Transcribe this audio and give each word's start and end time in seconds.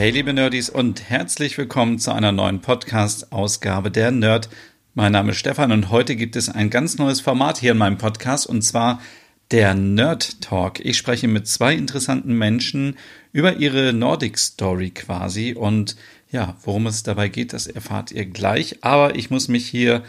Hey 0.00 0.12
liebe 0.12 0.32
Nerdies 0.32 0.70
und 0.70 1.10
herzlich 1.10 1.58
willkommen 1.58 1.98
zu 1.98 2.10
einer 2.10 2.32
neuen 2.32 2.62
Podcast-Ausgabe 2.62 3.90
der 3.90 4.10
Nerd. 4.10 4.48
Mein 4.94 5.12
Name 5.12 5.32
ist 5.32 5.36
Stefan 5.36 5.72
und 5.72 5.90
heute 5.90 6.16
gibt 6.16 6.36
es 6.36 6.48
ein 6.48 6.70
ganz 6.70 6.96
neues 6.96 7.20
Format 7.20 7.58
hier 7.58 7.72
in 7.72 7.76
meinem 7.76 7.98
Podcast 7.98 8.46
und 8.46 8.62
zwar 8.62 9.02
der 9.50 9.74
Nerd 9.74 10.40
Talk. 10.40 10.80
Ich 10.80 10.96
spreche 10.96 11.28
mit 11.28 11.48
zwei 11.48 11.74
interessanten 11.74 12.32
Menschen 12.32 12.96
über 13.32 13.56
ihre 13.56 13.92
Nordic 13.92 14.38
Story 14.38 14.88
quasi 14.88 15.52
und 15.52 15.96
ja, 16.30 16.56
worum 16.62 16.86
es 16.86 17.02
dabei 17.02 17.28
geht, 17.28 17.52
das 17.52 17.66
erfahrt 17.66 18.10
ihr 18.10 18.24
gleich. 18.24 18.78
Aber 18.80 19.16
ich 19.16 19.28
muss 19.28 19.48
mich 19.48 19.66
hier 19.66 20.02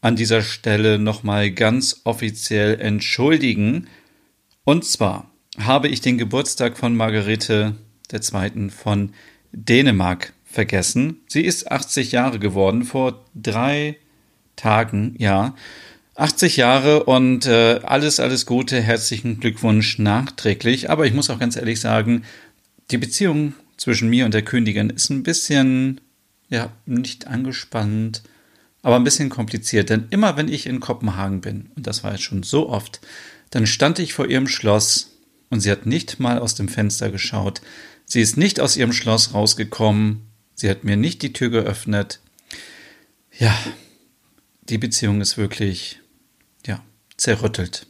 an 0.00 0.16
dieser 0.16 0.40
Stelle 0.40 0.98
nochmal 0.98 1.50
ganz 1.50 2.00
offiziell 2.04 2.80
entschuldigen. 2.80 3.88
Und 4.64 4.86
zwar 4.86 5.30
habe 5.58 5.88
ich 5.88 6.00
den 6.00 6.16
Geburtstag 6.16 6.78
von 6.78 6.96
Margarete 6.96 7.74
II. 8.10 8.70
von 8.70 9.12
Dänemark 9.54 10.32
vergessen. 10.44 11.18
Sie 11.26 11.42
ist 11.42 11.70
80 11.70 12.12
Jahre 12.12 12.38
geworden, 12.38 12.84
vor 12.84 13.24
drei 13.34 13.96
Tagen, 14.56 15.14
ja. 15.18 15.54
80 16.16 16.56
Jahre 16.56 17.04
und 17.04 17.46
äh, 17.46 17.80
alles, 17.82 18.20
alles 18.20 18.46
Gute, 18.46 18.80
herzlichen 18.80 19.40
Glückwunsch 19.40 19.98
nachträglich. 19.98 20.88
Aber 20.90 21.06
ich 21.06 21.12
muss 21.12 21.28
auch 21.28 21.40
ganz 21.40 21.56
ehrlich 21.56 21.80
sagen, 21.80 22.22
die 22.92 22.98
Beziehung 22.98 23.54
zwischen 23.76 24.08
mir 24.08 24.24
und 24.24 24.34
der 24.34 24.42
Königin 24.42 24.90
ist 24.90 25.10
ein 25.10 25.24
bisschen, 25.24 26.00
ja, 26.50 26.70
nicht 26.86 27.26
angespannt, 27.26 28.22
aber 28.82 28.94
ein 28.94 29.04
bisschen 29.04 29.28
kompliziert. 29.28 29.90
Denn 29.90 30.06
immer 30.10 30.36
wenn 30.36 30.48
ich 30.48 30.66
in 30.66 30.78
Kopenhagen 30.78 31.40
bin, 31.40 31.70
und 31.74 31.86
das 31.86 32.04
war 32.04 32.12
jetzt 32.12 32.22
schon 32.22 32.44
so 32.44 32.68
oft, 32.68 33.00
dann 33.50 33.66
stand 33.66 33.98
ich 33.98 34.14
vor 34.14 34.28
ihrem 34.28 34.46
Schloss 34.46 35.10
und 35.50 35.60
sie 35.60 35.70
hat 35.70 35.86
nicht 35.86 36.20
mal 36.20 36.38
aus 36.38 36.54
dem 36.54 36.68
Fenster 36.68 37.10
geschaut. 37.10 37.60
Sie 38.04 38.20
ist 38.20 38.36
nicht 38.36 38.60
aus 38.60 38.76
ihrem 38.76 38.92
Schloss 38.92 39.34
rausgekommen. 39.34 40.22
Sie 40.54 40.68
hat 40.68 40.84
mir 40.84 40.96
nicht 40.96 41.22
die 41.22 41.32
Tür 41.32 41.50
geöffnet. 41.50 42.20
Ja, 43.38 43.56
die 44.68 44.78
Beziehung 44.78 45.20
ist 45.20 45.36
wirklich, 45.36 46.00
ja, 46.66 46.82
zerrüttelt. 47.16 47.86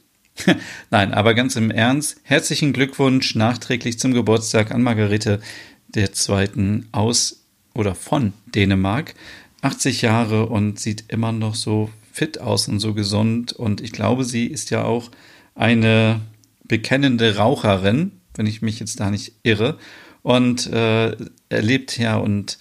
Nein, 0.90 1.12
aber 1.12 1.34
ganz 1.34 1.56
im 1.56 1.70
Ernst, 1.70 2.20
herzlichen 2.22 2.72
Glückwunsch 2.72 3.34
nachträglich 3.34 3.98
zum 3.98 4.14
Geburtstag 4.14 4.70
an 4.72 4.82
Margarete 4.82 5.40
der 5.88 6.12
Zweiten 6.12 6.88
aus 6.92 7.44
oder 7.74 7.94
von 7.94 8.32
Dänemark. 8.46 9.14
80 9.62 10.02
Jahre 10.02 10.46
und 10.46 10.80
sieht 10.80 11.04
immer 11.08 11.32
noch 11.32 11.54
so 11.54 11.90
fit 12.12 12.40
aus 12.40 12.68
und 12.68 12.80
so 12.80 12.94
gesund. 12.94 13.52
Und 13.52 13.80
ich 13.80 13.92
glaube, 13.92 14.24
sie 14.24 14.46
ist 14.46 14.70
ja 14.70 14.84
auch 14.84 15.10
eine 15.54 16.20
bekennende 16.64 17.36
Raucherin, 17.36 18.12
wenn 18.34 18.46
ich 18.46 18.62
mich 18.62 18.80
jetzt 18.80 19.00
da 19.00 19.10
nicht 19.10 19.32
irre 19.42 19.78
und 20.24 20.66
äh, 20.72 21.14
erlebt 21.50 21.98
ja 21.98 22.16
und 22.16 22.58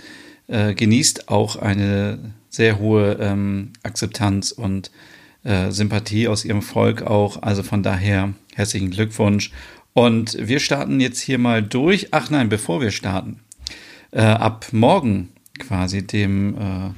äh, 0.48 0.76
genießt 0.76 1.30
auch 1.30 1.56
eine 1.56 2.20
sehr 2.50 2.78
hohe 2.78 3.14
ähm, 3.20 3.72
Akzeptanz 3.82 4.52
und 4.52 4.92
äh, 5.44 5.72
Sympathie 5.72 6.28
aus 6.28 6.46
ihrem 6.46 6.62
Volk 6.62 7.02
auch. 7.02 7.42
Also 7.42 7.64
von 7.64 7.82
daher 7.82 8.34
herzlichen 8.54 8.92
Glückwunsch. 8.92 9.52
Und 9.94 10.38
wir 10.40 10.60
starten 10.60 11.00
jetzt 11.00 11.22
hier 11.22 11.38
mal 11.38 11.64
durch. 11.64 12.10
Ach 12.12 12.30
nein, 12.30 12.50
bevor 12.50 12.82
wir 12.82 12.92
starten. 12.92 13.40
Äh, 14.12 14.22
ab 14.22 14.68
morgen 14.72 15.30
quasi 15.58 16.06
dem 16.06 16.56
äh, 16.56 16.90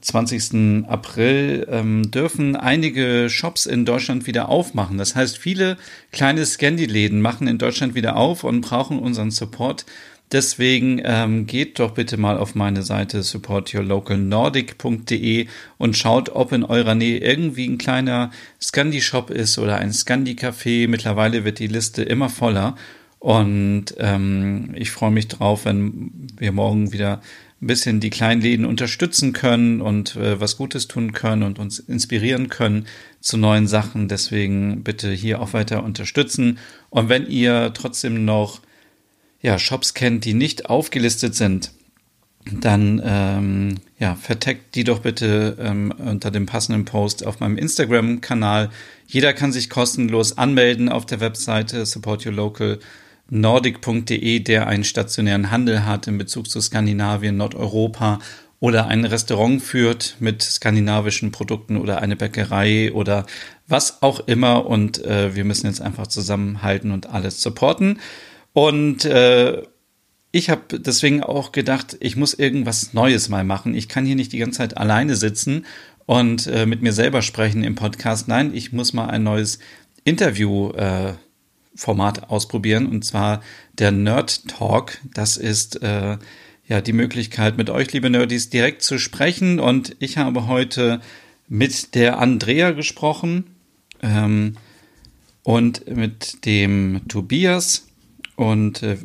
20. 0.00 0.86
April 0.88 1.66
ähm, 1.70 2.10
dürfen 2.10 2.56
einige 2.56 3.30
Shops 3.30 3.66
in 3.66 3.84
Deutschland 3.84 4.26
wieder 4.26 4.48
aufmachen. 4.48 4.98
Das 4.98 5.14
heißt, 5.14 5.38
viele 5.38 5.76
kleine 6.12 6.44
Scandi-Läden 6.44 7.20
machen 7.20 7.46
in 7.46 7.58
Deutschland 7.58 7.94
wieder 7.94 8.16
auf 8.16 8.42
und 8.44 8.62
brauchen 8.62 8.98
unseren 8.98 9.30
Support. 9.30 9.86
Deswegen 10.30 11.00
ähm, 11.04 11.46
geht 11.46 11.78
doch 11.78 11.92
bitte 11.92 12.18
mal 12.18 12.36
auf 12.36 12.54
meine 12.54 12.82
Seite 12.82 13.22
supportyourlocalnordic.de 13.22 15.46
und 15.78 15.96
schaut, 15.96 16.28
ob 16.28 16.52
in 16.52 16.64
eurer 16.64 16.94
Nähe 16.94 17.16
irgendwie 17.18 17.66
ein 17.66 17.78
kleiner 17.78 18.30
Scandi-Shop 18.60 19.30
ist 19.30 19.58
oder 19.58 19.78
ein 19.78 19.92
Scandi-Café. 19.92 20.86
Mittlerweile 20.86 21.44
wird 21.44 21.60
die 21.60 21.66
Liste 21.66 22.02
immer 22.02 22.28
voller 22.28 22.76
und 23.18 23.86
ähm, 23.98 24.74
ich 24.74 24.90
freue 24.90 25.10
mich 25.10 25.28
drauf, 25.28 25.64
wenn 25.64 26.10
wir 26.36 26.52
morgen 26.52 26.92
wieder 26.92 27.22
ein 27.60 27.66
bisschen 27.66 27.98
die 27.98 28.10
kleinen 28.10 28.40
Läden 28.40 28.64
unterstützen 28.64 29.32
können 29.32 29.80
und 29.80 30.14
äh, 30.14 30.40
was 30.40 30.56
Gutes 30.56 30.86
tun 30.86 31.12
können 31.12 31.42
und 31.42 31.58
uns 31.58 31.80
inspirieren 31.80 32.48
können 32.48 32.86
zu 33.20 33.36
neuen 33.36 33.66
Sachen. 33.66 34.08
Deswegen 34.08 34.84
bitte 34.84 35.10
hier 35.10 35.40
auch 35.40 35.52
weiter 35.54 35.82
unterstützen. 35.82 36.58
Und 36.88 37.08
wenn 37.08 37.26
ihr 37.26 37.72
trotzdem 37.74 38.24
noch 38.24 38.60
ja, 39.42 39.58
Shops 39.58 39.94
kennt, 39.94 40.24
die 40.24 40.34
nicht 40.34 40.66
aufgelistet 40.66 41.34
sind, 41.34 41.72
dann 42.52 43.02
ähm, 43.04 43.74
ja, 43.98 44.14
verteckt 44.14 44.74
die 44.74 44.84
doch 44.84 45.00
bitte 45.00 45.56
ähm, 45.60 45.92
unter 45.98 46.30
dem 46.30 46.46
passenden 46.46 46.84
Post 46.84 47.26
auf 47.26 47.40
meinem 47.40 47.58
Instagram-Kanal. 47.58 48.70
Jeder 49.06 49.32
kann 49.32 49.52
sich 49.52 49.68
kostenlos 49.68 50.38
anmelden 50.38 50.88
auf 50.88 51.06
der 51.06 51.20
Webseite 51.20 51.84
Support 51.84 52.24
Your 52.24 52.32
Local 52.32 52.78
nordic.de, 53.30 54.40
der 54.40 54.66
einen 54.66 54.84
stationären 54.84 55.50
Handel 55.50 55.84
hat 55.84 56.06
in 56.06 56.18
Bezug 56.18 56.48
zu 56.48 56.60
Skandinavien, 56.60 57.36
Nordeuropa 57.36 58.18
oder 58.60 58.88
ein 58.88 59.04
Restaurant 59.04 59.62
führt 59.62 60.16
mit 60.18 60.42
skandinavischen 60.42 61.30
Produkten 61.30 61.76
oder 61.76 62.02
eine 62.02 62.16
Bäckerei 62.16 62.92
oder 62.92 63.26
was 63.68 64.02
auch 64.02 64.26
immer. 64.26 64.66
Und 64.66 65.04
äh, 65.04 65.36
wir 65.36 65.44
müssen 65.44 65.66
jetzt 65.66 65.80
einfach 65.80 66.08
zusammenhalten 66.08 66.90
und 66.90 67.08
alles 67.08 67.40
supporten. 67.40 68.00
Und 68.52 69.04
äh, 69.04 69.62
ich 70.32 70.50
habe 70.50 70.78
deswegen 70.78 71.22
auch 71.22 71.52
gedacht, 71.52 71.96
ich 72.00 72.16
muss 72.16 72.34
irgendwas 72.34 72.92
Neues 72.94 73.28
mal 73.28 73.44
machen. 73.44 73.74
Ich 73.74 73.88
kann 73.88 74.04
hier 74.04 74.16
nicht 74.16 74.32
die 74.32 74.38
ganze 74.38 74.58
Zeit 74.58 74.76
alleine 74.76 75.14
sitzen 75.14 75.64
und 76.06 76.46
äh, 76.48 76.66
mit 76.66 76.82
mir 76.82 76.92
selber 76.92 77.22
sprechen 77.22 77.62
im 77.62 77.76
Podcast. 77.76 78.26
Nein, 78.26 78.52
ich 78.54 78.72
muss 78.72 78.92
mal 78.92 79.06
ein 79.06 79.22
neues 79.22 79.60
Interview 80.04 80.70
äh, 80.72 81.12
Format 81.78 82.28
ausprobieren 82.28 82.86
und 82.86 83.04
zwar 83.04 83.40
der 83.72 83.92
Nerd 83.92 84.48
Talk. 84.48 84.98
Das 85.14 85.36
ist 85.36 85.80
äh, 85.80 86.18
ja 86.66 86.80
die 86.80 86.92
Möglichkeit 86.92 87.56
mit 87.56 87.70
euch, 87.70 87.92
liebe 87.92 88.10
Nerdies, 88.10 88.50
direkt 88.50 88.82
zu 88.82 88.98
sprechen 88.98 89.60
und 89.60 89.94
ich 90.00 90.18
habe 90.18 90.48
heute 90.48 91.00
mit 91.46 91.94
der 91.94 92.18
Andrea 92.18 92.72
gesprochen 92.72 93.44
ähm, 94.02 94.56
und 95.44 95.86
mit 95.88 96.44
dem 96.44 97.02
Tobias 97.06 97.86
und 98.34 98.82
äh, 98.82 98.96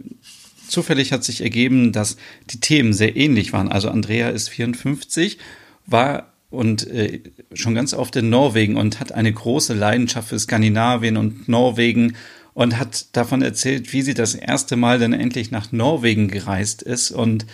zufällig 0.68 1.12
hat 1.12 1.24
sich 1.24 1.42
ergeben, 1.42 1.92
dass 1.92 2.18
die 2.50 2.60
Themen 2.60 2.94
sehr 2.94 3.16
ähnlich 3.16 3.54
waren. 3.54 3.72
Also 3.72 3.90
Andrea 3.90 4.30
ist 4.30 4.50
54, 4.50 5.38
war 5.86 6.34
und 6.50 6.88
äh, 6.88 7.22
schon 7.54 7.76
ganz 7.76 7.94
oft 7.94 8.16
in 8.16 8.30
Norwegen 8.30 8.78
und 8.78 9.00
hat 9.00 9.12
eine 9.12 9.32
große 9.32 9.76
Leidenschaft 9.76 10.30
für 10.30 10.40
Skandinavien 10.40 11.18
und 11.18 11.48
Norwegen 11.48 12.16
und 12.54 12.80
hat 12.80 13.08
davon 13.14 13.42
erzählt, 13.42 13.94
wie 13.94 14.02
sie 14.02 14.14
das 14.14 14.36
erste 14.36 14.76
Mal 14.76 15.00
dann 15.00 15.14
endlich 15.14 15.52
nach 15.52 15.72
Norwegen 15.72 16.28
gereist 16.28 16.82
ist 16.82 17.12
und 17.12 17.46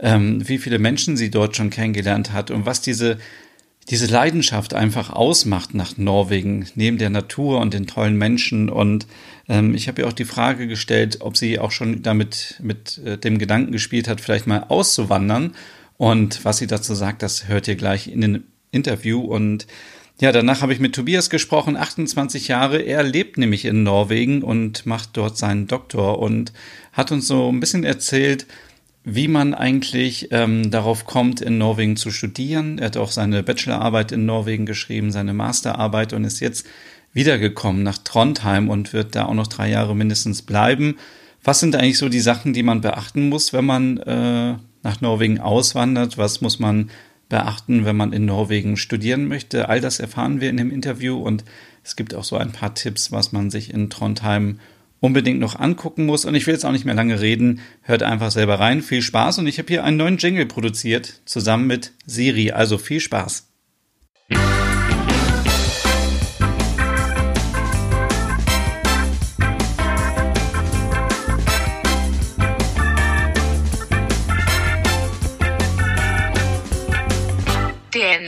ähm, 0.00 0.46
wie 0.48 0.58
viele 0.58 0.78
Menschen 0.78 1.16
sie 1.16 1.30
dort 1.30 1.56
schon 1.56 1.70
kennengelernt 1.70 2.32
hat 2.32 2.50
und 2.50 2.66
was 2.66 2.80
diese 2.80 3.18
diese 3.90 4.06
Leidenschaft 4.06 4.72
einfach 4.72 5.10
ausmacht 5.10 5.74
nach 5.74 5.98
Norwegen, 5.98 6.66
neben 6.74 6.98
der 6.98 7.10
Natur 7.10 7.60
und 7.60 7.74
den 7.74 7.86
tollen 7.86 8.16
Menschen. 8.16 8.70
Und 8.70 9.06
ähm, 9.48 9.74
ich 9.74 9.88
habe 9.88 10.02
ihr 10.02 10.08
auch 10.08 10.14
die 10.14 10.24
Frage 10.24 10.66
gestellt, 10.66 11.18
ob 11.20 11.36
sie 11.36 11.58
auch 11.58 11.70
schon 11.70 12.02
damit 12.02 12.58
mit 12.62 12.98
äh, 13.04 13.18
dem 13.18 13.38
Gedanken 13.38 13.72
gespielt 13.72 14.08
hat, 14.08 14.20
vielleicht 14.20 14.46
mal 14.46 14.64
auszuwandern. 14.68 15.54
Und 15.98 16.44
was 16.44 16.58
sie 16.58 16.66
dazu 16.66 16.94
sagt, 16.94 17.22
das 17.22 17.46
hört 17.48 17.68
ihr 17.68 17.76
gleich 17.76 18.08
in 18.08 18.20
dem 18.22 18.44
Interview. 18.70 19.20
Und 19.20 19.66
ja, 20.20 20.30
danach 20.30 20.62
habe 20.62 20.72
ich 20.72 20.80
mit 20.80 20.94
Tobias 20.94 21.28
gesprochen, 21.28 21.76
28 21.76 22.48
Jahre. 22.48 22.78
Er 22.78 23.02
lebt 23.02 23.36
nämlich 23.36 23.64
in 23.64 23.82
Norwegen 23.82 24.42
und 24.42 24.86
macht 24.86 25.10
dort 25.14 25.36
seinen 25.36 25.66
Doktor 25.66 26.20
und 26.20 26.52
hat 26.92 27.10
uns 27.10 27.26
so 27.26 27.50
ein 27.50 27.58
bisschen 27.58 27.84
erzählt, 27.84 28.46
wie 29.04 29.28
man 29.28 29.54
eigentlich 29.54 30.28
ähm, 30.30 30.70
darauf 30.70 31.04
kommt, 31.04 31.40
in 31.40 31.58
Norwegen 31.58 31.96
zu 31.96 32.10
studieren. 32.10 32.78
Er 32.78 32.86
hat 32.86 32.96
auch 32.96 33.10
seine 33.10 33.42
Bachelorarbeit 33.42 34.12
in 34.12 34.24
Norwegen 34.24 34.66
geschrieben, 34.66 35.10
seine 35.10 35.34
Masterarbeit 35.34 36.12
und 36.12 36.24
ist 36.24 36.40
jetzt 36.40 36.66
wiedergekommen 37.12 37.82
nach 37.82 37.98
Trondheim 37.98 38.70
und 38.70 38.92
wird 38.92 39.14
da 39.14 39.26
auch 39.26 39.34
noch 39.34 39.46
drei 39.48 39.68
Jahre 39.68 39.94
mindestens 39.94 40.42
bleiben. 40.42 40.96
Was 41.42 41.60
sind 41.60 41.76
eigentlich 41.76 41.98
so 41.98 42.08
die 42.08 42.20
Sachen, 42.20 42.54
die 42.54 42.62
man 42.62 42.80
beachten 42.80 43.28
muss, 43.28 43.52
wenn 43.52 43.66
man 43.66 43.98
äh, 43.98 44.54
nach 44.82 45.00
Norwegen 45.00 45.40
auswandert? 45.40 46.16
Was 46.16 46.40
muss 46.40 46.58
man 46.58 46.90
beachten, 47.28 47.84
wenn 47.84 47.96
man 47.96 48.12
in 48.12 48.24
Norwegen 48.24 48.76
studieren 48.76 49.26
möchte? 49.26 49.68
All 49.68 49.80
das 49.80 50.00
erfahren 50.00 50.40
wir 50.40 50.50
in 50.50 50.56
dem 50.56 50.70
Interview 50.70 51.16
und 51.16 51.44
es 51.82 51.96
gibt 51.96 52.14
auch 52.14 52.24
so 52.24 52.36
ein 52.36 52.52
paar 52.52 52.74
Tipps, 52.74 53.12
was 53.12 53.32
man 53.32 53.50
sich 53.50 53.72
in 53.72 53.90
Trondheim 53.90 54.58
unbedingt 55.00 55.38
noch 55.38 55.58
angucken 55.60 56.06
muss. 56.06 56.24
Und 56.24 56.34
ich 56.34 56.46
will 56.46 56.54
jetzt 56.54 56.64
auch 56.64 56.72
nicht 56.72 56.86
mehr 56.86 56.94
lange 56.94 57.20
reden. 57.20 57.60
Hört 57.82 58.02
einfach 58.02 58.30
selber 58.30 58.58
rein. 58.58 58.80
Viel 58.80 59.02
Spaß. 59.02 59.38
Und 59.38 59.46
ich 59.46 59.58
habe 59.58 59.68
hier 59.68 59.84
einen 59.84 59.98
neuen 59.98 60.16
Jingle 60.16 60.46
produziert, 60.46 61.20
zusammen 61.26 61.66
mit 61.66 61.92
Siri. 62.06 62.52
Also 62.52 62.78
viel 62.78 63.00
Spaß. 63.00 63.46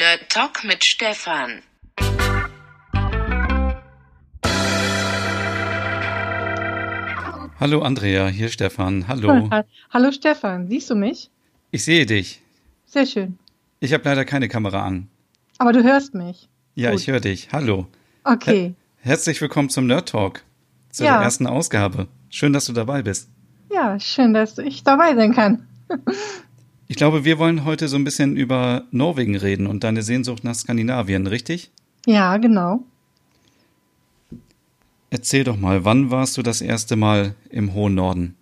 Nerd 0.06 0.28
Talk 0.28 0.62
mit 0.62 0.84
Stefan. 0.84 1.62
Hallo 7.58 7.82
Andrea, 7.82 8.28
hier 8.28 8.48
Stefan. 8.48 9.08
Hallo. 9.08 9.50
Hallo 9.90 10.12
Stefan, 10.12 10.68
siehst 10.68 10.90
du 10.90 10.94
mich? 10.94 11.28
Ich 11.72 11.84
sehe 11.84 12.06
dich. 12.06 12.40
Sehr 12.84 13.04
schön. 13.04 13.36
Ich 13.80 13.92
habe 13.92 14.04
leider 14.04 14.24
keine 14.24 14.48
Kamera 14.48 14.86
an. 14.86 15.08
Aber 15.58 15.72
du 15.72 15.82
hörst 15.82 16.14
mich. 16.14 16.48
Ja, 16.76 16.92
Gut. 16.92 17.00
ich 17.00 17.08
höre 17.08 17.18
dich. 17.18 17.48
Hallo. 17.50 17.88
Okay. 18.22 18.76
Her 18.98 19.10
herzlich 19.10 19.40
willkommen 19.40 19.70
zum 19.70 19.88
Nerd 19.88 20.10
Talk, 20.10 20.44
zur 20.90 21.06
ja. 21.06 21.20
ersten 21.20 21.48
Ausgabe. 21.48 22.06
Schön, 22.30 22.52
dass 22.52 22.66
du 22.66 22.72
dabei 22.72 23.02
bist. 23.02 23.28
Ja, 23.72 23.98
schön, 23.98 24.34
dass 24.34 24.56
ich 24.58 24.84
dabei 24.84 25.16
sein 25.16 25.34
kann. 25.34 25.66
ich 26.88 26.96
glaube, 26.96 27.24
wir 27.24 27.38
wollen 27.38 27.64
heute 27.64 27.88
so 27.88 27.96
ein 27.96 28.04
bisschen 28.04 28.36
über 28.36 28.84
Norwegen 28.90 29.36
reden 29.36 29.66
und 29.66 29.84
deine 29.84 30.02
Sehnsucht 30.02 30.44
nach 30.44 30.54
Skandinavien, 30.54 31.26
richtig? 31.26 31.70
Ja, 32.06 32.36
genau. 32.36 32.80
Erzähl 35.10 35.44
doch 35.44 35.56
mal, 35.56 35.84
wann 35.84 36.10
warst 36.10 36.36
du 36.36 36.42
das 36.42 36.60
erste 36.60 36.96
Mal 36.96 37.34
im 37.50 37.74
hohen 37.74 37.94
Norden? 37.94 38.36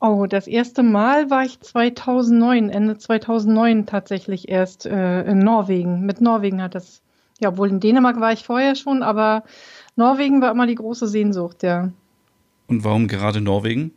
Oh, 0.00 0.26
das 0.26 0.46
erste 0.46 0.82
Mal 0.82 1.30
war 1.30 1.44
ich 1.44 1.60
2009, 1.60 2.70
Ende 2.70 2.98
2009 2.98 3.86
tatsächlich 3.86 4.48
erst 4.48 4.84
äh, 4.86 5.22
in 5.22 5.38
Norwegen. 5.38 6.00
Mit 6.00 6.20
Norwegen 6.20 6.60
hat 6.60 6.74
das, 6.74 7.02
ja, 7.40 7.56
wohl 7.56 7.68
in 7.68 7.80
Dänemark 7.80 8.18
war 8.20 8.32
ich 8.32 8.44
vorher 8.44 8.74
schon, 8.74 9.02
aber 9.02 9.44
Norwegen 9.94 10.40
war 10.40 10.50
immer 10.50 10.66
die 10.66 10.74
große 10.74 11.06
Sehnsucht, 11.06 11.62
ja. 11.62 11.92
Und 12.66 12.84
warum 12.84 13.06
gerade 13.06 13.40
Norwegen? 13.40 13.92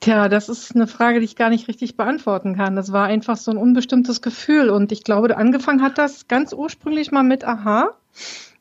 Tja, 0.00 0.28
das 0.28 0.48
ist 0.48 0.74
eine 0.74 0.86
Frage, 0.86 1.20
die 1.20 1.26
ich 1.26 1.36
gar 1.36 1.50
nicht 1.50 1.68
richtig 1.68 1.96
beantworten 1.96 2.56
kann. 2.56 2.74
Das 2.74 2.90
war 2.92 3.06
einfach 3.06 3.36
so 3.36 3.50
ein 3.50 3.58
unbestimmtes 3.58 4.22
Gefühl 4.22 4.70
und 4.70 4.92
ich 4.92 5.04
glaube, 5.04 5.36
angefangen 5.36 5.82
hat 5.82 5.98
das 5.98 6.26
ganz 6.26 6.52
ursprünglich 6.52 7.12
mal 7.12 7.22
mit 7.22 7.44
Aha, 7.44 7.90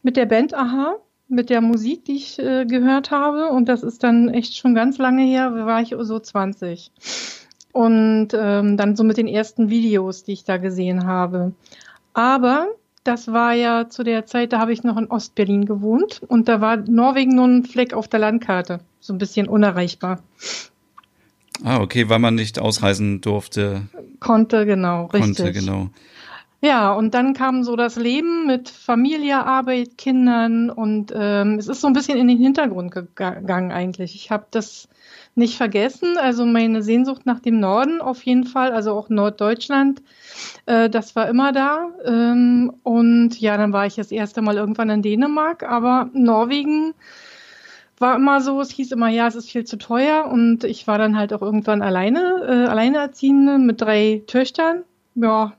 mit 0.04 0.18
der 0.18 0.26
Band 0.26 0.54
Aha 0.54 0.98
mit 1.30 1.50
der 1.50 1.62
Musik, 1.62 2.06
die 2.06 2.16
ich 2.16 2.40
äh, 2.40 2.66
gehört 2.66 3.12
habe. 3.12 3.50
Und 3.50 3.70
das 3.70 3.84
ist 3.84 4.04
dann 4.04 4.30
echt 4.30 4.58
schon 4.58 4.76
ganz 4.76 4.98
lange 4.98 5.24
her, 5.24 5.54
war 5.54 5.82
ich 5.82 5.96
so 6.00 6.20
20. 6.20 6.92
Und 7.72 8.30
ähm, 8.34 8.76
dann 8.78 8.96
so 8.96 9.04
mit 9.04 9.18
den 9.18 9.28
ersten 9.28 9.70
Videos, 9.70 10.24
die 10.24 10.34
ich 10.34 10.44
da 10.44 10.58
gesehen 10.58 11.06
habe. 11.06 11.54
Aber 12.14 12.68
das 13.04 13.32
war 13.32 13.54
ja 13.54 13.88
zu 13.88 14.04
der 14.04 14.26
Zeit, 14.26 14.52
da 14.52 14.60
habe 14.60 14.74
ich 14.74 14.84
noch 14.84 14.98
in 14.98 15.08
Ostberlin 15.08 15.66
gewohnt 15.66 16.22
und 16.28 16.48
da 16.50 16.60
war 16.60 16.78
Norwegen 16.78 17.36
nur 17.36 17.46
ein 17.46 17.64
Fleck 17.64 17.94
auf 17.94 18.08
der 18.08 18.20
Landkarte, 18.20 18.82
so 19.00 19.14
ein 19.14 19.20
bisschen 19.20 19.48
unerreichbar. 19.48 20.20
Ah, 21.64 21.82
okay, 21.82 22.10
weil 22.10 22.20
man 22.20 22.36
nicht 22.36 22.60
ausreisen 22.60 23.22
durfte. 23.22 23.84
Konnte, 24.20 24.66
genau, 24.66 25.06
richtig. 25.08 25.38
Konnte, 25.38 25.52
genau. 25.52 25.90
Ja, 26.62 26.92
und 26.92 27.14
dann 27.14 27.34
kam 27.34 27.64
so 27.64 27.78
das 27.78 27.96
Leben 27.96 28.46
mit 28.46 28.68
Familie, 28.68 29.46
Arbeit, 29.46 29.98
Kindern 29.98 30.70
und 30.70 31.14
ähm, 31.16 31.58
es 31.58 31.70
ist 31.70 31.80
so 31.80 31.88
ein 31.88 31.94
bisschen 31.94 32.18
in 32.18 32.28
den 32.28 32.38
Hintergrund 32.38 32.92
gegangen 32.92 33.72
eigentlich. 33.72 34.14
Ich 34.14 34.30
habe 34.30 34.46
das 34.52 34.90
nicht 35.36 35.56
vergessen, 35.56 36.18
also 36.18 36.46
meine 36.46 36.84
Sehnsucht 36.84 37.26
nach 37.26 37.40
dem 37.40 37.62
Norden 37.62 38.02
auf 38.02 38.24
jeden 38.24 38.44
Fall, 38.44 38.74
also 38.74 38.92
auch 38.92 39.08
Norddeutschland, 39.08 40.02
äh, 40.66 40.90
das 40.90 41.16
war 41.16 41.30
immer 41.30 41.54
da. 41.54 41.92
Ähm, 42.04 42.74
und 42.84 43.40
ja, 43.40 43.56
dann 43.56 43.72
war 43.72 43.86
ich 43.86 43.96
das 43.96 44.12
erste 44.12 44.42
Mal 44.42 44.58
irgendwann 44.58 44.90
in 44.90 45.02
Dänemark, 45.02 45.64
aber 45.64 46.10
Norwegen 46.14 46.94
war 48.00 48.16
immer 48.16 48.42
so, 48.42 48.60
es 48.62 48.72
hieß 48.72 48.92
immer, 48.92 49.10
ja, 49.10 49.28
es 49.28 49.36
ist 49.36 49.52
viel 49.52 49.66
zu 49.66 49.78
teuer 49.78 50.26
und 50.26 50.64
ich 50.64 50.88
war 50.88 50.98
dann 50.98 51.18
halt 51.18 51.34
auch 51.34 51.42
irgendwann 51.42 51.82
alleine, 51.82 52.44
äh, 52.48 52.70
alleinerziehende 52.70 53.58
mit 53.58 53.82
drei 53.82 54.24
Töchtern. 54.26 54.84
Ja, 55.16 55.54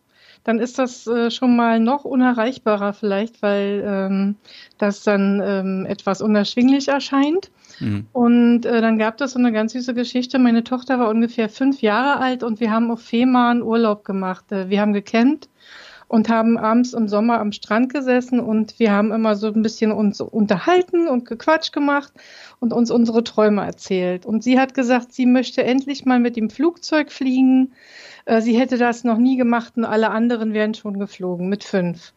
dann 0.44 0.58
ist 0.58 0.78
das 0.78 1.06
äh, 1.06 1.30
schon 1.30 1.54
mal 1.54 1.80
noch 1.80 2.04
unerreichbarer 2.04 2.94
vielleicht, 2.94 3.42
weil 3.42 3.84
ähm, 3.86 4.36
das 4.78 5.02
dann 5.02 5.42
ähm, 5.44 5.86
etwas 5.86 6.22
unerschwinglich 6.22 6.88
erscheint. 6.88 7.50
Mhm. 7.78 8.06
Und 8.12 8.64
äh, 8.64 8.80
dann 8.80 8.98
gab 8.98 9.20
es 9.20 9.32
so 9.32 9.38
eine 9.38 9.52
ganz 9.52 9.72
süße 9.72 9.94
Geschichte. 9.94 10.38
Meine 10.38 10.64
Tochter 10.64 10.98
war 10.98 11.10
ungefähr 11.10 11.48
fünf 11.48 11.82
Jahre 11.82 12.20
alt 12.20 12.42
und 12.42 12.60
wir 12.60 12.70
haben 12.70 12.90
auf 12.90 13.02
Fehmarn 13.02 13.62
Urlaub 13.62 14.04
gemacht. 14.04 14.50
Äh, 14.50 14.70
wir 14.70 14.80
haben 14.80 14.92
gekämmt 14.92 15.48
und 16.10 16.28
haben 16.28 16.58
abends 16.58 16.92
im 16.92 17.06
Sommer 17.06 17.38
am 17.38 17.52
Strand 17.52 17.92
gesessen 17.92 18.40
und 18.40 18.78
wir 18.80 18.90
haben 18.90 19.12
immer 19.12 19.36
so 19.36 19.46
ein 19.46 19.62
bisschen 19.62 19.92
uns 19.92 20.20
unterhalten 20.20 21.06
und 21.06 21.24
gequatscht 21.24 21.72
gemacht 21.72 22.12
und 22.58 22.72
uns 22.72 22.90
unsere 22.90 23.22
Träume 23.22 23.64
erzählt. 23.64 24.26
Und 24.26 24.42
sie 24.42 24.58
hat 24.58 24.74
gesagt, 24.74 25.12
sie 25.12 25.24
möchte 25.24 25.62
endlich 25.62 26.04
mal 26.04 26.18
mit 26.18 26.36
dem 26.36 26.50
Flugzeug 26.50 27.12
fliegen 27.12 27.72
äh, 28.24 28.40
sie 28.40 28.58
hätte 28.58 28.78
das 28.78 29.04
noch 29.04 29.18
nie 29.18 29.36
gemacht 29.36 29.74
und 29.76 29.84
alle 29.84 30.10
anderen 30.10 30.52
wären 30.52 30.74
schon 30.74 30.98
geflogen 30.98 31.48
mit 31.48 31.64
fünf. 31.64 32.12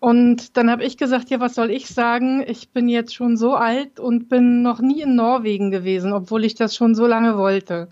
Und 0.00 0.56
dann 0.56 0.70
habe 0.70 0.84
ich 0.84 0.96
gesagt, 0.96 1.30
ja, 1.30 1.38
was 1.38 1.54
soll 1.54 1.70
ich 1.70 1.86
sagen? 1.86 2.44
Ich 2.46 2.70
bin 2.70 2.88
jetzt 2.88 3.14
schon 3.14 3.36
so 3.36 3.54
alt 3.54 4.00
und 4.00 4.28
bin 4.28 4.62
noch 4.62 4.80
nie 4.80 5.02
in 5.02 5.14
Norwegen 5.14 5.70
gewesen, 5.70 6.12
obwohl 6.12 6.44
ich 6.44 6.56
das 6.56 6.74
schon 6.74 6.96
so 6.96 7.06
lange 7.06 7.38
wollte. 7.38 7.88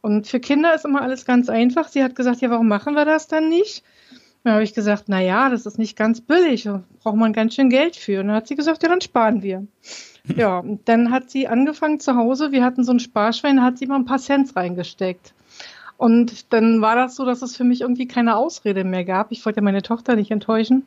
Und 0.00 0.26
für 0.26 0.40
Kinder 0.40 0.74
ist 0.74 0.86
immer 0.86 1.02
alles 1.02 1.26
ganz 1.26 1.50
einfach. 1.50 1.88
Sie 1.88 2.02
hat 2.02 2.14
gesagt, 2.14 2.40
ja, 2.40 2.48
warum 2.48 2.68
machen 2.68 2.94
wir 2.94 3.04
das 3.04 3.28
dann 3.28 3.50
nicht? 3.50 3.84
Dann 4.42 4.54
habe 4.54 4.64
ich 4.64 4.74
gesagt, 4.74 5.04
na 5.08 5.20
ja, 5.20 5.50
das 5.50 5.66
ist 5.66 5.78
nicht 5.78 5.96
ganz 5.96 6.20
billig, 6.20 6.62
da 6.62 6.82
braucht 7.02 7.16
man 7.16 7.32
ganz 7.32 7.54
schön 7.54 7.68
Geld 7.68 7.96
für. 7.96 8.20
Und 8.20 8.28
dann 8.28 8.36
hat 8.36 8.48
sie 8.48 8.56
gesagt, 8.56 8.82
ja, 8.82 8.88
dann 8.88 9.00
sparen 9.00 9.42
wir. 9.42 9.66
Ja, 10.36 10.58
und 10.58 10.86
dann 10.86 11.10
hat 11.10 11.30
sie 11.30 11.48
angefangen 11.48 11.98
zu 11.98 12.14
Hause, 12.14 12.52
wir 12.52 12.62
hatten 12.62 12.84
so 12.84 12.92
ein 12.92 13.00
Sparschwein, 13.00 13.56
da 13.56 13.62
hat 13.62 13.78
sie 13.78 13.86
mal 13.86 13.96
ein 13.96 14.04
paar 14.04 14.18
Cents 14.18 14.54
reingesteckt. 14.54 15.32
Und 15.96 16.52
dann 16.52 16.82
war 16.82 16.94
das 16.94 17.16
so, 17.16 17.24
dass 17.24 17.40
es 17.40 17.56
für 17.56 17.64
mich 17.64 17.80
irgendwie 17.80 18.06
keine 18.06 18.36
Ausrede 18.36 18.84
mehr 18.84 19.04
gab. 19.04 19.32
Ich 19.32 19.44
wollte 19.44 19.60
ja 19.60 19.62
meine 19.62 19.82
Tochter 19.82 20.16
nicht 20.16 20.30
enttäuschen. 20.30 20.84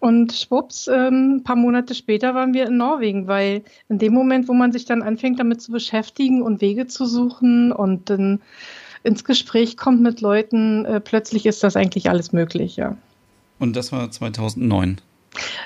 Und 0.00 0.32
schwupps, 0.32 0.88
ähm, 0.88 1.36
ein 1.36 1.44
paar 1.44 1.56
Monate 1.56 1.94
später 1.94 2.34
waren 2.34 2.54
wir 2.54 2.66
in 2.66 2.76
Norwegen, 2.76 3.26
weil 3.26 3.62
in 3.88 3.98
dem 3.98 4.12
Moment, 4.12 4.48
wo 4.48 4.52
man 4.52 4.70
sich 4.70 4.84
dann 4.84 5.02
anfängt, 5.02 5.40
damit 5.40 5.62
zu 5.62 5.72
beschäftigen 5.72 6.42
und 6.42 6.60
Wege 6.60 6.86
zu 6.86 7.06
suchen 7.06 7.72
und 7.72 8.10
dann 8.10 8.40
ins 9.06 9.24
Gespräch 9.24 9.76
kommt 9.76 10.02
mit 10.02 10.20
Leuten, 10.20 10.84
äh, 10.84 11.00
plötzlich 11.00 11.46
ist 11.46 11.62
das 11.62 11.76
eigentlich 11.76 12.10
alles 12.10 12.32
möglich, 12.32 12.76
ja. 12.76 12.96
Und 13.58 13.76
das 13.76 13.92
war 13.92 14.10
2009? 14.10 15.00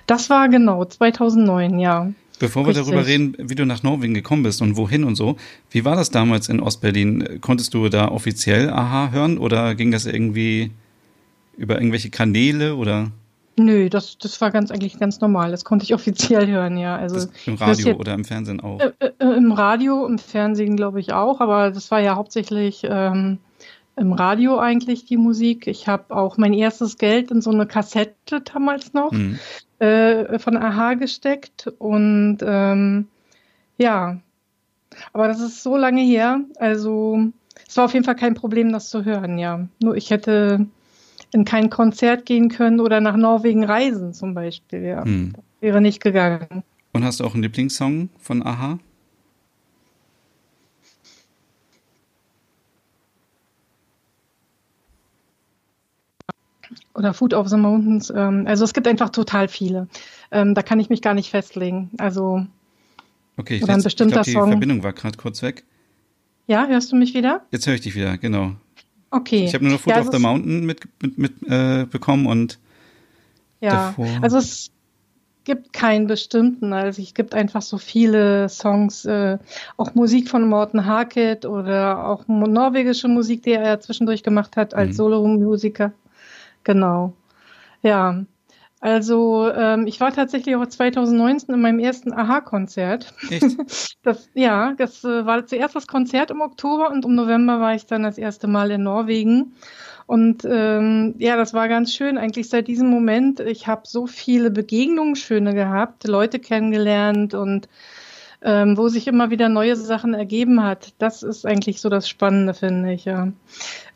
Das 0.06 0.30
war 0.30 0.48
genau 0.48 0.84
2009, 0.84 1.80
ja. 1.80 2.12
Bevor 2.38 2.62
wir 2.64 2.68
Richtig. 2.68 2.86
darüber 2.86 3.06
reden, 3.06 3.36
wie 3.38 3.54
du 3.54 3.66
nach 3.66 3.82
Norwegen 3.82 4.14
gekommen 4.14 4.42
bist 4.42 4.62
und 4.62 4.76
wohin 4.76 5.04
und 5.04 5.14
so, 5.14 5.36
wie 5.70 5.84
war 5.84 5.96
das 5.96 6.10
damals 6.10 6.48
in 6.48 6.60
Ostberlin? 6.60 7.40
Konntest 7.40 7.74
du 7.74 7.88
da 7.88 8.08
offiziell 8.08 8.70
Aha 8.70 9.10
hören 9.10 9.36
oder 9.36 9.74
ging 9.74 9.90
das 9.90 10.06
irgendwie 10.06 10.70
über 11.58 11.74
irgendwelche 11.74 12.08
Kanäle 12.10 12.76
oder? 12.76 13.10
Nö, 13.64 13.88
das, 13.88 14.18
das 14.18 14.40
war 14.40 14.50
ganz 14.50 14.70
eigentlich 14.70 14.98
ganz 14.98 15.20
normal. 15.20 15.50
Das 15.50 15.64
konnte 15.64 15.84
ich 15.84 15.94
offiziell 15.94 16.46
hören, 16.46 16.76
ja. 16.76 16.96
Also 16.96 17.28
im 17.46 17.54
Radio 17.54 17.88
jetzt, 17.88 18.00
oder 18.00 18.14
im 18.14 18.24
Fernsehen 18.24 18.60
auch? 18.60 18.80
Äh, 18.80 18.92
äh, 19.18 19.36
Im 19.36 19.52
Radio, 19.52 20.06
im 20.06 20.18
Fernsehen 20.18 20.76
glaube 20.76 21.00
ich 21.00 21.12
auch, 21.12 21.40
aber 21.40 21.70
das 21.70 21.90
war 21.90 22.00
ja 22.00 22.16
hauptsächlich 22.16 22.82
ähm, 22.84 23.38
im 23.96 24.12
Radio 24.12 24.58
eigentlich 24.58 25.04
die 25.04 25.16
Musik. 25.16 25.66
Ich 25.66 25.88
habe 25.88 26.14
auch 26.14 26.36
mein 26.36 26.52
erstes 26.52 26.96
Geld 26.98 27.30
in 27.30 27.42
so 27.42 27.50
eine 27.50 27.66
Kassette 27.66 28.40
damals 28.40 28.94
noch. 28.94 29.12
Mhm 29.12 29.38
äh, 29.80 30.38
von 30.38 30.56
Aha 30.56 30.94
gesteckt 30.94 31.72
und 31.78 32.38
ähm, 32.42 33.08
ja, 33.78 34.20
aber 35.12 35.28
das 35.28 35.40
ist 35.40 35.62
so 35.62 35.76
lange 35.76 36.02
her. 36.02 36.42
Also 36.56 37.30
es 37.66 37.76
war 37.76 37.86
auf 37.86 37.94
jeden 37.94 38.04
Fall 38.04 38.16
kein 38.16 38.34
Problem, 38.34 38.72
das 38.72 38.90
zu 38.90 39.04
hören, 39.04 39.38
ja. 39.38 39.66
Nur 39.82 39.96
ich 39.96 40.10
hätte 40.10 40.66
in 41.32 41.44
kein 41.44 41.70
Konzert 41.70 42.26
gehen 42.26 42.48
können 42.48 42.80
oder 42.80 43.00
nach 43.00 43.16
Norwegen 43.16 43.64
reisen 43.64 44.14
zum 44.14 44.34
Beispiel, 44.34 44.82
ja. 44.82 45.04
Hm. 45.04 45.34
wäre 45.60 45.80
nicht 45.80 46.02
gegangen. 46.02 46.62
Und 46.92 47.04
hast 47.04 47.20
du 47.20 47.24
auch 47.24 47.34
einen 47.34 47.42
Lieblingssong 47.42 48.08
von 48.18 48.44
Aha? 48.44 48.78
Oder 56.94 57.14
Food 57.14 57.34
of 57.34 57.48
the 57.48 57.56
Mountains. 57.56 58.12
Ähm, 58.14 58.44
also 58.46 58.64
es 58.64 58.74
gibt 58.74 58.86
einfach 58.86 59.10
total 59.10 59.48
viele. 59.48 59.88
Ähm, 60.30 60.54
da 60.54 60.62
kann 60.62 60.78
ich 60.80 60.88
mich 60.88 61.02
gar 61.02 61.14
nicht 61.14 61.30
festlegen. 61.30 61.90
Also 61.98 62.46
Okay, 63.40 63.56
ich, 63.56 63.62
Oder 63.62 63.72
ein 63.72 63.80
jetzt, 63.80 63.86
ich 63.86 63.96
glaube, 63.96 64.20
die 64.22 64.32
Song. 64.32 64.48
Verbindung 64.48 64.82
war 64.82 64.92
gerade 64.92 65.16
kurz 65.16 65.42
weg. 65.42 65.64
Ja, 66.46 66.66
hörst 66.66 66.92
du 66.92 66.96
mich 66.96 67.14
wieder? 67.14 67.46
Jetzt 67.50 67.66
höre 67.66 67.74
ich 67.74 67.80
dich 67.80 67.94
wieder, 67.94 68.18
genau. 68.18 68.52
Okay. 69.10 69.44
Ich 69.44 69.54
habe 69.54 69.64
nur 69.64 69.74
noch 69.74 69.80
Foot 69.80 69.94
ja, 69.94 70.00
of 70.00 70.08
the 70.12 70.18
Mountain 70.18 70.64
mit, 70.64 70.80
mit, 71.02 71.18
mit 71.18 71.32
äh, 71.48 71.86
bekommen 71.86 72.26
und 72.26 72.58
Ja, 73.60 73.88
davor. 73.88 74.06
also 74.22 74.38
es 74.38 74.70
gibt 75.44 75.72
keinen 75.72 76.06
bestimmten. 76.06 76.72
Also 76.72 77.02
es 77.02 77.14
gibt 77.14 77.34
einfach 77.34 77.62
so 77.62 77.78
viele 77.78 78.48
Songs, 78.48 79.04
äh, 79.04 79.38
auch 79.76 79.94
Musik 79.94 80.28
von 80.28 80.48
Morten 80.48 80.84
Harket 80.86 81.44
oder 81.44 82.06
auch 82.06 82.28
norwegische 82.28 83.08
Musik, 83.08 83.42
die 83.42 83.52
er 83.52 83.80
zwischendurch 83.80 84.22
gemacht 84.22 84.56
hat 84.56 84.74
als 84.74 84.90
Mhm. 84.90 84.94
Solomusiker. 84.94 85.92
Genau. 86.64 87.14
Ja. 87.82 88.24
Also 88.80 89.50
ähm, 89.52 89.86
ich 89.86 90.00
war 90.00 90.12
tatsächlich 90.12 90.56
auch 90.56 90.66
2019 90.66 91.54
in 91.54 91.60
meinem 91.60 91.78
ersten 91.78 92.12
Aha-Konzert. 92.12 93.14
Das, 94.02 94.30
ja, 94.32 94.72
das 94.78 95.04
äh, 95.04 95.26
war 95.26 95.44
zuerst 95.44 95.76
das 95.76 95.86
Konzert 95.86 96.30
im 96.30 96.40
Oktober 96.40 96.90
und 96.90 97.04
im 97.04 97.14
November 97.14 97.60
war 97.60 97.74
ich 97.74 97.84
dann 97.84 98.02
das 98.02 98.16
erste 98.16 98.46
Mal 98.46 98.70
in 98.70 98.82
Norwegen. 98.82 99.52
Und 100.06 100.46
ähm, 100.48 101.16
ja, 101.18 101.36
das 101.36 101.52
war 101.52 101.68
ganz 101.68 101.92
schön. 101.94 102.16
Eigentlich 102.16 102.48
seit 102.48 102.66
diesem 102.66 102.88
Moment, 102.88 103.40
ich 103.40 103.66
habe 103.66 103.82
so 103.84 104.06
viele 104.06 104.50
Begegnungen, 104.50 105.16
schöne 105.16 105.52
gehabt, 105.52 106.04
Leute 106.08 106.38
kennengelernt 106.38 107.34
und 107.34 107.68
ähm, 108.42 108.76
wo 108.76 108.88
sich 108.88 109.06
immer 109.06 109.30
wieder 109.30 109.48
neue 109.48 109.76
Sachen 109.76 110.14
ergeben 110.14 110.62
hat. 110.62 110.94
Das 110.98 111.22
ist 111.22 111.44
eigentlich 111.46 111.80
so 111.80 111.88
das 111.88 112.08
Spannende, 112.08 112.54
finde 112.54 112.92
ich, 112.92 113.04
ja. 113.04 113.32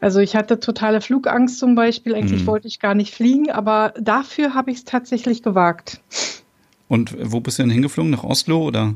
Also 0.01 0.21
ich 0.21 0.37
hatte 0.37 0.61
totale 0.61 1.01
Flugangst 1.01 1.59
zum 1.59 1.75
Beispiel. 1.75 2.15
Eigentlich 2.15 2.43
Mhm. 2.43 2.47
wollte 2.47 2.69
ich 2.69 2.81
gar 2.81 2.95
nicht 2.95 3.15
fliegen, 3.15 3.51
aber 3.51 3.95
dafür 3.99 4.55
habe 4.55 4.71
ich 4.71 4.79
es 4.79 4.85
tatsächlich 4.85 5.43
gewagt. 5.43 6.01
Und 6.89 7.17
wo 7.21 7.41
bist 7.41 7.59
du 7.59 7.63
denn 7.63 7.71
hingeflogen? 7.71 8.11
Nach 8.11 8.25
Oslo 8.25 8.63
oder? 8.67 8.95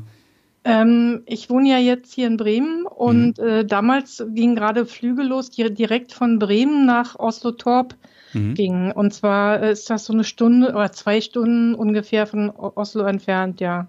Ähm, 0.65 1.23
ich 1.25 1.49
wohne 1.49 1.69
ja 1.69 1.77
jetzt 1.77 2.13
hier 2.13 2.27
in 2.27 2.37
Bremen 2.37 2.85
und 2.85 3.39
äh, 3.39 3.65
damals 3.65 4.23
gingen 4.29 4.55
gerade 4.55 4.85
Flüge 4.85 5.23
los, 5.23 5.49
die 5.49 5.73
direkt 5.73 6.13
von 6.13 6.37
Bremen 6.37 6.85
nach 6.85 7.17
Oslo-Torp 7.17 7.95
Mhm. 8.33 8.53
gingen. 8.53 8.91
Und 8.91 9.11
zwar 9.13 9.63
äh, 9.63 9.71
ist 9.71 9.89
das 9.89 10.05
so 10.05 10.13
eine 10.13 10.23
Stunde 10.23 10.69
oder 10.69 10.91
zwei 10.91 11.19
Stunden 11.21 11.73
ungefähr 11.73 12.27
von 12.27 12.51
Oslo 12.51 13.03
entfernt, 13.05 13.59
ja. 13.59 13.87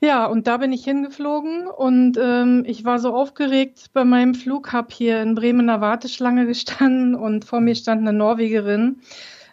Ja, 0.00 0.26
und 0.26 0.46
da 0.46 0.58
bin 0.58 0.72
ich 0.72 0.84
hingeflogen 0.84 1.66
und 1.66 2.16
ähm, 2.22 2.62
ich 2.66 2.84
war 2.84 3.00
so 3.00 3.12
aufgeregt 3.12 3.86
bei 3.92 4.04
meinem 4.04 4.34
Flug, 4.34 4.72
habe 4.72 4.88
hier 4.92 5.20
in 5.22 5.34
Bremen 5.34 5.60
in 5.60 5.66
der 5.66 5.80
Warteschlange 5.80 6.46
gestanden 6.46 7.16
und 7.16 7.44
vor 7.44 7.60
mir 7.60 7.74
stand 7.74 8.02
eine 8.02 8.12
Norwegerin, 8.12 9.00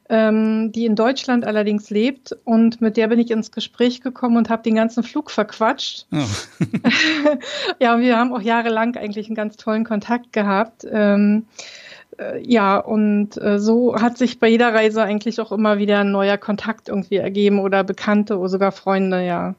ähm, 0.08 0.72
die 0.72 0.86
in 0.86 0.96
Deutschland 0.96 1.46
allerdings 1.46 1.90
lebt 1.90 2.38
und 2.44 2.80
mit 2.80 2.96
der 2.96 3.08
bin 3.08 3.18
ich 3.18 3.32
ins 3.32 3.52
Gespräch 3.52 4.02
gekommen 4.02 4.38
und 4.38 4.52
habe 4.52 4.62
den 4.62 4.75
ganzen 4.75 5.02
Flug 5.02 5.32
verquatscht. 5.32 6.06
Oh. 6.12 6.18
Ja, 7.80 8.00
wir 8.00 8.16
haben 8.18 8.32
auch 8.32 8.42
jahrelang 8.42 8.96
eigentlich 8.98 9.25
einen 9.25 9.36
ganz 9.36 9.58
tollen 9.58 9.84
Kontakt 9.84 10.32
gehabt. 10.32 10.86
Ähm, 10.90 11.48
äh, 12.20 12.40
ja, 12.48 12.78
und 12.78 13.42
äh, 13.42 13.58
so 13.58 14.00
hat 14.00 14.20
sich 14.20 14.40
bei 14.40 14.48
jeder 14.48 14.74
Reise 14.75 15.02
eigentlich 15.02 15.40
auch 15.40 15.52
immer 15.52 15.80
wieder 15.80 16.00
ein 16.02 16.12
neuer 16.12 16.38
Kontakt 16.38 16.88
irgendwie 16.88 17.16
ergeben 17.16 17.60
oder 17.60 17.84
Bekannte 17.84 18.38
oder 18.38 18.50
sogar 18.50 18.72
Freunde, 18.72 19.25
ja. 19.25 19.56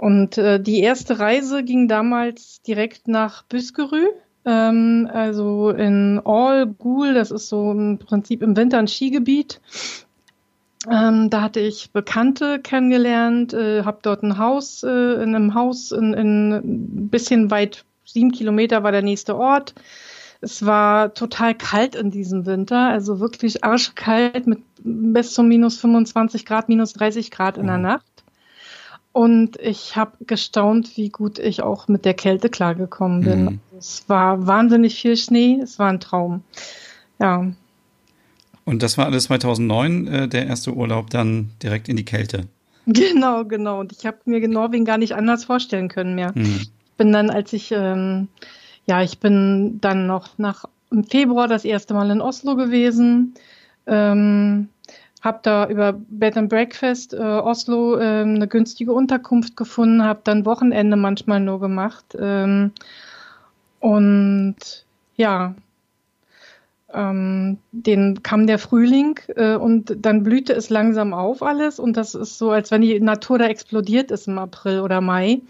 Und 0.00 0.38
äh, 0.38 0.58
die 0.58 0.80
erste 0.80 1.18
Reise 1.18 1.62
ging 1.62 1.86
damals 1.86 2.62
direkt 2.62 3.06
nach 3.06 3.42
Büskerü, 3.42 4.06
ähm, 4.46 5.06
also 5.12 5.68
in 5.68 6.18
All 6.24 6.66
Gul, 6.68 7.12
das 7.12 7.30
ist 7.30 7.50
so 7.50 7.70
im 7.72 7.98
Prinzip 7.98 8.40
im 8.40 8.56
Winter 8.56 8.78
ein 8.78 8.88
Skigebiet. 8.88 9.60
Ähm, 10.90 11.28
da 11.28 11.42
hatte 11.42 11.60
ich 11.60 11.90
Bekannte 11.92 12.60
kennengelernt, 12.60 13.52
äh, 13.52 13.84
habe 13.84 13.98
dort 14.00 14.22
ein 14.22 14.38
Haus, 14.38 14.82
äh, 14.82 14.88
in 15.22 15.34
einem 15.34 15.52
Haus 15.52 15.92
in, 15.92 16.14
in 16.14 16.52
ein 16.52 17.08
bisschen 17.10 17.50
weit, 17.50 17.84
sieben 18.06 18.32
Kilometer 18.32 18.82
war 18.82 18.92
der 18.92 19.02
nächste 19.02 19.36
Ort. 19.36 19.74
Es 20.40 20.64
war 20.64 21.12
total 21.12 21.54
kalt 21.54 21.94
in 21.94 22.10
diesem 22.10 22.46
Winter, 22.46 22.88
also 22.88 23.20
wirklich 23.20 23.62
arschkalt 23.62 24.46
mit 24.46 24.60
bis 24.82 25.34
zu 25.34 25.42
minus 25.42 25.78
25 25.78 26.46
Grad, 26.46 26.70
minus 26.70 26.94
30 26.94 27.30
Grad 27.30 27.58
in 27.58 27.66
der 27.66 27.76
Mhm. 27.76 27.82
Nacht. 27.82 28.09
Und 29.12 29.56
ich 29.60 29.96
habe 29.96 30.24
gestaunt, 30.24 30.96
wie 30.96 31.08
gut 31.08 31.38
ich 31.38 31.62
auch 31.62 31.88
mit 31.88 32.04
der 32.04 32.14
Kälte 32.14 32.48
klargekommen 32.48 33.22
bin. 33.22 33.44
Mhm. 33.44 33.60
Es 33.76 34.08
war 34.08 34.46
wahnsinnig 34.46 34.94
viel 35.00 35.16
Schnee, 35.16 35.58
es 35.60 35.78
war 35.78 35.88
ein 35.88 36.00
Traum. 36.00 36.42
Ja, 37.18 37.50
Und 38.64 38.82
das 38.82 38.98
war 38.98 39.06
alles 39.06 39.24
2009, 39.24 40.06
äh, 40.06 40.28
der 40.28 40.46
erste 40.46 40.72
Urlaub 40.72 41.10
dann 41.10 41.50
direkt 41.62 41.88
in 41.88 41.96
die 41.96 42.04
Kälte. 42.04 42.46
genau, 42.86 43.44
genau. 43.44 43.80
Und 43.80 43.92
ich 43.92 44.06
habe 44.06 44.18
mir 44.26 44.46
Norwegen 44.46 44.84
gar 44.84 44.98
nicht 44.98 45.14
anders 45.14 45.44
vorstellen 45.44 45.88
können 45.88 46.14
mehr. 46.14 46.32
Mhm. 46.34 46.66
bin 46.96 47.12
dann, 47.12 47.30
als 47.30 47.52
ich, 47.52 47.72
ähm, 47.72 48.28
ja, 48.86 49.02
ich 49.02 49.18
bin 49.18 49.80
dann 49.80 50.06
noch 50.06 50.38
nach 50.38 50.64
im 50.90 51.04
Februar 51.04 51.48
das 51.48 51.64
erste 51.64 51.94
Mal 51.94 52.10
in 52.10 52.20
Oslo 52.20 52.56
gewesen, 52.56 53.34
ähm, 53.86 54.68
habe 55.20 55.40
da 55.42 55.68
über 55.68 55.92
Bed 55.92 56.36
and 56.36 56.48
Breakfast 56.48 57.12
äh, 57.14 57.18
Oslo 57.18 57.98
ähm, 57.98 58.36
eine 58.36 58.48
günstige 58.48 58.92
Unterkunft 58.92 59.56
gefunden, 59.56 60.04
habe 60.04 60.20
dann 60.24 60.46
Wochenende 60.46 60.96
manchmal 60.96 61.40
nur 61.40 61.60
gemacht 61.60 62.16
ähm, 62.18 62.72
und 63.80 64.56
ja, 65.16 65.54
ähm, 66.92 67.58
den 67.72 68.22
kam 68.22 68.46
der 68.46 68.58
Frühling 68.58 69.20
äh, 69.36 69.54
und 69.56 69.94
dann 69.98 70.22
blühte 70.22 70.52
es 70.54 70.70
langsam 70.70 71.12
auf 71.14 71.42
alles 71.42 71.78
und 71.78 71.96
das 71.96 72.14
ist 72.14 72.38
so, 72.38 72.50
als 72.50 72.70
wenn 72.70 72.82
die 72.82 73.00
Natur 73.00 73.38
da 73.38 73.46
explodiert 73.46 74.10
ist 74.10 74.28
im 74.28 74.38
April 74.38 74.80
oder 74.80 75.00
Mai. 75.00 75.40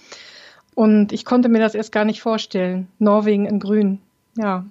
Und 0.75 1.13
ich 1.13 1.25
konnte 1.25 1.49
mir 1.49 1.59
das 1.59 1.75
erst 1.75 1.93
gar 1.93 2.05
nicht 2.05 2.23
vorstellen. 2.23 2.89
Norwegen 2.99 3.45
in 3.45 3.59
Grün. 3.59 4.01
Ja, 4.37 4.65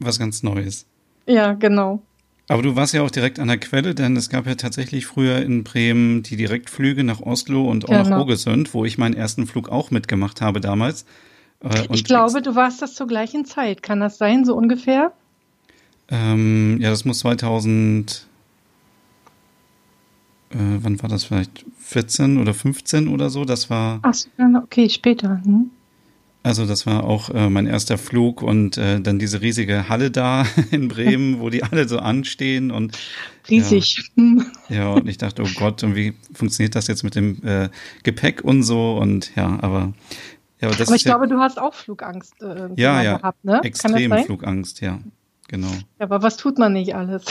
Was 0.00 0.18
ganz 0.18 0.42
Neues. 0.42 0.86
ja, 1.26 1.52
genau. 1.54 2.02
Aber 2.48 2.62
du 2.62 2.76
warst 2.76 2.94
ja 2.94 3.02
auch 3.02 3.10
direkt 3.10 3.40
an 3.40 3.48
der 3.48 3.58
Quelle, 3.58 3.94
denn 3.94 4.16
es 4.16 4.28
gab 4.28 4.46
ja 4.46 4.54
tatsächlich 4.54 5.06
früher 5.06 5.38
in 5.42 5.64
Bremen 5.64 6.22
die 6.22 6.36
Direktflüge 6.36 7.02
nach 7.02 7.20
Oslo 7.20 7.68
und 7.68 7.86
auch 7.86 7.92
nach 7.92 8.04
Genau. 8.04 8.22
Ogesund, 8.22 8.72
wo 8.72 8.84
ich 8.84 8.98
meinen 8.98 9.14
ersten 9.14 9.46
Flug 9.46 9.68
auch 9.68 9.90
mitgemacht 9.90 10.40
habe 10.40 10.60
damals. 10.60 11.06
Äh, 11.60 11.86
Ich 11.92 12.04
glaube, 12.04 12.42
du 12.42 12.54
warst 12.54 12.82
das 12.82 12.94
zur 12.94 13.08
gleichen 13.08 13.44
Zeit. 13.46 13.82
Kann 13.82 13.98
das 13.98 14.18
sein, 14.18 14.44
so 14.44 14.54
ungefähr? 14.54 15.12
Ähm, 16.08 16.78
ja, 16.80 16.90
das 16.90 17.04
muss 17.04 17.18
2000. 17.20 18.28
Äh, 20.50 20.56
wann 20.56 21.02
war 21.02 21.08
das 21.08 21.24
vielleicht? 21.24 21.64
14 21.80 22.38
oder 22.38 22.54
15 22.54 23.08
oder 23.08 23.28
so? 23.28 23.44
Das 23.44 23.70
war, 23.70 23.98
Ach 24.02 24.14
okay, 24.62 24.88
später. 24.88 25.40
Hm? 25.44 25.70
Also 26.46 26.64
das 26.64 26.86
war 26.86 27.02
auch 27.02 27.30
äh, 27.30 27.50
mein 27.50 27.66
erster 27.66 27.98
Flug 27.98 28.40
und 28.40 28.78
äh, 28.78 29.00
dann 29.00 29.18
diese 29.18 29.40
riesige 29.40 29.88
Halle 29.88 30.12
da 30.12 30.46
in 30.70 30.86
Bremen, 30.86 31.40
wo 31.40 31.50
die 31.50 31.64
alle 31.64 31.88
so 31.88 31.98
anstehen 31.98 32.70
und 32.70 32.96
Riesig. 33.48 34.10
Hm. 34.14 34.46
ja, 34.68 34.88
und 34.90 35.08
ich 35.08 35.18
dachte, 35.18 35.42
oh 35.42 35.48
Gott, 35.56 35.82
und 35.82 35.96
wie 35.96 36.14
funktioniert 36.32 36.74
das 36.74 36.86
jetzt 36.86 37.02
mit 37.02 37.16
dem 37.16 37.44
äh, 37.44 37.68
Gepäck 38.04 38.42
und 38.44 38.62
so 38.62 38.96
und 38.96 39.34
ja, 39.34 39.58
aber 39.60 39.92
ja, 40.60 40.68
aber 40.68 40.76
das 40.76 40.88
Aber 40.88 40.96
ich 40.96 41.04
glaube, 41.04 41.28
du 41.28 41.38
hast 41.38 41.60
auch 41.60 41.74
Flugangst 41.74 42.40
äh, 42.40 42.68
ja, 42.76 42.76
ja, 42.76 43.02
ja, 43.02 43.16
gehabt, 43.18 43.44
ne? 43.44 43.60
Extrem? 43.62 44.24
Flugangst, 44.24 44.80
ja, 44.80 45.00
genau. 45.48 45.68
Ja, 45.68 46.06
aber 46.06 46.22
was 46.22 46.36
tut 46.36 46.58
man 46.58 46.72
nicht 46.72 46.94
alles? 46.94 47.24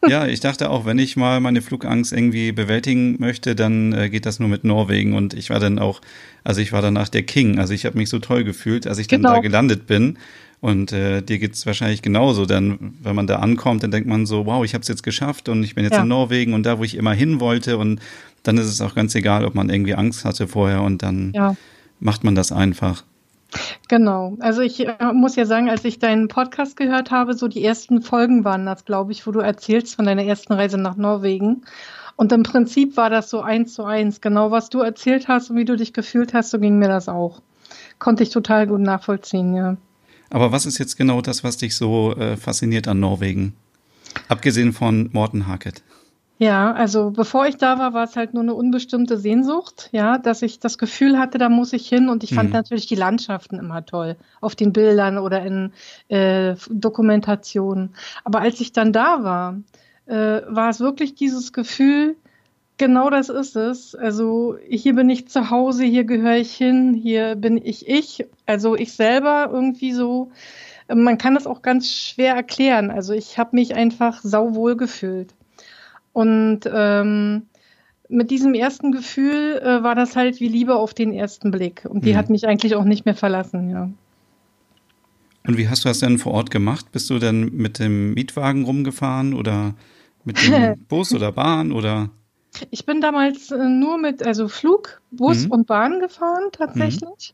Ja, 0.08 0.26
ich 0.26 0.40
dachte 0.40 0.70
auch, 0.70 0.86
wenn 0.86 0.98
ich 0.98 1.16
mal 1.16 1.40
meine 1.40 1.60
Flugangst 1.60 2.12
irgendwie 2.12 2.52
bewältigen 2.52 3.16
möchte, 3.18 3.54
dann 3.56 3.92
äh, 3.92 4.08
geht 4.08 4.26
das 4.26 4.38
nur 4.38 4.48
mit 4.48 4.62
Norwegen. 4.64 5.14
Und 5.14 5.34
ich 5.34 5.50
war 5.50 5.58
dann 5.58 5.78
auch, 5.80 6.00
also 6.44 6.60
ich 6.60 6.72
war 6.72 6.82
danach 6.82 7.08
der 7.08 7.24
King. 7.24 7.58
Also 7.58 7.74
ich 7.74 7.84
habe 7.84 7.98
mich 7.98 8.08
so 8.08 8.18
toll 8.20 8.44
gefühlt, 8.44 8.86
als 8.86 8.98
ich 8.98 9.08
dann 9.08 9.22
Genau. 9.22 9.34
da 9.34 9.40
gelandet 9.40 9.86
bin. 9.88 10.16
Und 10.60 10.92
äh, 10.92 11.20
dir 11.22 11.38
geht's 11.38 11.66
wahrscheinlich 11.66 12.02
genauso. 12.02 12.46
Dann, 12.46 12.94
wenn 13.02 13.14
man 13.16 13.26
da 13.26 13.36
ankommt, 13.36 13.82
dann 13.82 13.90
denkt 13.90 14.08
man 14.08 14.24
so, 14.26 14.46
wow, 14.46 14.64
ich 14.64 14.74
habe 14.74 14.82
es 14.82 14.88
jetzt 14.88 15.02
geschafft 15.02 15.48
und 15.48 15.62
ich 15.64 15.74
bin 15.74 15.84
jetzt 15.84 15.94
Ja. 15.94 16.02
in 16.02 16.08
Norwegen 16.08 16.52
und 16.54 16.64
da, 16.64 16.78
wo 16.78 16.84
ich 16.84 16.96
immer 16.96 17.12
hin 17.12 17.40
wollte. 17.40 17.76
Und 17.78 18.00
dann 18.44 18.56
ist 18.56 18.66
es 18.66 18.80
auch 18.80 18.94
ganz 18.94 19.14
egal, 19.16 19.44
ob 19.44 19.54
man 19.56 19.68
irgendwie 19.68 19.94
Angst 19.94 20.24
hatte 20.24 20.46
vorher 20.48 20.82
und 20.82 21.02
dann 21.02 21.32
Ja. 21.34 21.56
macht 22.00 22.22
man 22.24 22.34
das 22.36 22.52
einfach. 22.52 23.04
Genau. 23.88 24.36
Also 24.40 24.60
ich 24.60 24.86
äh, 24.86 25.12
muss 25.12 25.36
ja 25.36 25.46
sagen, 25.46 25.70
als 25.70 25.84
ich 25.84 25.98
deinen 25.98 26.28
Podcast 26.28 26.76
gehört 26.76 27.10
habe, 27.10 27.34
so 27.34 27.48
die 27.48 27.64
ersten 27.64 28.02
Folgen 28.02 28.44
waren 28.44 28.66
das, 28.66 28.84
glaube 28.84 29.12
ich, 29.12 29.26
wo 29.26 29.30
du 29.30 29.40
erzählst 29.40 29.96
von 29.96 30.04
deiner 30.04 30.24
ersten 30.24 30.52
Reise 30.52 30.78
nach 30.78 30.96
Norwegen. 30.96 31.62
Und 32.16 32.32
im 32.32 32.42
Prinzip 32.42 32.96
war 32.96 33.10
das 33.10 33.30
so 33.30 33.40
eins 33.40 33.74
zu 33.74 33.84
eins. 33.84 34.20
Genau 34.20 34.50
was 34.50 34.68
du 34.68 34.80
erzählt 34.80 35.28
hast 35.28 35.50
und 35.50 35.56
wie 35.56 35.64
du 35.64 35.76
dich 35.76 35.92
gefühlt 35.92 36.34
hast, 36.34 36.50
so 36.50 36.58
ging 36.58 36.78
mir 36.78 36.88
das 36.88 37.08
auch. 37.08 37.40
Konnte 37.98 38.22
ich 38.22 38.30
total 38.30 38.66
gut 38.66 38.80
nachvollziehen, 38.80 39.54
ja. 39.54 39.76
Aber 40.30 40.52
was 40.52 40.66
ist 40.66 40.78
jetzt 40.78 40.96
genau 40.96 41.22
das, 41.22 41.42
was 41.42 41.56
dich 41.56 41.74
so 41.74 42.14
äh, 42.16 42.36
fasziniert 42.36 42.86
an 42.88 43.00
Norwegen? 43.00 43.54
Abgesehen 44.28 44.72
von 44.72 45.08
Morten 45.12 45.46
Harket. 45.46 45.82
Ja, 46.40 46.72
also 46.72 47.10
bevor 47.10 47.46
ich 47.48 47.56
da 47.56 47.78
war, 47.80 47.94
war 47.94 48.04
es 48.04 48.14
halt 48.14 48.32
nur 48.32 48.44
eine 48.44 48.54
unbestimmte 48.54 49.16
Sehnsucht, 49.18 49.88
ja, 49.90 50.18
dass 50.18 50.42
ich 50.42 50.60
das 50.60 50.78
Gefühl 50.78 51.18
hatte, 51.18 51.36
da 51.38 51.48
muss 51.48 51.72
ich 51.72 51.88
hin 51.88 52.08
und 52.08 52.22
ich 52.22 52.32
fand 52.32 52.52
Mhm. 52.52 52.52
natürlich 52.52 52.86
die 52.86 52.94
Landschaften 52.94 53.58
immer 53.58 53.84
toll, 53.84 54.16
auf 54.40 54.54
den 54.54 54.72
Bildern 54.72 55.18
oder 55.18 55.42
in 55.44 55.72
äh, 56.08 56.54
Dokumentationen. 56.70 57.94
Aber 58.24 58.40
als 58.40 58.60
ich 58.60 58.72
dann 58.72 58.92
da 58.92 59.24
war, 59.24 59.60
äh, 60.06 60.42
war 60.46 60.70
es 60.70 60.78
wirklich 60.80 61.14
dieses 61.14 61.52
Gefühl, 61.52 62.16
Genau 62.78 63.10
das 63.10 63.28
ist 63.28 63.56
es. 63.56 63.94
Also 63.94 64.56
hier 64.68 64.94
bin 64.94 65.10
ich 65.10 65.28
zu 65.28 65.50
Hause, 65.50 65.84
hier 65.84 66.04
gehöre 66.04 66.36
ich 66.38 66.54
hin, 66.54 66.94
hier 66.94 67.36
bin 67.36 67.56
ich 67.58 67.88
ich, 67.88 68.26
also 68.46 68.76
ich 68.76 68.92
selber 68.94 69.50
irgendwie 69.52 69.92
so. 69.92 70.30
Man 70.88 71.18
kann 71.18 71.34
das 71.34 71.46
auch 71.46 71.62
ganz 71.62 71.90
schwer 71.92 72.34
erklären. 72.36 72.90
Also 72.90 73.14
ich 73.14 73.38
habe 73.38 73.56
mich 73.56 73.74
einfach 73.76 74.22
sauwohl 74.22 74.76
gefühlt. 74.76 75.34
Und 76.18 76.62
ähm, 76.66 77.42
mit 78.08 78.32
diesem 78.32 78.52
ersten 78.52 78.90
Gefühl 78.90 79.62
äh, 79.62 79.84
war 79.84 79.94
das 79.94 80.16
halt 80.16 80.40
wie 80.40 80.48
Liebe 80.48 80.74
auf 80.74 80.92
den 80.92 81.12
ersten 81.12 81.52
Blick. 81.52 81.86
Und 81.88 82.04
die 82.04 82.14
mhm. 82.14 82.16
hat 82.16 82.28
mich 82.28 82.44
eigentlich 82.44 82.74
auch 82.74 82.82
nicht 82.82 83.04
mehr 83.04 83.14
verlassen, 83.14 83.70
ja. 83.70 83.88
Und 85.46 85.58
wie 85.58 85.68
hast 85.68 85.84
du 85.84 85.88
das 85.88 86.00
denn 86.00 86.18
vor 86.18 86.32
Ort 86.32 86.50
gemacht? 86.50 86.90
Bist 86.90 87.08
du 87.08 87.20
dann 87.20 87.52
mit 87.52 87.78
dem 87.78 88.14
Mietwagen 88.14 88.64
rumgefahren 88.64 89.32
oder 89.32 89.76
mit 90.24 90.44
dem 90.44 90.84
Bus 90.88 91.14
oder 91.14 91.30
Bahn 91.30 91.70
oder? 91.70 92.10
Ich 92.70 92.84
bin 92.84 93.00
damals 93.00 93.52
äh, 93.52 93.68
nur 93.68 93.96
mit, 93.96 94.26
also 94.26 94.48
Flug, 94.48 95.00
Bus 95.12 95.44
mhm. 95.44 95.52
und 95.52 95.66
Bahn 95.68 96.00
gefahren 96.00 96.48
tatsächlich. 96.50 97.32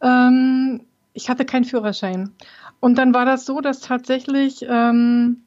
Mhm. 0.00 0.08
Ähm, 0.08 0.80
ich 1.12 1.28
hatte 1.28 1.44
keinen 1.44 1.64
Führerschein. 1.64 2.30
Und 2.78 2.98
dann 2.98 3.14
war 3.14 3.24
das 3.24 3.46
so, 3.46 3.60
dass 3.60 3.80
tatsächlich 3.80 4.64
ähm, 4.68 5.38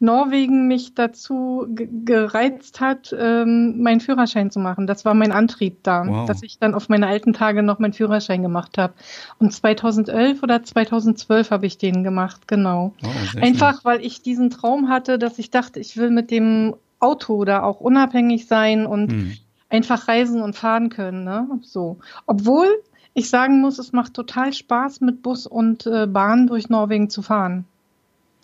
Norwegen 0.00 0.68
mich 0.68 0.94
dazu 0.94 1.66
gereizt 1.74 2.80
hat, 2.80 3.14
ähm, 3.18 3.82
meinen 3.82 4.00
Führerschein 4.00 4.50
zu 4.50 4.60
machen. 4.60 4.86
Das 4.86 5.04
war 5.04 5.14
mein 5.14 5.32
Antrieb 5.32 5.82
da, 5.82 6.06
wow. 6.06 6.26
dass 6.26 6.42
ich 6.42 6.58
dann 6.58 6.74
auf 6.74 6.88
meine 6.88 7.08
alten 7.08 7.32
Tage 7.32 7.64
noch 7.64 7.80
meinen 7.80 7.92
Führerschein 7.92 8.42
gemacht 8.42 8.78
habe. 8.78 8.94
Und 9.38 9.52
2011 9.52 10.42
oder 10.42 10.62
2012 10.62 11.50
habe 11.50 11.66
ich 11.66 11.78
den 11.78 12.04
gemacht, 12.04 12.46
genau. 12.46 12.94
Oh, 13.02 13.40
Einfach, 13.40 13.74
schön. 13.74 13.84
weil 13.84 14.04
ich 14.04 14.22
diesen 14.22 14.50
Traum 14.50 14.88
hatte, 14.88 15.18
dass 15.18 15.38
ich 15.38 15.50
dachte, 15.50 15.80
ich 15.80 15.96
will 15.96 16.10
mit 16.10 16.30
dem 16.30 16.74
Auto 17.00 17.44
da 17.44 17.62
auch 17.62 17.80
unabhängig 17.80 18.46
sein 18.46 18.86
und 18.86 19.10
hm. 19.10 19.32
einfach 19.68 20.06
reisen 20.06 20.42
und 20.42 20.54
fahren 20.54 20.90
können. 20.90 21.24
Ne? 21.24 21.48
So. 21.62 21.98
Obwohl 22.26 22.68
ich 23.14 23.30
sagen 23.30 23.60
muss, 23.60 23.80
es 23.80 23.92
macht 23.92 24.14
total 24.14 24.52
Spaß, 24.52 25.00
mit 25.00 25.22
Bus 25.22 25.48
und 25.48 25.86
äh, 25.86 26.06
Bahn 26.06 26.46
durch 26.46 26.68
Norwegen 26.68 27.10
zu 27.10 27.22
fahren. 27.22 27.64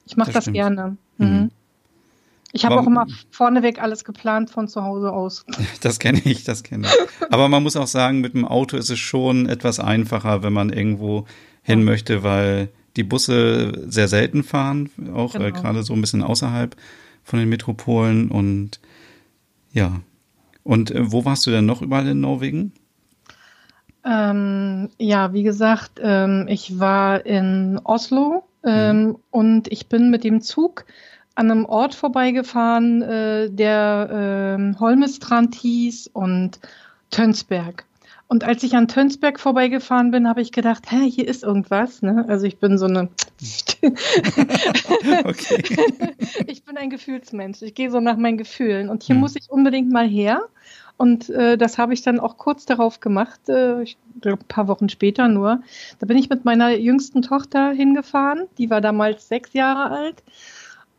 Ich 0.05 0.17
mache 0.17 0.33
das, 0.33 0.47
das 0.47 0.53
gerne. 0.53 0.97
Mhm. 1.19 1.27
mhm. 1.27 1.51
Ich 2.57 2.65
habe 2.65 2.79
auch 2.79 2.87
immer 2.87 3.09
vorneweg 3.33 3.83
alles 3.83 4.05
geplant 4.05 4.49
von 4.49 4.69
zu 4.69 4.85
Hause 4.85 5.13
aus. 5.13 5.45
Das 5.81 5.99
kenne 5.99 6.21
ich, 6.25 6.45
das 6.45 6.63
kenne 6.63 6.87
ich. 6.87 7.33
Aber 7.33 7.49
man 7.49 7.65
muss 7.65 7.75
auch 7.75 7.89
sagen, 7.89 8.21
mit 8.21 8.35
dem 8.35 8.45
Auto 8.45 8.77
ist 8.77 8.91
es 8.91 9.01
schon 9.01 9.49
etwas 9.49 9.81
einfacher, 9.81 10.45
wenn 10.45 10.53
man 10.53 10.71
irgendwo 10.71 11.27
hin 11.63 11.81
ja. 11.81 11.85
möchte, 11.85 12.23
weil 12.23 12.69
die 12.97 13.03
Busse 13.03 13.85
sehr 13.89 14.07
selten 14.07 14.45
fahren, 14.45 14.89
auch 15.15 15.35
äh, 15.35 15.39
genau. 15.39 15.49
äh, 15.49 15.53
gerade 15.53 15.83
so 15.83 15.95
ein 15.95 16.01
bisschen 16.01 16.23
außerhalb 16.23 16.77
von 17.25 17.41
den 17.41 17.49
Metropolen 17.49 18.31
und 18.31 18.79
ja. 19.73 20.01
Und 20.63 20.93
äh, 20.93 21.11
wo 21.11 21.25
warst 21.25 21.47
du 21.47 21.51
denn 21.51 21.67
noch 21.67 21.83
überall 21.83 22.07
in 22.07 22.21
Norwegen? 22.21 22.73
Ähm, 24.05 24.91
ja, 24.99 25.33
wie 25.33 25.43
gesagt, 25.43 26.01
ähm, 26.01 26.47
ich 26.49 26.79
war 26.79 27.27
in 27.27 27.81
Oslo 27.83 28.45
ähm, 28.65 29.05
mhm. 29.05 29.17
und 29.31 29.73
ich 29.73 29.89
bin 29.89 30.11
mit 30.11 30.25
dem 30.25 30.41
Zug 30.41 30.85
an 31.35 31.51
einem 31.51 31.67
Ort 31.67 31.95
vorbeigefahren, 31.95 33.03
äh, 33.03 33.51
der 33.51 34.59
äh, 34.59 34.79
Holmestrand 34.79 35.55
hieß 35.55 36.11
und 36.13 36.61
Tönsberg. 37.11 37.85
Und 38.27 38.43
als 38.43 38.63
ich 38.63 38.75
an 38.75 38.89
Tönsberg 38.89 39.39
vorbeigefahren 39.39 40.11
bin, 40.11 40.29
habe 40.29 40.41
ich 40.41 40.51
gedacht, 40.51 40.91
hä, 40.91 41.11
hier 41.11 41.29
ist 41.29 41.45
irgendwas. 41.45 42.03
Ne? 42.03 42.25
Also 42.27 42.47
ich 42.47 42.59
bin 42.59 42.79
so 42.79 42.87
eine. 42.87 43.11
ich 46.47 46.65
bin 46.65 46.77
ein 46.77 46.91
Gefühlsmensch. 46.91 47.63
Ich 47.63 47.75
gehe 47.75 47.91
so 47.91 48.01
nach 48.01 48.17
meinen 48.17 48.39
Gefühlen. 48.39 48.89
Und 48.89 49.03
hier 49.03 49.15
hm. 49.15 49.21
muss 49.21 49.37
ich 49.37 49.51
unbedingt 49.51 49.93
mal 49.93 50.09
her. 50.09 50.43
Und 50.97 51.29
äh, 51.31 51.59
das 51.59 51.77
habe 51.79 51.93
ich 51.93 52.03
dann 52.03 52.21
auch 52.21 52.37
kurz 52.39 52.67
darauf 52.67 53.01
gemacht, 53.01 53.49
äh, 53.49 53.83
ich 53.83 53.97
glaube 54.21 54.43
ein 54.43 54.49
paar 54.49 54.69
Wochen 54.69 54.89
später 54.89 55.29
nur. 55.29 55.61
Da 55.99 56.07
bin 56.07 56.17
ich 56.17 56.31
mit 56.31 56.45
meiner 56.45 56.71
jüngsten 56.71 57.23
Tochter 57.23 57.71
hingefahren. 57.71 58.47
Die 58.59 58.71
war 58.71 58.81
damals 58.81 59.29
sechs 59.29 59.53
Jahre 59.55 59.91
alt. 59.91 60.23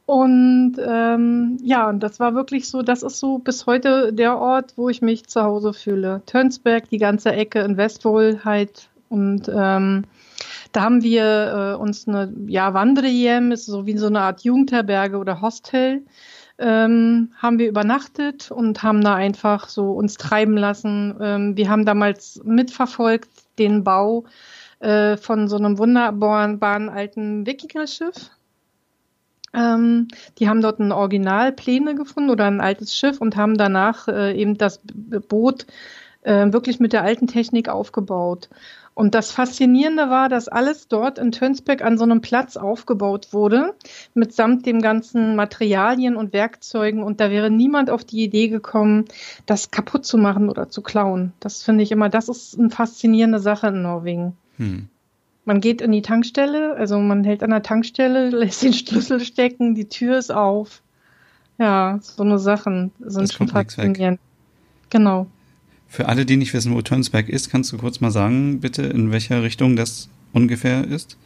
Und 0.05 0.75
ähm, 0.85 1.57
ja, 1.63 1.89
und 1.89 2.01
das 2.01 2.19
war 2.19 2.35
wirklich 2.35 2.69
so, 2.69 2.83
das 2.83 3.01
ist 3.01 3.19
so 3.19 3.39
bis 3.39 3.65
heute 3.65 4.13
der 4.13 4.37
Ort, 4.37 4.73
wo 4.75 4.89
ich 4.89 5.01
mich 5.01 5.25
zu 5.27 5.41
Hause 5.41 5.73
fühle. 5.73 6.21
Tönsberg, 6.25 6.89
die 6.89 6.99
ganze 6.99 7.31
Ecke 7.31 7.61
in 7.61 7.77
Westwohlheit. 7.77 8.89
Und 9.09 9.49
ähm, 9.49 10.03
da 10.73 10.81
haben 10.81 11.01
wir 11.01 11.75
äh, 11.77 11.81
uns 11.81 12.07
eine 12.07 12.31
ja, 12.47 12.73
Wandrejem, 12.73 13.51
ist 13.51 13.65
so 13.65 13.85
wie 13.85 13.97
so 13.97 14.07
eine 14.07 14.21
Art 14.21 14.41
Jugendherberge 14.41 15.17
oder 15.17 15.41
Hostel, 15.41 16.03
ähm, 16.57 17.33
haben 17.37 17.59
wir 17.59 17.67
übernachtet 17.67 18.51
und 18.51 18.83
haben 18.83 19.01
da 19.01 19.15
einfach 19.15 19.67
so 19.69 19.91
uns 19.91 20.15
treiben 20.15 20.57
lassen. 20.57 21.15
Ähm, 21.21 21.57
wir 21.57 21.69
haben 21.69 21.85
damals 21.85 22.41
mitverfolgt 22.43 23.29
den 23.59 23.83
Bau 23.83 24.25
äh, 24.79 25.17
von 25.17 25.47
so 25.47 25.57
einem 25.57 25.77
wunderbaren 25.77 26.89
alten 26.89 27.45
Wikingerschiff 27.45 28.31
ähm, 29.55 30.09
die 30.37 30.49
haben 30.49 30.61
dort 30.61 30.79
ein 30.79 30.91
Originalpläne 30.91 31.95
gefunden 31.95 32.29
oder 32.29 32.45
ein 32.45 32.61
altes 32.61 32.95
Schiff 32.95 33.21
und 33.21 33.37
haben 33.37 33.57
danach 33.57 34.07
äh, 34.07 34.33
eben 34.33 34.57
das 34.57 34.81
Boot 35.29 35.65
äh, 36.23 36.51
wirklich 36.51 36.79
mit 36.79 36.91
der 36.93 37.03
alten 37.03 37.27
Technik 37.27 37.69
aufgebaut. 37.69 38.49
Und 38.95 39.13
das 39.13 39.31
Faszinierende 39.31 40.09
war, 40.09 40.29
dass 40.29 40.47
alles 40.47 40.87
dort 40.87 41.19
in 41.19 41.33
Tönsberg 41.33 41.83
an 41.83 41.97
so 41.97 42.05
einem 42.05 42.21
Platz 42.21 42.55
aufgebaut 42.55 43.33
wurde, 43.33 43.75
mitsamt 44.13 44.65
dem 44.65 44.81
ganzen 44.81 45.35
Materialien 45.35 46.15
und 46.15 46.31
Werkzeugen. 46.31 47.03
Und 47.03 47.19
da 47.19 47.29
wäre 47.29 47.51
niemand 47.51 47.89
auf 47.89 48.05
die 48.05 48.23
Idee 48.23 48.47
gekommen, 48.47 49.03
das 49.45 49.69
kaputt 49.69 50.05
zu 50.05 50.17
machen 50.17 50.49
oder 50.49 50.69
zu 50.69 50.81
klauen. 50.81 51.33
Das 51.41 51.61
finde 51.61 51.83
ich 51.83 51.91
immer, 51.91 52.07
das 52.07 52.29
ist 52.29 52.57
eine 52.57 52.69
faszinierende 52.69 53.39
Sache 53.39 53.67
in 53.67 53.81
Norwegen. 53.81 54.37
Hm. 54.55 54.87
Man 55.43 55.59
geht 55.59 55.81
in 55.81 55.91
die 55.91 56.01
Tankstelle, 56.01 56.75
also 56.75 56.97
man 56.97 57.25
hält 57.25 57.43
an 57.43 57.49
der 57.49 57.63
Tankstelle, 57.63 58.29
lässt 58.31 58.63
den 58.63 58.73
Schlüssel 58.73 59.19
stecken, 59.19 59.75
die 59.75 59.89
Tür 59.89 60.17
ist 60.17 60.31
auf. 60.31 60.81
Ja, 61.57 61.99
so 62.01 62.23
eine 62.23 62.39
Sachen 62.39 62.91
sind 62.99 63.31
schon 63.31 63.49
faszinierend. 63.49 64.21
Genau. 64.89 65.27
Für 65.87 66.07
alle, 66.09 66.25
die 66.25 66.37
nicht 66.37 66.53
wissen, 66.53 66.73
wo 66.73 66.81
Turnsberg 66.81 67.29
ist, 67.29 67.49
kannst 67.49 67.71
du 67.71 67.77
kurz 67.77 68.01
mal 68.01 68.11
sagen, 68.11 68.59
bitte, 68.59 68.83
in 68.83 69.11
welcher 69.11 69.43
Richtung 69.43 69.75
das 69.75 70.09
ungefähr 70.33 70.85
ist? 70.85 71.17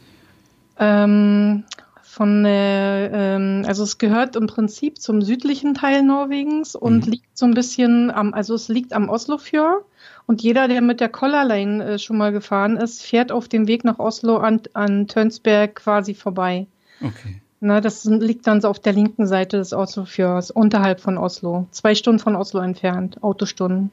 Ähm, 0.78 1.64
von, 2.02 2.44
äh, 2.44 3.06
ähm, 3.06 3.64
also 3.66 3.84
es 3.84 3.98
gehört 3.98 4.36
im 4.36 4.46
Prinzip 4.46 5.00
zum 5.00 5.22
südlichen 5.22 5.74
Teil 5.74 6.02
Norwegens 6.02 6.74
und 6.74 7.06
mhm. 7.06 7.12
liegt 7.12 7.38
so 7.38 7.46
ein 7.46 7.54
bisschen 7.54 8.10
am, 8.10 8.34
also 8.34 8.54
es 8.54 8.68
liegt 8.68 8.92
am 8.92 9.08
Oslofjord 9.08 9.84
und 10.26 10.42
jeder, 10.42 10.68
der 10.68 10.80
mit 10.80 11.00
der 11.00 11.08
Collarline 11.08 11.84
äh, 11.84 11.98
schon 11.98 12.16
mal 12.16 12.32
gefahren 12.32 12.76
ist, 12.76 13.02
fährt 13.02 13.32
auf 13.32 13.48
dem 13.48 13.68
Weg 13.68 13.84
nach 13.84 13.98
Oslo 13.98 14.38
an, 14.38 14.60
an 14.74 15.06
Tönsberg 15.06 15.76
quasi 15.76 16.14
vorbei. 16.14 16.66
Okay. 17.00 17.40
Na, 17.60 17.80
das 17.80 18.04
liegt 18.04 18.46
dann 18.46 18.60
so 18.60 18.68
auf 18.68 18.78
der 18.78 18.94
linken 18.94 19.26
Seite 19.26 19.58
des 19.58 19.72
Oslofjords, 19.72 20.50
unterhalb 20.50 21.00
von 21.00 21.18
Oslo. 21.18 21.66
Zwei 21.70 21.94
Stunden 21.94 22.18
von 22.18 22.34
Oslo 22.34 22.60
entfernt, 22.60 23.22
Autostunden. 23.22 23.90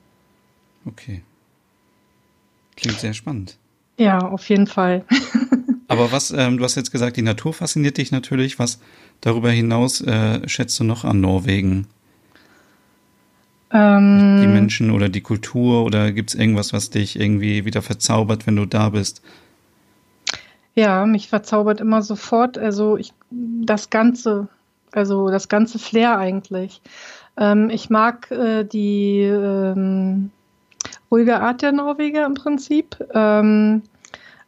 Okay. 0.88 1.22
Klingt 2.76 3.00
sehr 3.00 3.14
spannend. 3.14 3.58
Ja, 3.98 4.20
auf 4.20 4.48
jeden 4.50 4.68
Fall. 4.68 5.04
Aber 5.88 6.12
was, 6.12 6.32
ähm, 6.32 6.58
du 6.58 6.64
hast 6.64 6.76
jetzt 6.76 6.92
gesagt, 6.92 7.18
die 7.18 7.22
Natur 7.22 7.54
fasziniert 7.54 7.98
dich 7.98 8.12
natürlich. 8.12 8.60
Was 8.60 8.80
darüber 9.22 9.50
hinaus 9.52 10.02
äh, 10.02 10.48
schätzt 10.48 10.80
du 10.80 10.84
noch 10.84 11.04
an 11.04 11.22
Norwegen? 11.22 11.88
Ähm, 13.72 14.40
die 14.42 14.48
Menschen 14.48 14.92
oder 14.92 15.10
die 15.10 15.22
Kultur 15.22 15.84
oder 15.84 16.12
gibt 16.12 16.30
es 16.30 16.36
irgendwas, 16.36 16.72
was 16.72 16.90
dich 16.90 17.20
irgendwie 17.20 17.66
wieder 17.66 17.82
verzaubert, 17.82 18.48
wenn 18.48 18.56
du 18.56 18.66
da 18.66 18.90
bist? 18.90 19.22
Ja, 20.76 21.06
mich 21.06 21.28
verzaubert 21.28 21.82
immer 21.82 22.02
sofort. 22.02 22.58
Also 22.58 22.98
ich, 22.98 23.14
das 23.32 23.90
Ganze, 23.90 24.48
also 24.92 25.30
das 25.30 25.50
ganze 25.50 25.80
Flair 25.80 26.18
eigentlich. 26.18 26.82
Ähm, 27.38 27.70
ich 27.70 27.90
mag 27.90 28.30
äh, 28.32 28.64
die 28.64 29.22
ähm, 29.22 30.32
ruhige 31.12 31.40
Art 31.40 31.62
der 31.62 31.72
Norweger 31.72 32.26
im 32.26 32.34
Prinzip. 32.34 32.98
Ähm, 33.14 33.84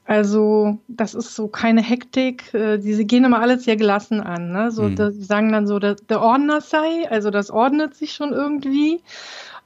also 0.06 0.80
das 0.88 1.13
ist 1.13 1.36
so 1.36 1.48
keine 1.48 1.84
Hektik. 1.84 2.52
Äh, 2.54 2.80
diese 2.80 3.06
gehen 3.06 3.26
immer 3.26 3.41
alles 3.41 3.65
sehr 3.65 3.76
gelassen 3.76 4.22
an. 4.22 4.52
Ne? 4.52 4.72
So, 4.72 4.84
mhm. 4.84 4.95
die 4.95 5.24
sagen 5.24 5.52
dann 5.52 5.67
so, 5.67 5.78
der, 5.78 5.95
der 5.95 6.22
Ordner 6.22 6.62
sei, 6.62 7.08
also 7.10 7.30
das 7.30 7.52
ordnet 7.52 7.95
sich 7.95 8.13
schon 8.13 8.34
irgendwie. 8.34 9.02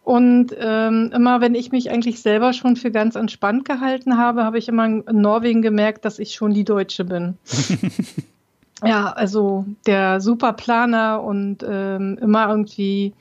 Und 0.04 0.54
ähm, 0.60 1.12
immer 1.14 1.40
wenn 1.40 1.56
ich 1.56 1.72
mich 1.72 1.90
eigentlich 1.90 2.22
selber 2.22 2.52
schon 2.52 2.76
für 2.76 2.92
ganz 2.92 3.16
entspannt 3.16 3.64
gehalten 3.64 4.18
habe, 4.18 4.44
habe 4.44 4.58
ich 4.58 4.68
immer 4.68 4.86
in 4.86 5.04
Norwegen 5.08 5.62
gemerkt, 5.62 6.04
dass 6.04 6.20
ich 6.20 6.34
schon 6.34 6.54
die 6.54 6.66
Deutsche 6.66 7.06
bin. 7.06 7.38
ja, 8.84 9.14
also 9.14 9.66
der 9.88 10.20
Superplaner 10.20 11.24
und 11.24 11.64
ähm, 11.66 12.18
immer 12.22 12.50
irgendwie 12.50 13.14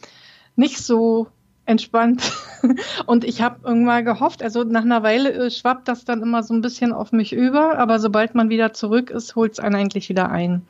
nicht 0.57 0.79
so 0.79 1.29
entspannt. 1.73 2.33
Und 3.07 3.25
ich 3.25 3.43
habe 3.43 3.57
irgendwann 3.65 4.05
gehofft, 4.05 4.43
also 4.43 4.63
nach 4.63 4.83
einer 4.83 5.03
Weile 5.03 5.33
äh, 5.33 5.51
schwappt 5.51 5.89
das 5.89 6.05
dann 6.05 6.23
immer 6.23 6.43
so 6.45 6.55
ein 6.55 6.61
bisschen 6.61 6.93
auf 6.93 7.11
mich 7.11 7.33
über, 7.33 7.79
aber 7.79 7.99
sobald 7.99 8.35
man 8.37 8.49
wieder 8.51 8.73
zurück 8.73 9.11
ist, 9.11 9.35
holt 9.35 9.53
es 9.53 9.61
einen 9.61 9.75
eigentlich 9.75 10.09
wieder 10.09 10.31
ein. 10.31 10.63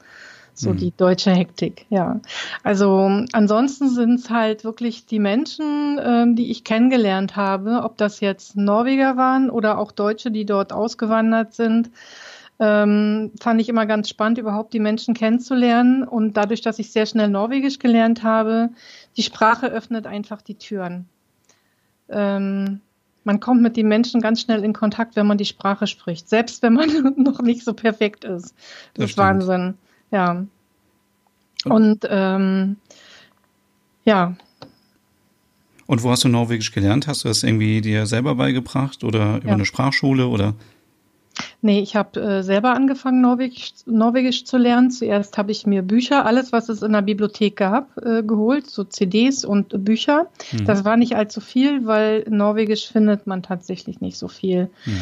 so 0.54 0.70
mhm. 0.70 0.76
die 0.76 0.92
deutsche 0.96 1.30
Hektik, 1.30 1.86
ja. 1.90 2.20
Also 2.62 3.10
ansonsten 3.32 3.88
sind 3.88 4.20
es 4.20 4.30
halt 4.30 4.64
wirklich 4.64 5.06
die 5.06 5.18
Menschen, 5.18 6.00
ähm, 6.02 6.36
die 6.36 6.50
ich 6.50 6.64
kennengelernt 6.64 7.36
habe, 7.36 7.82
ob 7.82 7.96
das 7.96 8.20
jetzt 8.20 8.56
Norweger 8.56 9.16
waren 9.16 9.50
oder 9.50 9.78
auch 9.78 9.92
Deutsche, 9.92 10.30
die 10.30 10.44
dort 10.44 10.72
ausgewandert 10.72 11.54
sind. 11.54 11.90
Ähm, 12.58 13.32
fand 13.40 13.60
ich 13.60 13.68
immer 13.68 13.86
ganz 13.86 14.08
spannend, 14.08 14.38
überhaupt 14.38 14.72
die 14.72 14.78
Menschen 14.78 15.14
kennenzulernen. 15.14 16.04
Und 16.04 16.36
dadurch, 16.36 16.60
dass 16.60 16.78
ich 16.78 16.92
sehr 16.92 17.06
schnell 17.06 17.28
Norwegisch 17.28 17.80
gelernt 17.80 18.22
habe, 18.22 18.70
die 19.16 19.22
Sprache 19.22 19.66
öffnet 19.66 20.06
einfach 20.06 20.42
die 20.42 20.56
Türen. 20.56 21.08
Ähm, 22.08 22.80
man 23.24 23.40
kommt 23.40 23.62
mit 23.62 23.76
den 23.76 23.88
Menschen 23.88 24.20
ganz 24.20 24.40
schnell 24.40 24.64
in 24.64 24.72
Kontakt, 24.72 25.16
wenn 25.16 25.26
man 25.26 25.38
die 25.38 25.44
Sprache 25.44 25.86
spricht, 25.86 26.28
selbst 26.28 26.62
wenn 26.62 26.74
man 26.74 27.14
noch 27.16 27.40
nicht 27.40 27.64
so 27.64 27.72
perfekt 27.72 28.24
ist. 28.24 28.54
Das, 28.94 28.94
das 28.94 29.10
ist 29.10 29.18
Wahnsinn. 29.18 29.74
Ja. 30.10 30.44
Und 31.64 32.06
ähm, 32.08 32.76
ja. 34.04 34.36
Und 35.86 36.02
wo 36.02 36.10
hast 36.10 36.24
du 36.24 36.28
Norwegisch 36.28 36.72
gelernt? 36.72 37.06
Hast 37.06 37.24
du 37.24 37.28
das 37.28 37.42
irgendwie 37.42 37.80
dir 37.80 38.06
selber 38.06 38.34
beigebracht 38.34 39.04
oder 39.04 39.36
über 39.38 39.48
ja. 39.48 39.54
eine 39.54 39.64
Sprachschule 39.64 40.26
oder? 40.26 40.54
Nee, 41.64 41.78
ich 41.78 41.94
habe 41.94 42.20
äh, 42.20 42.42
selber 42.42 42.74
angefangen, 42.74 43.20
Norwegisch, 43.20 43.72
Norwegisch 43.86 44.44
zu 44.44 44.58
lernen. 44.58 44.90
Zuerst 44.90 45.38
habe 45.38 45.52
ich 45.52 45.64
mir 45.64 45.82
Bücher, 45.82 46.26
alles, 46.26 46.50
was 46.50 46.68
es 46.68 46.82
in 46.82 46.92
der 46.92 47.02
Bibliothek 47.02 47.54
gab, 47.54 47.96
äh, 48.04 48.24
geholt, 48.24 48.68
so 48.68 48.82
CDs 48.82 49.44
und 49.44 49.84
Bücher. 49.84 50.26
Mhm. 50.50 50.64
Das 50.64 50.84
war 50.84 50.96
nicht 50.96 51.14
allzu 51.14 51.40
viel, 51.40 51.86
weil 51.86 52.24
Norwegisch 52.28 52.88
findet 52.88 53.28
man 53.28 53.44
tatsächlich 53.44 54.00
nicht 54.00 54.18
so 54.18 54.26
viel. 54.26 54.70
Mhm. 54.84 55.00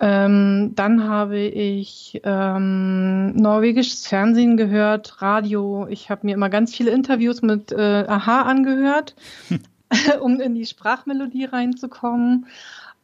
Ähm, 0.00 0.72
dann 0.74 1.08
habe 1.08 1.38
ich 1.38 2.20
ähm, 2.22 3.34
norwegisches 3.36 4.06
Fernsehen 4.06 4.58
gehört, 4.58 5.22
Radio. 5.22 5.86
Ich 5.88 6.10
habe 6.10 6.26
mir 6.26 6.34
immer 6.34 6.50
ganz 6.50 6.76
viele 6.76 6.90
Interviews 6.90 7.40
mit 7.40 7.72
äh, 7.72 8.04
Aha 8.06 8.42
angehört, 8.42 9.14
um 10.20 10.40
in 10.40 10.54
die 10.54 10.66
Sprachmelodie 10.66 11.44
reinzukommen. 11.44 12.46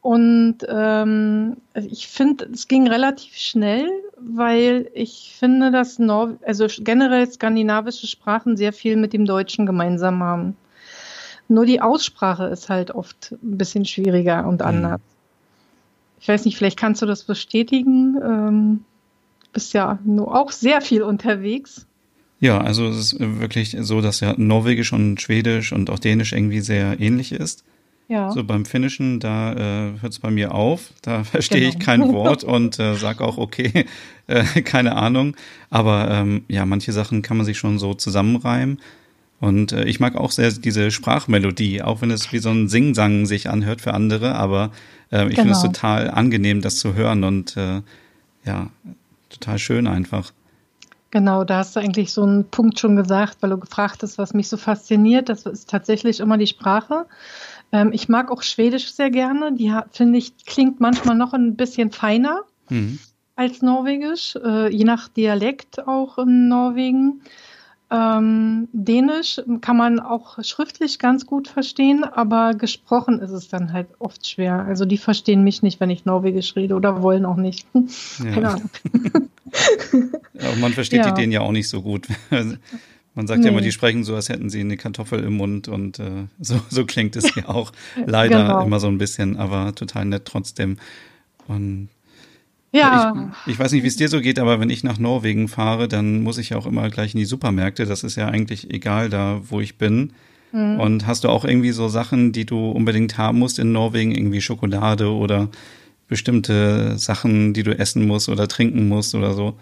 Und 0.02 0.58
ähm, 0.66 1.58
ich 1.74 2.08
finde, 2.08 2.48
es 2.52 2.68
ging 2.68 2.88
relativ 2.88 3.36
schnell, 3.36 3.86
weil 4.18 4.90
ich 4.94 5.34
finde, 5.38 5.70
dass 5.70 5.98
Nor 5.98 6.36
also 6.46 6.66
generell 6.78 7.30
skandinavische 7.30 8.06
Sprachen 8.06 8.56
sehr 8.56 8.72
viel 8.72 8.96
mit 8.96 9.12
dem 9.12 9.26
Deutschen 9.26 9.66
gemeinsam 9.66 10.22
haben. 10.22 10.56
Nur 11.48 11.66
die 11.66 11.82
Aussprache 11.82 12.44
ist 12.46 12.70
halt 12.70 12.92
oft 12.92 13.32
ein 13.42 13.58
bisschen 13.58 13.84
schwieriger 13.84 14.46
und 14.46 14.60
mhm. 14.60 14.66
anders. 14.66 15.00
Ich 16.20 16.28
weiß 16.28 16.44
nicht, 16.44 16.56
vielleicht 16.56 16.78
kannst 16.78 17.02
du 17.02 17.06
das 17.06 17.24
bestätigen. 17.24 18.16
Ähm, 18.22 18.84
bist 19.52 19.74
ja 19.74 19.98
nur 20.04 20.34
auch 20.34 20.52
sehr 20.52 20.80
viel 20.80 21.02
unterwegs. 21.02 21.86
Ja, 22.38 22.58
also 22.58 22.86
es 22.86 23.12
ist 23.12 23.20
wirklich 23.20 23.76
so, 23.80 24.00
dass 24.00 24.20
ja 24.20 24.34
Norwegisch 24.36 24.92
und 24.92 25.20
Schwedisch 25.20 25.72
und 25.72 25.90
auch 25.90 25.98
Dänisch 25.98 26.32
irgendwie 26.32 26.60
sehr 26.60 26.98
ähnlich 27.00 27.32
ist. 27.32 27.64
Ja. 28.10 28.32
So 28.32 28.42
beim 28.42 28.64
Finnischen, 28.64 29.20
da 29.20 29.52
äh, 29.52 30.00
hört 30.00 30.12
es 30.12 30.18
bei 30.18 30.32
mir 30.32 30.52
auf. 30.52 30.92
Da 31.00 31.22
verstehe 31.24 31.60
genau. 31.60 31.72
ich 31.72 31.78
kein 31.78 32.08
Wort 32.12 32.42
und 32.42 32.76
äh, 32.80 32.96
sage 32.96 33.24
auch, 33.24 33.38
okay, 33.38 33.86
äh, 34.26 34.62
keine 34.62 34.96
Ahnung. 34.96 35.36
Aber 35.70 36.10
ähm, 36.10 36.42
ja, 36.48 36.66
manche 36.66 36.92
Sachen 36.92 37.22
kann 37.22 37.36
man 37.36 37.46
sich 37.46 37.56
schon 37.56 37.78
so 37.78 37.94
zusammenreimen. 37.94 38.80
Und 39.38 39.70
äh, 39.70 39.84
ich 39.84 40.00
mag 40.00 40.16
auch 40.16 40.32
sehr 40.32 40.50
diese 40.50 40.90
Sprachmelodie, 40.90 41.82
auch 41.82 42.02
wenn 42.02 42.10
es 42.10 42.32
wie 42.32 42.38
so 42.38 42.50
ein 42.50 42.68
Singsang 42.68 43.26
sich 43.26 43.48
anhört 43.48 43.80
für 43.80 43.94
andere, 43.94 44.34
aber 44.34 44.72
äh, 45.12 45.28
ich 45.28 45.36
genau. 45.36 45.42
finde 45.42 45.52
es 45.52 45.62
genau. 45.62 45.72
total 45.72 46.10
angenehm, 46.10 46.60
das 46.60 46.78
zu 46.78 46.94
hören 46.94 47.22
und 47.22 47.56
äh, 47.56 47.80
ja, 48.44 48.70
total 49.30 49.58
schön 49.58 49.86
einfach. 49.86 50.32
Genau, 51.12 51.44
da 51.44 51.58
hast 51.58 51.74
du 51.74 51.80
eigentlich 51.80 52.12
so 52.12 52.22
einen 52.22 52.44
Punkt 52.44 52.78
schon 52.78 52.96
gesagt, 52.96 53.38
weil 53.40 53.50
du 53.50 53.58
gefragt 53.58 54.02
hast, 54.02 54.18
was 54.18 54.34
mich 54.34 54.48
so 54.48 54.56
fasziniert. 54.56 55.28
Das 55.28 55.46
ist 55.46 55.70
tatsächlich 55.70 56.20
immer 56.20 56.38
die 56.38 56.46
Sprache. 56.46 57.06
Ähm, 57.72 57.92
ich 57.92 58.08
mag 58.08 58.30
auch 58.30 58.42
Schwedisch 58.42 58.92
sehr 58.92 59.10
gerne. 59.10 59.52
Die 59.52 59.72
finde 59.92 60.18
ich 60.18 60.44
klingt 60.44 60.80
manchmal 60.80 61.16
noch 61.16 61.32
ein 61.32 61.56
bisschen 61.56 61.90
feiner 61.90 62.42
mhm. 62.68 62.98
als 63.36 63.62
Norwegisch, 63.62 64.36
äh, 64.36 64.74
je 64.74 64.84
nach 64.84 65.08
Dialekt 65.08 65.86
auch 65.86 66.18
in 66.18 66.48
Norwegen. 66.48 67.22
Ähm, 67.92 68.68
Dänisch 68.72 69.40
kann 69.62 69.76
man 69.76 69.98
auch 69.98 70.42
schriftlich 70.44 71.00
ganz 71.00 71.26
gut 71.26 71.48
verstehen, 71.48 72.04
aber 72.04 72.54
gesprochen 72.54 73.18
ist 73.18 73.32
es 73.32 73.48
dann 73.48 73.72
halt 73.72 73.88
oft 73.98 74.28
schwer. 74.28 74.64
Also 74.64 74.84
die 74.84 74.98
verstehen 74.98 75.42
mich 75.42 75.62
nicht, 75.62 75.80
wenn 75.80 75.90
ich 75.90 76.04
Norwegisch 76.04 76.54
rede 76.54 76.76
oder 76.76 77.02
wollen 77.02 77.24
auch 77.24 77.36
nicht. 77.36 77.66
Ja. 78.22 78.34
Keine 78.34 78.48
Ahnung. 78.50 78.70
man 80.60 80.72
versteht 80.72 81.00
ja. 81.00 81.10
die 81.10 81.20
Dänen 81.20 81.32
ja 81.32 81.40
auch 81.40 81.52
nicht 81.52 81.68
so 81.68 81.82
gut. 81.82 82.06
Man 83.20 83.26
sagt 83.26 83.40
nee. 83.40 83.48
ja 83.48 83.52
immer, 83.52 83.60
die 83.60 83.70
sprechen 83.70 84.02
so, 84.02 84.14
als 84.14 84.30
hätten 84.30 84.48
sie 84.48 84.60
eine 84.60 84.78
Kartoffel 84.78 85.22
im 85.22 85.34
Mund 85.34 85.68
und 85.68 85.98
äh, 85.98 86.24
so, 86.40 86.58
so 86.70 86.86
klingt 86.86 87.16
es 87.16 87.34
ja 87.34 87.50
auch 87.50 87.70
leider 88.06 88.44
genau. 88.44 88.64
immer 88.64 88.80
so 88.80 88.86
ein 88.86 88.96
bisschen, 88.96 89.36
aber 89.36 89.74
total 89.74 90.06
nett 90.06 90.24
trotzdem. 90.24 90.78
Und 91.46 91.90
ja. 92.72 93.30
Ich, 93.44 93.52
ich 93.52 93.58
weiß 93.58 93.72
nicht, 93.72 93.82
wie 93.82 93.88
es 93.88 93.96
dir 93.96 94.08
so 94.08 94.22
geht, 94.22 94.38
aber 94.38 94.58
wenn 94.58 94.70
ich 94.70 94.84
nach 94.84 94.98
Norwegen 94.98 95.48
fahre, 95.48 95.86
dann 95.86 96.22
muss 96.22 96.38
ich 96.38 96.48
ja 96.48 96.56
auch 96.56 96.64
immer 96.64 96.88
gleich 96.88 97.12
in 97.12 97.18
die 97.18 97.26
Supermärkte. 97.26 97.84
Das 97.84 98.04
ist 98.04 98.16
ja 98.16 98.26
eigentlich 98.28 98.72
egal 98.72 99.10
da, 99.10 99.42
wo 99.50 99.60
ich 99.60 99.76
bin. 99.76 100.14
Mhm. 100.52 100.80
Und 100.80 101.06
hast 101.06 101.24
du 101.24 101.28
auch 101.28 101.44
irgendwie 101.44 101.72
so 101.72 101.88
Sachen, 101.88 102.32
die 102.32 102.46
du 102.46 102.70
unbedingt 102.70 103.18
haben 103.18 103.38
musst 103.38 103.58
in 103.58 103.70
Norwegen, 103.70 104.12
irgendwie 104.12 104.40
Schokolade 104.40 105.12
oder 105.12 105.50
bestimmte 106.08 106.96
Sachen, 106.96 107.52
die 107.52 107.64
du 107.64 107.78
essen 107.78 108.06
musst 108.06 108.30
oder 108.30 108.48
trinken 108.48 108.88
musst 108.88 109.14
oder 109.14 109.34
so? 109.34 109.58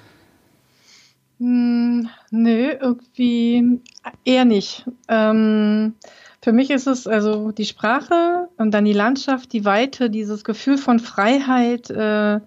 Hm, 1.38 2.08
nö, 2.30 2.72
irgendwie 2.80 3.80
eher 4.24 4.44
nicht. 4.44 4.86
Ähm, 5.08 5.94
für 6.42 6.52
mich 6.52 6.70
ist 6.70 6.86
es 6.88 7.06
also 7.06 7.52
die 7.52 7.64
Sprache 7.64 8.48
und 8.56 8.72
dann 8.72 8.84
die 8.84 8.92
Landschaft, 8.92 9.52
die 9.52 9.64
Weite, 9.64 10.10
dieses 10.10 10.42
Gefühl 10.42 10.78
von 10.78 10.98
Freiheit, 10.98 11.90
äh, 11.90 12.40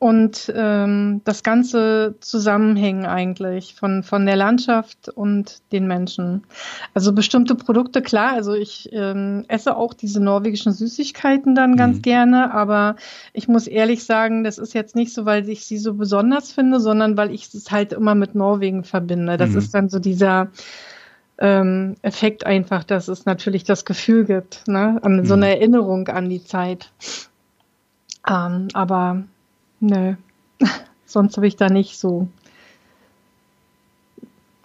und 0.00 0.52
ähm, 0.54 1.22
das 1.24 1.42
ganze 1.42 2.14
Zusammenhängen 2.20 3.04
eigentlich 3.04 3.74
von, 3.74 4.04
von 4.04 4.26
der 4.26 4.36
Landschaft 4.36 5.08
und 5.08 5.60
den 5.72 5.88
Menschen. 5.88 6.44
Also 6.94 7.12
bestimmte 7.12 7.56
Produkte, 7.56 8.00
klar, 8.00 8.32
also 8.32 8.54
ich 8.54 8.88
ähm, 8.92 9.44
esse 9.48 9.76
auch 9.76 9.94
diese 9.94 10.22
norwegischen 10.22 10.72
Süßigkeiten 10.72 11.56
dann 11.56 11.76
ganz 11.76 11.96
mhm. 11.96 12.02
gerne, 12.02 12.54
aber 12.54 12.94
ich 13.32 13.48
muss 13.48 13.66
ehrlich 13.66 14.04
sagen, 14.04 14.44
das 14.44 14.58
ist 14.58 14.72
jetzt 14.72 14.94
nicht 14.94 15.12
so, 15.12 15.26
weil 15.26 15.48
ich 15.48 15.66
sie 15.66 15.78
so 15.78 15.94
besonders 15.94 16.52
finde, 16.52 16.78
sondern 16.78 17.16
weil 17.16 17.32
ich 17.32 17.52
es 17.52 17.72
halt 17.72 17.92
immer 17.92 18.14
mit 18.14 18.36
Norwegen 18.36 18.84
verbinde. 18.84 19.36
Das 19.36 19.50
mhm. 19.50 19.58
ist 19.58 19.74
dann 19.74 19.88
so 19.88 19.98
dieser 19.98 20.48
ähm, 21.38 21.96
Effekt 22.02 22.46
einfach, 22.46 22.84
dass 22.84 23.08
es 23.08 23.24
natürlich 23.24 23.64
das 23.64 23.84
Gefühl 23.84 24.26
gibt, 24.26 24.68
ne? 24.68 25.00
an, 25.02 25.24
so 25.24 25.36
mhm. 25.36 25.42
eine 25.42 25.56
Erinnerung 25.56 26.06
an 26.06 26.28
die 26.28 26.44
Zeit. 26.44 26.92
Ähm, 28.28 28.68
aber 28.74 29.24
Nö. 29.80 30.14
Sonst 31.06 31.36
habe 31.36 31.46
ich 31.46 31.56
da 31.56 31.68
nicht 31.68 31.98
so. 31.98 32.28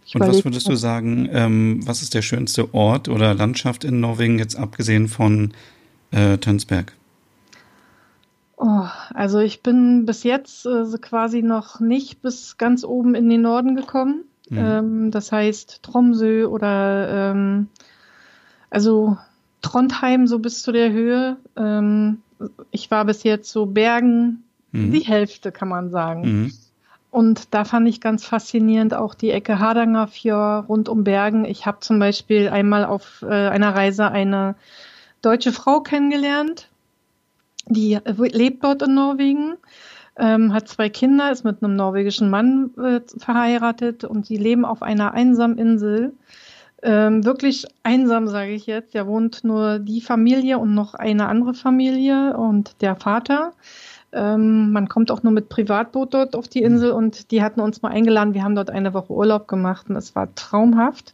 Ich 0.05 0.15
Und 0.15 0.27
was 0.27 0.43
würdest 0.43 0.67
du 0.67 0.75
sagen, 0.75 1.29
ähm, 1.31 1.79
was 1.85 2.01
ist 2.01 2.13
der 2.13 2.21
schönste 2.21 2.73
Ort 2.73 3.09
oder 3.09 3.33
Landschaft 3.33 3.83
in 3.83 3.99
Norwegen, 3.99 4.37
jetzt 4.37 4.55
abgesehen 4.55 5.07
von 5.07 5.53
äh, 6.11 6.37
Tönsberg? 6.37 6.93
Oh, 8.57 8.85
also 9.13 9.39
ich 9.39 9.63
bin 9.63 10.05
bis 10.05 10.23
jetzt 10.23 10.65
äh, 10.65 10.85
quasi 11.01 11.41
noch 11.41 11.79
nicht 11.79 12.21
bis 12.21 12.57
ganz 12.57 12.83
oben 12.83 13.15
in 13.15 13.29
den 13.29 13.41
Norden 13.41 13.75
gekommen. 13.75 14.25
Mhm. 14.49 14.57
Ähm, 14.57 15.11
das 15.11 15.31
heißt 15.31 15.81
Tromsø 15.83 16.45
oder 16.45 17.31
ähm, 17.31 17.67
also 18.69 19.17
Trondheim 19.61 20.27
so 20.27 20.39
bis 20.39 20.61
zu 20.61 20.71
der 20.71 20.91
Höhe. 20.91 21.37
Ähm, 21.55 22.21
ich 22.71 22.91
war 22.91 23.05
bis 23.05 23.23
jetzt 23.23 23.51
so 23.51 23.65
Bergen, 23.65 24.43
Mhm. 24.73 24.91
Die 24.91 24.99
Hälfte, 24.99 25.53
kann 25.53 25.69
man 25.69 25.89
sagen. 25.89 26.21
Mhm. 26.21 26.53
Und 27.09 27.53
da 27.53 27.63
fand 27.63 27.87
ich 27.87 28.01
ganz 28.01 28.25
faszinierend 28.25 28.95
auch 28.95 29.13
die 29.13 29.29
Ecke 29.29 29.59
Hardanger 29.59 30.07
Fjord 30.07 30.67
rund 30.67 30.89
um 30.89 31.03
Bergen. 31.03 31.45
Ich 31.45 31.65
habe 31.65 31.79
zum 31.79 31.99
Beispiel 31.99 32.49
einmal 32.49 32.85
auf 32.85 33.21
äh, 33.21 33.27
einer 33.27 33.75
Reise 33.75 34.09
eine 34.09 34.55
deutsche 35.21 35.51
Frau 35.51 35.81
kennengelernt, 35.81 36.69
die 37.67 37.99
lebt 38.05 38.63
dort 38.63 38.81
in 38.81 38.95
Norwegen, 38.95 39.55
ähm, 40.17 40.53
hat 40.53 40.67
zwei 40.67 40.89
Kinder, 40.89 41.31
ist 41.31 41.45
mit 41.45 41.63
einem 41.63 41.75
norwegischen 41.75 42.29
Mann 42.29 42.71
äh, 42.77 42.99
verheiratet 43.17 44.03
und 44.03 44.25
sie 44.25 44.37
leben 44.37 44.65
auf 44.65 44.81
einer 44.81 45.13
einsamen 45.13 45.57
Insel. 45.57 46.13
Ähm, 46.81 47.23
wirklich 47.23 47.65
einsam, 47.83 48.27
sage 48.27 48.51
ich 48.51 48.65
jetzt. 48.65 48.93
Da 48.93 49.07
wohnt 49.07 49.43
nur 49.43 49.79
die 49.79 50.01
Familie 50.01 50.59
und 50.59 50.73
noch 50.73 50.93
eine 50.93 51.27
andere 51.27 51.53
Familie 51.53 52.35
und 52.35 52.81
der 52.81 52.97
Vater. 52.97 53.53
Ähm, 54.13 54.71
man 54.71 54.87
kommt 54.87 55.11
auch 55.11 55.23
nur 55.23 55.33
mit 55.33 55.49
Privatboot 55.49 56.13
dort 56.13 56.35
auf 56.35 56.47
die 56.47 56.61
Insel 56.61 56.91
und 56.91 57.31
die 57.31 57.41
hatten 57.41 57.61
uns 57.61 57.81
mal 57.81 57.89
eingeladen. 57.89 58.33
Wir 58.33 58.43
haben 58.43 58.55
dort 58.55 58.69
eine 58.69 58.93
Woche 58.93 59.11
Urlaub 59.13 59.47
gemacht 59.47 59.89
und 59.89 59.95
es 59.95 60.15
war 60.15 60.33
traumhaft. 60.35 61.13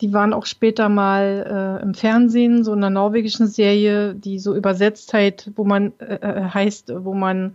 Die 0.00 0.12
waren 0.12 0.32
auch 0.32 0.46
später 0.46 0.88
mal 0.88 1.78
äh, 1.80 1.82
im 1.82 1.94
Fernsehen, 1.94 2.62
so 2.62 2.72
in 2.72 2.78
einer 2.78 2.90
norwegischen 2.90 3.48
Serie, 3.48 4.14
die 4.14 4.38
so 4.38 4.54
Übersetztheit, 4.54 5.50
wo 5.56 5.64
man 5.64 5.92
äh, 5.98 6.14
äh, 6.14 6.42
heißt, 6.44 6.92
wo 7.04 7.14
man 7.14 7.54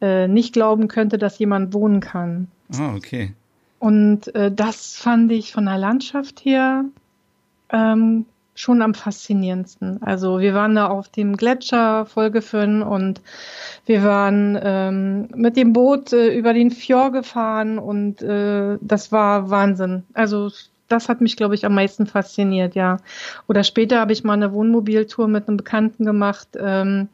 äh, 0.00 0.28
nicht 0.28 0.52
glauben 0.52 0.88
könnte, 0.88 1.18
dass 1.18 1.38
jemand 1.38 1.74
wohnen 1.74 2.00
kann. 2.00 2.48
Ah, 2.78 2.94
okay. 2.94 3.32
Und 3.78 4.32
äh, 4.34 4.52
das 4.52 4.96
fand 4.96 5.32
ich 5.32 5.52
von 5.52 5.64
der 5.64 5.78
Landschaft 5.78 6.44
her 6.44 6.84
ähm, 7.70 8.26
schon 8.62 8.80
am 8.80 8.94
faszinierendsten. 8.94 10.02
Also 10.02 10.38
wir 10.38 10.54
waren 10.54 10.74
da 10.74 10.86
auf 10.86 11.08
dem 11.08 11.36
Gletscher 11.36 12.06
Folgefön 12.06 12.82
und 12.82 13.20
wir 13.86 14.04
waren 14.04 14.58
ähm, 14.62 15.28
mit 15.34 15.56
dem 15.56 15.72
Boot 15.72 16.12
äh, 16.12 16.34
über 16.34 16.54
den 16.54 16.70
Fjord 16.70 17.12
gefahren 17.12 17.78
und 17.78 18.22
äh, 18.22 18.78
das 18.80 19.10
war 19.10 19.50
Wahnsinn. 19.50 20.04
Also 20.14 20.50
das 20.88 21.08
hat 21.08 21.20
mich, 21.20 21.36
glaube 21.36 21.54
ich, 21.54 21.66
am 21.66 21.74
meisten 21.74 22.06
fasziniert, 22.06 22.74
ja. 22.74 22.98
Oder 23.48 23.64
später 23.64 23.98
habe 23.98 24.12
ich 24.12 24.24
mal 24.24 24.34
eine 24.34 24.52
Wohnmobiltour 24.52 25.26
mit 25.26 25.48
einem 25.48 25.56
Bekannten 25.56 26.04
gemacht, 26.04 26.48
ähm, 26.58 27.08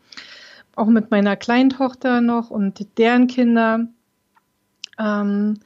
auch 0.77 0.87
mit 0.87 1.11
meiner 1.11 1.37
kleinen 1.37 1.71
Tochter 1.71 2.21
noch 2.21 2.51
und 2.51 2.87
deren 2.99 3.27
Kinder. 3.27 3.87
Ähm, 4.99 5.61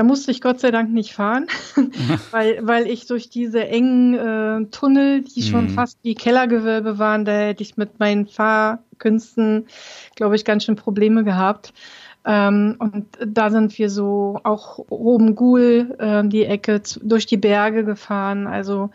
da 0.00 0.04
musste 0.04 0.30
ich 0.30 0.40
Gott 0.40 0.60
sei 0.60 0.70
Dank 0.70 0.90
nicht 0.90 1.12
fahren, 1.12 1.46
weil, 2.30 2.66
weil 2.66 2.86
ich 2.86 3.06
durch 3.06 3.28
diese 3.28 3.68
engen 3.68 4.14
äh, 4.14 4.64
Tunnel, 4.70 5.20
die 5.20 5.42
schon 5.42 5.64
mhm. 5.64 5.68
fast 5.74 5.98
wie 6.02 6.14
Kellergewölbe 6.14 6.98
waren, 6.98 7.26
da 7.26 7.32
hätte 7.32 7.62
ich 7.62 7.76
mit 7.76 8.00
meinen 8.00 8.26
Fahrkünsten, 8.26 9.66
glaube 10.16 10.36
ich, 10.36 10.46
ganz 10.46 10.64
schön 10.64 10.76
Probleme 10.76 11.22
gehabt. 11.22 11.74
Ähm, 12.24 12.76
und 12.78 13.08
da 13.26 13.50
sind 13.50 13.76
wir 13.76 13.90
so 13.90 14.40
auch 14.42 14.78
oben 14.88 15.34
Gul, 15.34 15.94
äh, 15.98 16.26
die 16.26 16.46
Ecke 16.46 16.80
durch 17.02 17.26
die 17.26 17.36
Berge 17.36 17.84
gefahren. 17.84 18.46
Also 18.46 18.88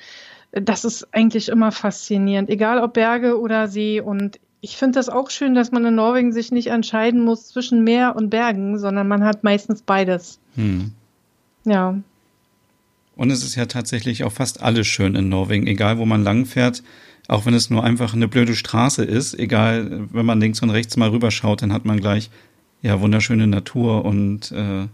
das 0.53 0.85
ist 0.85 1.07
eigentlich 1.13 1.49
immer 1.49 1.71
faszinierend, 1.71 2.49
egal 2.49 2.81
ob 2.81 2.93
Berge 2.93 3.39
oder 3.39 3.67
See. 3.67 4.01
Und 4.01 4.39
ich 4.65 4.77
finde 4.77 4.97
das 4.97 5.09
auch 5.09 5.29
schön, 5.29 5.53
dass 5.53 5.71
man 5.71 5.85
in 5.85 5.93
Norwegen 5.93 6.33
sich 6.33 6.51
nicht 6.51 6.67
entscheiden 6.67 7.23
muss 7.23 7.49
zwischen 7.49 7.83
Meer 7.83 8.15
und 8.15 8.31
Bergen, 8.31 8.79
sondern 8.79 9.07
man 9.07 9.23
hat 9.23 9.43
meistens 9.43 9.83
beides. 9.83 10.39
Hm. 10.55 10.91
Ja. 11.65 11.99
Und 13.15 13.29
es 13.29 13.43
ist 13.43 13.53
ja 13.53 13.67
tatsächlich 13.67 14.23
auch 14.23 14.31
fast 14.31 14.63
alles 14.63 14.87
schön 14.87 15.13
in 15.13 15.29
Norwegen, 15.29 15.67
egal 15.67 15.99
wo 15.99 16.05
man 16.07 16.23
langfährt, 16.23 16.81
auch 17.27 17.45
wenn 17.45 17.53
es 17.53 17.69
nur 17.69 17.83
einfach 17.83 18.15
eine 18.15 18.27
blöde 18.27 18.55
Straße 18.55 19.03
ist, 19.03 19.37
egal, 19.37 20.07
wenn 20.11 20.25
man 20.25 20.39
links 20.39 20.63
und 20.63 20.71
rechts 20.71 20.97
mal 20.97 21.09
rüberschaut, 21.09 21.61
dann 21.61 21.71
hat 21.71 21.85
man 21.85 21.99
gleich 21.99 22.31
ja 22.81 22.99
wunderschöne 22.99 23.45
Natur 23.45 24.03
und 24.03 24.51
äh, 24.51 24.87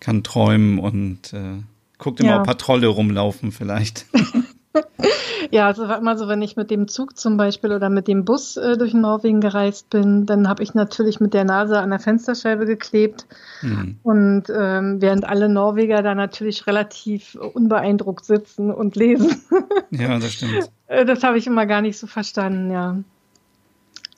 kann 0.00 0.22
träumen 0.22 0.78
und 0.78 1.32
äh, 1.32 1.62
guckt 1.96 2.20
immer, 2.20 2.30
ja. 2.32 2.40
ob 2.40 2.44
paar 2.44 2.58
Trolle 2.58 2.88
rumlaufen 2.88 3.50
vielleicht. 3.50 4.04
Ja, 5.50 5.66
also 5.66 5.88
war 5.88 5.98
immer 5.98 6.18
so, 6.18 6.28
wenn 6.28 6.42
ich 6.42 6.56
mit 6.56 6.70
dem 6.70 6.86
Zug 6.86 7.16
zum 7.16 7.36
Beispiel 7.36 7.72
oder 7.72 7.88
mit 7.88 8.06
dem 8.08 8.24
Bus 8.24 8.56
äh, 8.56 8.76
durch 8.76 8.92
Norwegen 8.92 9.40
gereist 9.40 9.88
bin, 9.90 10.26
dann 10.26 10.48
habe 10.48 10.62
ich 10.62 10.74
natürlich 10.74 11.18
mit 11.18 11.32
der 11.32 11.44
Nase 11.44 11.80
an 11.80 11.90
der 11.90 11.98
Fensterscheibe 11.98 12.66
geklebt. 12.66 13.26
Mhm. 13.62 13.98
Und 14.02 14.44
ähm, 14.54 15.00
während 15.00 15.24
alle 15.24 15.48
Norweger 15.48 16.02
da 16.02 16.14
natürlich 16.14 16.66
relativ 16.66 17.34
unbeeindruckt 17.34 18.24
sitzen 18.24 18.70
und 18.70 18.96
lesen. 18.96 19.40
Ja, 19.92 20.18
das 20.18 20.32
stimmt. 20.34 20.70
Äh, 20.86 21.04
das 21.04 21.24
habe 21.24 21.36
ich 21.36 21.48
immer 21.48 21.66
gar 21.66 21.80
nicht 21.80 21.98
so 21.98 22.06
verstanden, 22.06 22.70
ja. 22.70 22.98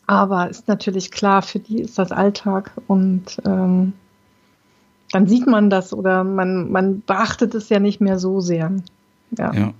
Aber 0.07 0.51
ist 0.51 0.69
natürlich 0.69 1.11
klar, 1.11 1.41
für 1.41 1.61
die 1.61 1.81
ist 1.81 1.99
das 1.99 2.13
Alltag 2.13 2.73
und 2.89 3.41
ähm, 3.47 3.95
dann 5.13 5.27
sieht 5.27 5.47
man 5.47 5.71
das 5.71 5.95
oder 5.95 6.25
man, 6.25 6.71
man 6.71 7.03
beachtet 7.07 7.55
es 7.55 7.71
ja 7.71 7.79
nicht 7.79 8.03
mehr 8.03 8.19
so 8.19 8.41
sehr. 8.41 8.71
Ja. 9.39 9.53
ja. 9.55 9.73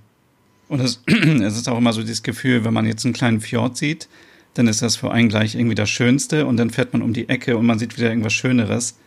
Und 0.73 0.79
es, 0.79 1.03
es 1.05 1.55
ist 1.55 1.69
auch 1.69 1.77
immer 1.77 1.93
so 1.93 2.01
dieses 2.01 2.23
Gefühl, 2.23 2.65
wenn 2.65 2.73
man 2.73 2.87
jetzt 2.87 3.05
einen 3.05 3.13
kleinen 3.13 3.41
Fjord 3.41 3.77
sieht, 3.77 4.09
dann 4.55 4.67
ist 4.67 4.81
das 4.81 4.95
für 4.95 5.11
einen 5.11 5.29
gleich 5.29 5.53
irgendwie 5.53 5.75
das 5.75 5.91
Schönste 5.91 6.47
und 6.47 6.57
dann 6.57 6.71
fährt 6.71 6.93
man 6.93 7.03
um 7.03 7.13
die 7.13 7.29
Ecke 7.29 7.57
und 7.57 7.67
man 7.67 7.77
sieht 7.77 7.95
wieder 7.95 8.09
irgendwas 8.09 8.33
Schöneres. 8.33 8.97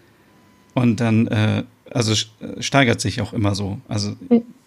Und 0.74 1.00
dann, 1.00 1.26
äh, 1.26 1.64
also 1.90 2.14
steigert 2.60 3.00
sich 3.00 3.20
auch 3.20 3.32
immer 3.32 3.56
so. 3.56 3.80
Also 3.88 4.14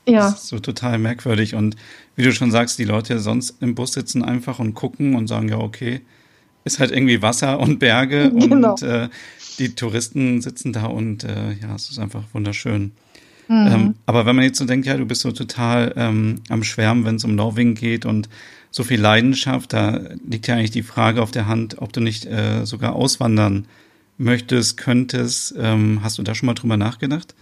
ja. 0.06 0.28
ist 0.28 0.50
so 0.50 0.60
total 0.60 1.00
merkwürdig. 1.00 1.56
Und 1.56 1.78
wie 2.18 2.24
du 2.24 2.34
schon 2.34 2.52
sagst, 2.52 2.78
die 2.80 2.84
Leute 2.84 3.20
sonst 3.20 3.62
im 3.62 3.76
Bus 3.76 3.94
sitzen 3.94 4.22
einfach 4.22 4.60
und 4.60 4.74
gucken 4.74 5.16
und 5.16 5.28
sagen, 5.28 5.48
ja, 5.48 5.58
okay, 5.58 6.02
ist 6.66 6.80
halt 6.80 6.92
irgendwie 6.92 7.22
Wasser 7.22 7.62
und 7.62 7.80
Berge 7.80 8.30
genau. 8.38 8.72
und 8.72 8.82
äh, 8.82 9.08
die 9.58 9.74
Touristen 9.74 10.42
sitzen 10.42 10.74
da 10.74 10.88
und 10.88 11.24
äh, 11.24 11.54
ja, 11.62 11.76
es 11.76 11.90
ist 11.92 12.00
einfach 12.00 12.24
wunderschön. 12.34 12.92
Mhm. 13.50 13.68
Ähm, 13.68 13.96
aber 14.06 14.28
wenn 14.28 14.36
man 14.36 14.46
jetzt 14.46 14.60
so 14.60 14.66
denkt, 14.66 14.86
ja, 14.86 14.96
du 14.96 15.06
bist 15.06 15.22
so 15.22 15.32
total 15.32 15.94
ähm, 15.98 16.36
am 16.50 16.64
Schwärmen, 16.64 17.04
wenn 17.04 17.16
es 17.16 17.24
um 17.24 17.34
Norwegen 17.36 17.74
geht 17.74 18.06
und 18.06 18.30
so 18.70 18.84
viel 18.84 19.02
Leidenschaft, 19.02 19.74
da 19.74 20.00
liegt 20.28 20.48
ja 20.48 20.56
eigentlich 20.56 20.70
die 20.72 20.84
Frage 20.84 21.24
auf 21.24 21.32
der 21.32 21.48
Hand, 21.48 21.82
ob 21.82 21.92
du 21.92 22.00
nicht 22.00 22.28
äh, 22.28 22.66
sogar 22.66 22.94
auswandern 22.94 23.66
möchtest, 24.20 24.78
könntest. 24.78 25.56
Ähm, 25.58 26.02
hast 26.04 26.20
du 26.20 26.24
da 26.24 26.36
schon 26.36 26.46
mal 26.46 26.54
drüber 26.54 26.78
nachgedacht? 26.78 27.34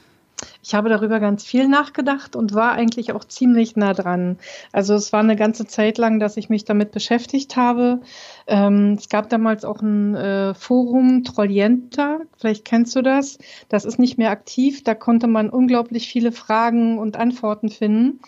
Ich 0.64 0.76
habe 0.76 0.90
darüber 0.90 1.20
ganz 1.20 1.44
viel 1.44 1.68
nachgedacht 1.68 2.36
und 2.36 2.54
war 2.54 2.74
eigentlich 2.74 3.12
auch 3.12 3.24
ziemlich 3.24 3.76
nah 3.76 3.94
dran. 3.94 4.38
Also 4.72 4.94
es 4.94 5.12
war 5.14 5.22
eine 5.22 5.36
ganze 5.36 5.66
Zeit 5.66 5.98
lang, 5.98 6.20
dass 6.20 6.38
ich 6.38 6.50
mich 6.50 6.66
damit 6.66 6.92
beschäftigt 6.92 7.56
habe. 7.56 8.02
Ähm, 8.46 8.96
es 8.98 9.10
gab 9.10 9.30
damals 9.30 9.66
auch 9.66 9.82
ein 9.82 10.16
äh, 10.16 10.54
Forum 10.54 11.24
Trollienta, 11.24 12.20
vielleicht 12.38 12.66
kennst 12.66 12.96
du 12.96 13.02
das. 13.02 13.40
Das 13.70 13.86
ist 13.86 13.98
nicht 13.98 14.18
mehr 14.18 14.32
aktiv. 14.32 14.84
Da 14.84 14.94
konnte 14.94 15.28
man 15.28 15.50
unglaublich 15.50 16.08
viele 16.08 16.32
Fragen 16.32 17.00
und 17.00 17.18
Antworten 17.18 17.70
finden. 17.70 18.20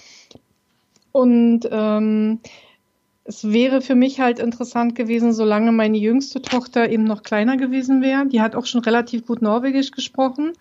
Und 1.12 1.68
ähm, 1.72 2.40
es 3.24 3.52
wäre 3.52 3.82
für 3.82 3.96
mich 3.96 4.20
halt 4.20 4.40
interessant 4.40 4.96
gewesen, 4.96 5.34
solange 5.34 5.72
meine 5.72 5.98
jüngste 5.98 6.42
Tochter 6.42 6.90
eben 6.90 7.04
noch 7.04 7.22
kleiner 7.22 7.58
gewesen 7.58 8.02
wäre. 8.02 8.26
Die 8.26 8.42
hat 8.42 8.56
auch 8.56 8.66
schon 8.66 8.82
relativ 8.82 9.28
gut 9.28 9.42
Norwegisch 9.44 9.92
gesprochen 9.92 10.54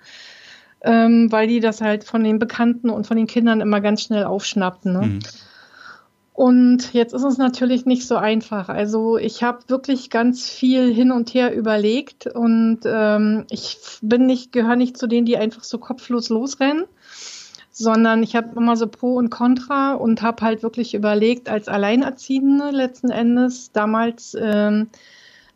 ähm, 0.83 1.31
weil 1.31 1.49
die 1.49 1.61
das 1.61 1.81
halt 1.81 2.05
von 2.05 2.25
den 2.25 2.39
Bekannten 2.39 2.91
und 2.91 3.07
von 3.07 3.17
den 3.17 3.27
Kindern 3.27 3.61
immer 3.61 3.81
ganz 3.81 4.03
schnell 4.03 4.25
aufschnappten. 4.25 4.93
Ne? 4.93 5.07
Mhm. 5.07 5.19
Und 6.39 6.93
jetzt 6.93 7.15
ist 7.15 7.25
es 7.25 7.37
natürlich 7.37 7.85
nicht 7.85 8.07
so 8.07 8.15
einfach. 8.15 8.69
Also 8.69 9.19
ich 9.19 9.43
habe 9.43 9.59
wirklich 9.67 10.09
ganz 10.09 10.49
viel 10.49 10.95
hin 10.95 11.11
und 11.11 11.35
her 11.35 11.53
überlegt 11.53 12.29
und 12.29 12.79
ähm, 12.85 13.45
ich 13.51 13.79
bin 14.03 14.27
nicht, 14.27 14.53
gehöre 14.53 14.77
nicht 14.77 14.97
zu 14.97 15.09
denen, 15.09 15.27
die 15.27 15.37
einfach 15.37 15.65
so 15.65 15.79
kopflos 15.79 16.29
losrennen, 16.29 16.85
sondern 17.73 18.23
ich 18.23 18.37
habe 18.37 18.55
immer 18.55 18.77
so 18.77 18.87
Pro 18.87 19.17
und 19.17 19.31
Contra 19.31 19.95
und 19.95 20.23
habe 20.23 20.45
halt 20.45 20.63
wirklich 20.63 20.95
überlegt, 20.95 21.49
als 21.49 21.67
Alleinerziehende 21.67 22.71
letzten 22.71 23.11
Endes 23.11 23.73
damals 23.73 24.37
ähm, 24.41 24.91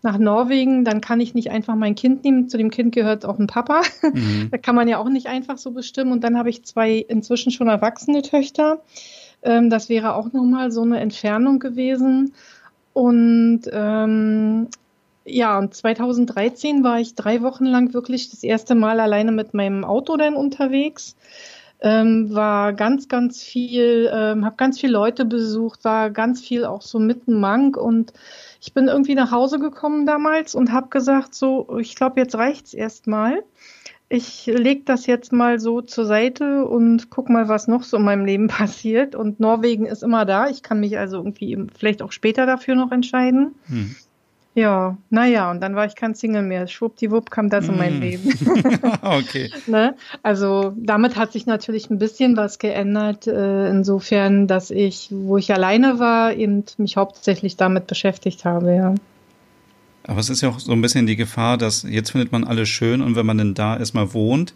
nach 0.03 0.19
Norwegen, 0.19 0.85
dann 0.85 1.01
kann 1.01 1.21
ich 1.21 1.35
nicht 1.35 1.51
einfach 1.51 1.77
mein 1.77 1.95
Kind 1.95 2.25
nehmen. 2.25 2.49
Zu 2.49 2.59
dem 2.59 2.71
Kind 2.71 2.93
gehört 2.95 3.25
auch 3.25 3.39
ein 3.39 3.47
Papa. 3.47 3.83
Mhm. 4.03 4.49
da 4.51 4.59
kann 4.59 4.75
man 4.75 4.89
ja 4.89 4.99
auch 4.99 5.09
nicht 5.09 5.29
einfach 5.29 5.59
so 5.59 5.71
bestimmen. 5.71 6.13
Und 6.13 6.25
dann 6.25 6.37
habe 6.37 6.51
ich 6.51 6.65
zwei 6.65 6.97
inzwischen 6.97 7.53
schon 7.53 7.69
erwachsene 7.69 8.23
Töchter. 8.23 8.83
Ähm, 9.43 9.71
das 9.71 9.89
wäre 9.89 10.15
auch 10.15 10.33
nochmal 10.33 10.73
so 10.73 10.83
eine 10.83 11.01
Entfernung 11.01 11.61
gewesen. 11.61 12.35
Und 12.93 13.63
ähm, 13.73 14.69
ja, 15.25 15.59
und 15.59 15.75
2013 15.75 16.83
war 16.83 16.99
ich 16.99 17.15
drei 17.15 17.43
Wochen 17.43 17.65
lang 17.65 17.95
wirklich 17.95 18.31
das 18.31 18.43
erste 18.43 18.75
Mal 18.75 18.99
alleine 18.99 19.31
mit 19.31 19.55
meinem 19.55 19.85
Auto 19.85 20.17
dann 20.17 20.35
unterwegs. 20.35 21.17
Ähm, 21.85 22.33
war 22.33 22.73
ganz, 22.75 23.09
ganz 23.09 23.43
viel, 23.43 24.09
ähm, 24.15 24.45
habe 24.45 24.55
ganz 24.57 24.79
viele 24.79 24.93
Leute 24.93 25.25
besucht, 25.25 25.85
war 25.85 26.11
ganz 26.11 26.41
viel 26.41 26.65
auch 26.65 26.81
so 26.81 27.01
mitten 27.01 27.41
Mank 27.41 27.77
und 27.77 28.13
ich 28.61 28.73
bin 28.73 28.87
irgendwie 28.87 29.17
nach 29.17 29.33
Hause 29.33 29.59
gekommen 29.59 30.07
damals 30.07 30.55
und 30.55 30.71
habe 30.71 30.89
gesagt, 30.91 31.35
so, 31.35 31.79
ich 31.81 31.97
glaube, 31.97 32.21
jetzt 32.21 32.37
reicht's 32.37 32.73
erstmal. 32.73 33.43
Ich 34.09 34.47
lege 34.47 34.83
das 34.85 35.07
jetzt 35.07 35.33
mal 35.33 35.59
so 35.59 35.81
zur 35.81 36.05
Seite 36.05 36.67
und 36.67 37.11
guck 37.11 37.29
mal, 37.29 37.49
was 37.49 37.67
noch 37.67 37.83
so 37.83 37.97
in 37.97 38.05
meinem 38.05 38.27
Leben 38.27 38.47
passiert. 38.49 39.17
Und 39.17 39.41
Norwegen 39.41 39.87
ist 39.87 40.05
immer 40.05 40.25
da. 40.25 40.49
Ich 40.49 40.63
kann 40.63 40.79
mich 40.79 40.99
also 40.99 41.17
irgendwie 41.17 41.59
vielleicht 41.77 42.03
auch 42.03 42.13
später 42.13 42.47
dafür 42.47 42.77
noch 42.77 42.93
entscheiden. 42.93 43.57
Hm. 43.67 43.97
Ja, 44.55 44.99
naja, 45.09 45.51
und 45.51 45.63
dann 45.63 45.75
war 45.75 45.87
ich 45.87 45.95
kein 45.95 46.15
Single 46.15 46.43
mehr. 46.43 46.67
Schwuppdiwupp 46.67 47.31
kam 47.31 47.49
das 47.49 47.69
in 47.69 47.79
mein 47.79 47.99
mm. 47.99 48.03
Leben. 48.03 48.39
okay. 49.03 49.51
ne? 49.67 49.95
Also 50.23 50.75
damit 50.77 51.17
hat 51.17 51.33
sich 51.33 51.47
natürlich 51.47 51.89
ein 51.89 51.99
bisschen 51.99 52.37
was 52.37 52.59
geändert, 52.59 53.27
äh, 53.27 53.71
insofern, 53.71 54.47
dass 54.47 54.71
ich, 54.71 55.09
wo 55.11 55.39
ich 55.39 55.53
alleine 55.55 55.99
war, 55.99 56.35
eben 56.35 56.65
mich 56.77 56.99
hauptsächlich 56.99 57.57
damit 57.57 57.87
beschäftigt 57.87 58.45
habe, 58.45 58.75
ja. 58.75 58.95
Aber 60.07 60.21
es 60.21 60.29
ist 60.29 60.43
ja 60.43 60.51
auch 60.51 60.59
so 60.59 60.73
ein 60.73 60.83
bisschen 60.83 61.07
die 61.07 61.17
Gefahr, 61.17 61.57
dass 61.57 61.85
jetzt 61.85 62.11
findet 62.11 62.33
man 62.33 62.45
alles 62.45 62.69
schön 62.69 63.01
und 63.01 63.17
wenn 63.17 63.25
man 63.25 63.39
denn 63.39 63.55
da 63.55 63.79
erstmal 63.79 64.13
wohnt, 64.13 64.53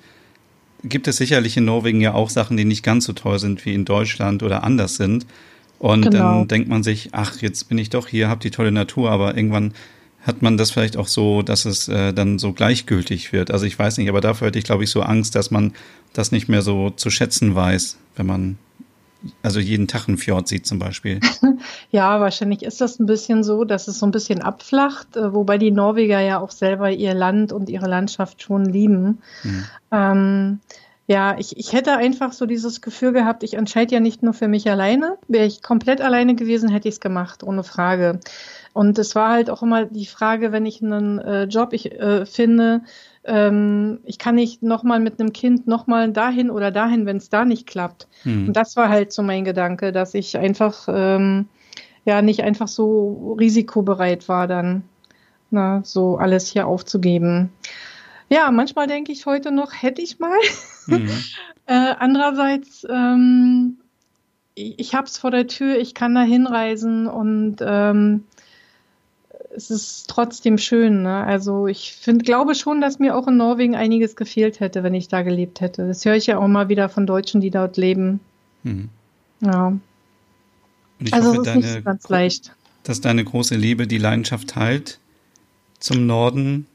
gibt 0.84 1.08
es 1.08 1.16
sicherlich 1.16 1.56
in 1.56 1.64
Norwegen 1.64 2.00
ja 2.00 2.12
auch 2.12 2.28
Sachen, 2.28 2.56
die 2.56 2.64
nicht 2.64 2.82
ganz 2.82 3.06
so 3.06 3.12
toll 3.12 3.38
sind 3.38 3.64
wie 3.64 3.74
in 3.74 3.84
Deutschland 3.84 4.42
oder 4.42 4.62
anders 4.62 4.96
sind. 4.96 5.26
Und 5.78 6.02
genau. 6.02 6.18
dann 6.18 6.48
denkt 6.48 6.68
man 6.68 6.82
sich, 6.82 7.10
ach, 7.12 7.40
jetzt 7.40 7.68
bin 7.68 7.78
ich 7.78 7.90
doch 7.90 8.08
hier, 8.08 8.28
hab 8.28 8.40
die 8.40 8.50
tolle 8.50 8.72
Natur, 8.72 9.10
aber 9.10 9.36
irgendwann 9.36 9.74
hat 10.22 10.42
man 10.42 10.56
das 10.56 10.72
vielleicht 10.72 10.96
auch 10.96 11.06
so, 11.06 11.42
dass 11.42 11.64
es 11.66 11.88
äh, 11.88 12.12
dann 12.12 12.38
so 12.38 12.52
gleichgültig 12.52 13.32
wird. 13.32 13.50
Also 13.50 13.64
ich 13.64 13.78
weiß 13.78 13.98
nicht, 13.98 14.08
aber 14.08 14.20
dafür 14.20 14.48
hätte 14.48 14.58
ich, 14.58 14.64
glaube 14.64 14.84
ich, 14.84 14.90
so 14.90 15.02
Angst, 15.02 15.34
dass 15.36 15.50
man 15.50 15.72
das 16.12 16.32
nicht 16.32 16.48
mehr 16.48 16.62
so 16.62 16.90
zu 16.90 17.10
schätzen 17.10 17.54
weiß, 17.54 17.96
wenn 18.16 18.26
man 18.26 18.58
also 19.42 19.60
jeden 19.60 19.86
Tag 19.88 20.08
einen 20.08 20.18
Fjord 20.18 20.48
sieht 20.48 20.66
zum 20.66 20.78
Beispiel. 20.78 21.20
Ja, 21.90 22.20
wahrscheinlich 22.20 22.62
ist 22.62 22.80
das 22.80 22.98
ein 22.98 23.06
bisschen 23.06 23.42
so, 23.42 23.64
dass 23.64 23.88
es 23.88 24.00
so 24.00 24.06
ein 24.06 24.10
bisschen 24.10 24.42
abflacht, 24.42 25.16
äh, 25.16 25.32
wobei 25.32 25.56
die 25.56 25.70
Norweger 25.70 26.20
ja 26.20 26.38
auch 26.38 26.50
selber 26.50 26.90
ihr 26.90 27.14
Land 27.14 27.52
und 27.52 27.70
ihre 27.70 27.86
Landschaft 27.86 28.42
schon 28.42 28.66
lieben. 28.66 29.22
Mhm. 29.42 29.64
Ähm, 29.90 30.60
Ja, 31.08 31.36
ich, 31.38 31.56
ich 31.56 31.72
hätte 31.72 31.96
einfach 31.96 32.32
so 32.32 32.46
dieses 32.46 32.80
Gefühl 32.80 33.12
gehabt, 33.12 33.44
ich 33.44 33.54
entscheide 33.54 33.94
ja 33.94 34.00
nicht 34.00 34.22
nur 34.24 34.34
für 34.34 34.48
mich 34.48 34.68
alleine. 34.68 35.18
Wäre 35.28 35.46
ich 35.46 35.62
komplett 35.62 36.00
alleine 36.00 36.34
gewesen, 36.34 36.68
hätte 36.68 36.88
ich 36.88 36.94
es 36.94 37.00
gemacht, 37.00 37.44
ohne 37.44 37.62
Frage. 37.62 38.18
Und 38.72 38.98
es 38.98 39.14
war 39.14 39.30
halt 39.30 39.48
auch 39.48 39.62
immer 39.62 39.86
die 39.86 40.06
Frage, 40.06 40.50
wenn 40.50 40.66
ich 40.66 40.82
einen 40.82 41.18
äh, 41.18 41.44
Job 41.44 41.72
ich, 41.72 41.92
äh, 41.92 42.26
finde, 42.26 42.82
ähm, 43.24 44.00
ich 44.04 44.18
kann 44.18 44.34
nicht 44.34 44.62
nochmal 44.62 44.98
mit 44.98 45.20
einem 45.20 45.32
Kind 45.32 45.66
nochmal 45.66 46.10
dahin 46.12 46.50
oder 46.50 46.72
dahin, 46.72 47.06
wenn 47.06 47.18
es 47.18 47.30
da 47.30 47.44
nicht 47.44 47.66
klappt. 47.66 48.08
Hm. 48.22 48.48
Und 48.48 48.56
das 48.56 48.76
war 48.76 48.88
halt 48.88 49.12
so 49.12 49.22
mein 49.22 49.44
Gedanke, 49.44 49.92
dass 49.92 50.12
ich 50.12 50.36
einfach 50.36 50.88
ähm, 50.88 51.46
ja 52.04 52.20
nicht 52.20 52.42
einfach 52.42 52.68
so 52.68 53.36
risikobereit 53.38 54.28
war, 54.28 54.46
dann 54.46 54.82
na, 55.50 55.82
so 55.84 56.16
alles 56.16 56.48
hier 56.48 56.66
aufzugeben. 56.66 57.50
Ja, 58.28 58.50
manchmal 58.50 58.86
denke 58.86 59.12
ich 59.12 59.26
heute 59.26 59.52
noch, 59.52 59.72
hätte 59.72 60.02
ich 60.02 60.18
mal. 60.18 60.38
Mhm. 60.88 61.10
äh, 61.66 61.94
andererseits, 61.98 62.86
ähm, 62.88 63.78
ich, 64.54 64.78
ich 64.78 64.94
habe 64.94 65.08
es 65.08 65.18
vor 65.18 65.32
der 65.32 65.48
Tür, 65.48 65.76
ich 65.76 65.94
kann 65.94 66.14
da 66.14 66.22
hinreisen 66.22 67.08
und 67.08 67.56
ähm, 67.60 68.22
es 69.56 69.70
ist 69.70 70.08
trotzdem 70.08 70.58
schön. 70.58 71.02
Ne? 71.02 71.24
Also 71.24 71.66
ich 71.66 71.92
find, 71.92 72.24
glaube 72.24 72.54
schon, 72.54 72.80
dass 72.80 72.98
mir 72.98 73.16
auch 73.16 73.26
in 73.26 73.36
Norwegen 73.36 73.74
einiges 73.74 74.14
gefehlt 74.14 74.60
hätte, 74.60 74.82
wenn 74.82 74.94
ich 74.94 75.08
da 75.08 75.22
gelebt 75.22 75.60
hätte. 75.60 75.88
Das 75.88 76.04
höre 76.04 76.14
ich 76.14 76.26
ja 76.26 76.38
auch 76.38 76.46
mal 76.46 76.68
wieder 76.68 76.88
von 76.88 77.06
Deutschen, 77.06 77.40
die 77.40 77.50
dort 77.50 77.76
leben. 77.76 78.20
Mhm. 78.62 78.88
Ja. 79.40 79.72
also 81.10 81.30
hoffe, 81.30 81.32
es 81.32 81.38
ist 81.38 81.46
deine, 81.46 81.58
nicht 81.58 81.72
so 81.72 81.82
ganz 81.82 82.08
leicht. 82.08 82.52
Dass 82.84 83.00
deine 83.00 83.24
große 83.24 83.56
Liebe 83.56 83.86
die 83.86 83.98
Leidenschaft 83.98 84.48
teilt 84.48 85.00
zum 85.80 86.06
Norden 86.06 86.66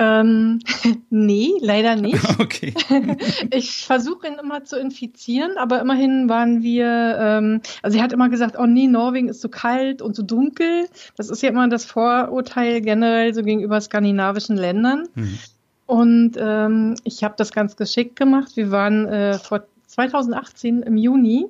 ähm, 0.00 0.60
nee, 1.10 1.52
leider 1.60 1.94
nicht. 1.94 2.20
Okay. 2.40 2.74
ich 3.52 3.84
versuche 3.84 4.26
ihn 4.26 4.38
immer 4.42 4.64
zu 4.64 4.78
infizieren, 4.78 5.58
aber 5.58 5.80
immerhin 5.80 6.28
waren 6.28 6.62
wir, 6.62 7.16
ähm, 7.20 7.60
also 7.82 7.98
er 7.98 8.04
hat 8.04 8.12
immer 8.12 8.30
gesagt, 8.30 8.56
oh 8.58 8.66
nee, 8.66 8.86
Norwegen 8.86 9.28
ist 9.28 9.42
so 9.42 9.48
kalt 9.48 10.00
und 10.00 10.16
so 10.16 10.22
dunkel. 10.22 10.88
Das 11.16 11.28
ist 11.28 11.42
ja 11.42 11.50
immer 11.50 11.68
das 11.68 11.84
Vorurteil 11.84 12.80
generell 12.80 13.34
so 13.34 13.42
gegenüber 13.42 13.80
skandinavischen 13.80 14.56
Ländern. 14.56 15.08
Mhm. 15.14 15.38
Und 15.86 16.32
ähm, 16.38 16.94
ich 17.04 17.22
habe 17.22 17.34
das 17.36 17.52
ganz 17.52 17.76
geschickt 17.76 18.16
gemacht. 18.16 18.56
Wir 18.56 18.70
waren 18.70 19.06
äh, 19.06 19.38
vor 19.38 19.64
2018 19.86 20.82
im 20.82 20.96
Juni. 20.96 21.46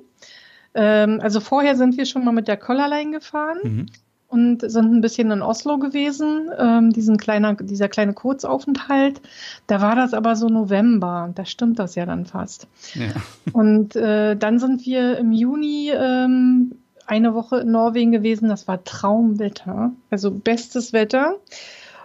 Ähm, 0.73 1.19
also 1.21 1.39
vorher 1.39 1.75
sind 1.75 1.95
wir 1.97 2.05
schon 2.05 2.25
mal 2.25 2.33
mit 2.33 2.47
der 2.47 2.57
Collarline 2.57 3.11
gefahren. 3.11 3.59
Mhm 3.63 3.85
und 4.31 4.61
sind 4.61 4.93
ein 4.93 5.01
bisschen 5.01 5.29
in 5.29 5.41
Oslo 5.41 5.77
gewesen, 5.77 6.49
ähm, 6.57 6.91
diesen 6.91 7.17
kleiner, 7.17 7.53
dieser 7.55 7.89
kleine 7.89 8.13
Kurzaufenthalt. 8.13 9.21
Da 9.67 9.81
war 9.81 9.95
das 9.95 10.13
aber 10.13 10.37
so 10.37 10.47
November, 10.47 11.31
da 11.35 11.43
stimmt 11.43 11.79
das 11.79 11.95
ja 11.95 12.05
dann 12.05 12.25
fast. 12.25 12.67
Ja. 12.93 13.11
Und 13.51 13.97
äh, 13.97 14.37
dann 14.37 14.57
sind 14.57 14.85
wir 14.85 15.17
im 15.17 15.33
Juni 15.33 15.91
ähm, 15.93 16.77
eine 17.07 17.33
Woche 17.33 17.57
in 17.57 17.71
Norwegen 17.71 18.13
gewesen, 18.13 18.47
das 18.47 18.69
war 18.69 18.81
Traumwetter, 18.85 19.91
also 20.09 20.31
bestes 20.31 20.93
Wetter. 20.93 21.35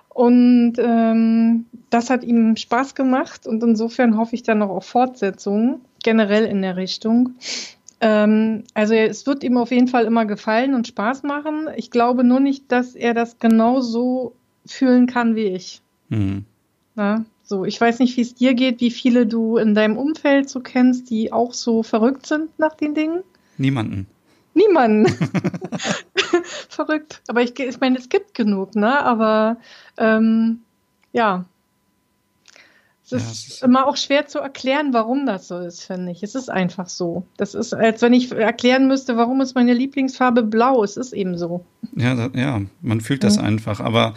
Und 0.08 0.74
ähm, 0.78 1.66
das 1.90 2.10
hat 2.10 2.24
ihm 2.24 2.56
Spaß 2.56 2.96
gemacht 2.96 3.46
und 3.46 3.62
insofern 3.62 4.16
hoffe 4.16 4.34
ich 4.34 4.42
dann 4.42 4.58
noch 4.58 4.70
auf 4.70 4.86
Fortsetzungen, 4.86 5.80
generell 6.02 6.44
in 6.44 6.60
der 6.62 6.76
Richtung. 6.76 7.36
Ähm, 8.00 8.64
also 8.74 8.94
es 8.94 9.26
wird 9.26 9.42
ihm 9.42 9.56
auf 9.56 9.70
jeden 9.70 9.88
Fall 9.88 10.04
immer 10.04 10.26
gefallen 10.26 10.74
und 10.74 10.86
Spaß 10.86 11.22
machen. 11.22 11.68
Ich 11.76 11.90
glaube 11.90 12.24
nur 12.24 12.40
nicht, 12.40 12.70
dass 12.70 12.94
er 12.94 13.14
das 13.14 13.38
genauso 13.38 14.34
fühlen 14.66 15.06
kann 15.06 15.34
wie 15.34 15.46
ich. 15.46 15.80
Mhm. 16.08 16.44
Na, 16.94 17.24
so, 17.42 17.64
ich 17.64 17.80
weiß 17.80 18.00
nicht, 18.00 18.16
wie 18.16 18.22
es 18.22 18.34
dir 18.34 18.54
geht, 18.54 18.80
wie 18.80 18.90
viele 18.90 19.26
du 19.26 19.56
in 19.56 19.74
deinem 19.74 19.96
Umfeld 19.96 20.48
so 20.48 20.60
kennst, 20.60 21.10
die 21.10 21.32
auch 21.32 21.52
so 21.52 21.82
verrückt 21.82 22.26
sind 22.26 22.58
nach 22.58 22.74
den 22.74 22.94
Dingen. 22.94 23.22
Niemanden. 23.56 24.06
Niemanden. 24.54 25.06
verrückt. 26.68 27.22
Aber 27.28 27.42
ich, 27.42 27.58
ich 27.58 27.80
meine, 27.80 27.98
es 27.98 28.08
gibt 28.08 28.34
genug, 28.34 28.74
ne? 28.74 29.00
Aber 29.04 29.58
ähm, 29.96 30.60
ja, 31.12 31.44
es 33.06 33.12
ist, 33.12 33.22
ja, 33.22 33.54
ist 33.54 33.62
immer 33.62 33.86
auch 33.86 33.96
schwer 33.96 34.26
zu 34.26 34.40
erklären, 34.40 34.92
warum 34.92 35.26
das 35.26 35.46
so 35.46 35.58
ist, 35.58 35.84
finde 35.84 36.10
ich. 36.10 36.24
Es 36.24 36.34
ist 36.34 36.50
einfach 36.50 36.88
so. 36.88 37.24
Das 37.36 37.54
ist, 37.54 37.72
als 37.72 38.02
wenn 38.02 38.12
ich 38.12 38.32
erklären 38.32 38.88
müsste, 38.88 39.16
warum 39.16 39.40
ist 39.40 39.54
meine 39.54 39.74
Lieblingsfarbe 39.74 40.42
blau. 40.42 40.82
Es 40.82 40.96
ist 40.96 41.12
eben 41.12 41.38
so. 41.38 41.64
Ja, 41.94 42.16
da, 42.16 42.30
ja 42.38 42.62
man 42.82 43.00
fühlt 43.00 43.22
das 43.22 43.36
ja. 43.36 43.42
einfach. 43.42 43.78
Aber 43.78 44.14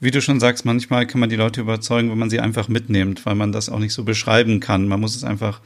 wie 0.00 0.10
du 0.10 0.22
schon 0.22 0.40
sagst, 0.40 0.64
manchmal 0.64 1.06
kann 1.06 1.20
man 1.20 1.28
die 1.28 1.36
Leute 1.36 1.60
überzeugen, 1.60 2.10
wenn 2.10 2.18
man 2.18 2.30
sie 2.30 2.40
einfach 2.40 2.68
mitnimmt, 2.68 3.26
weil 3.26 3.34
man 3.34 3.52
das 3.52 3.68
auch 3.68 3.78
nicht 3.78 3.92
so 3.92 4.04
beschreiben 4.04 4.58
kann. 4.58 4.88
Man 4.88 5.00
muss 5.00 5.14
es 5.14 5.22
einfach 5.22 5.60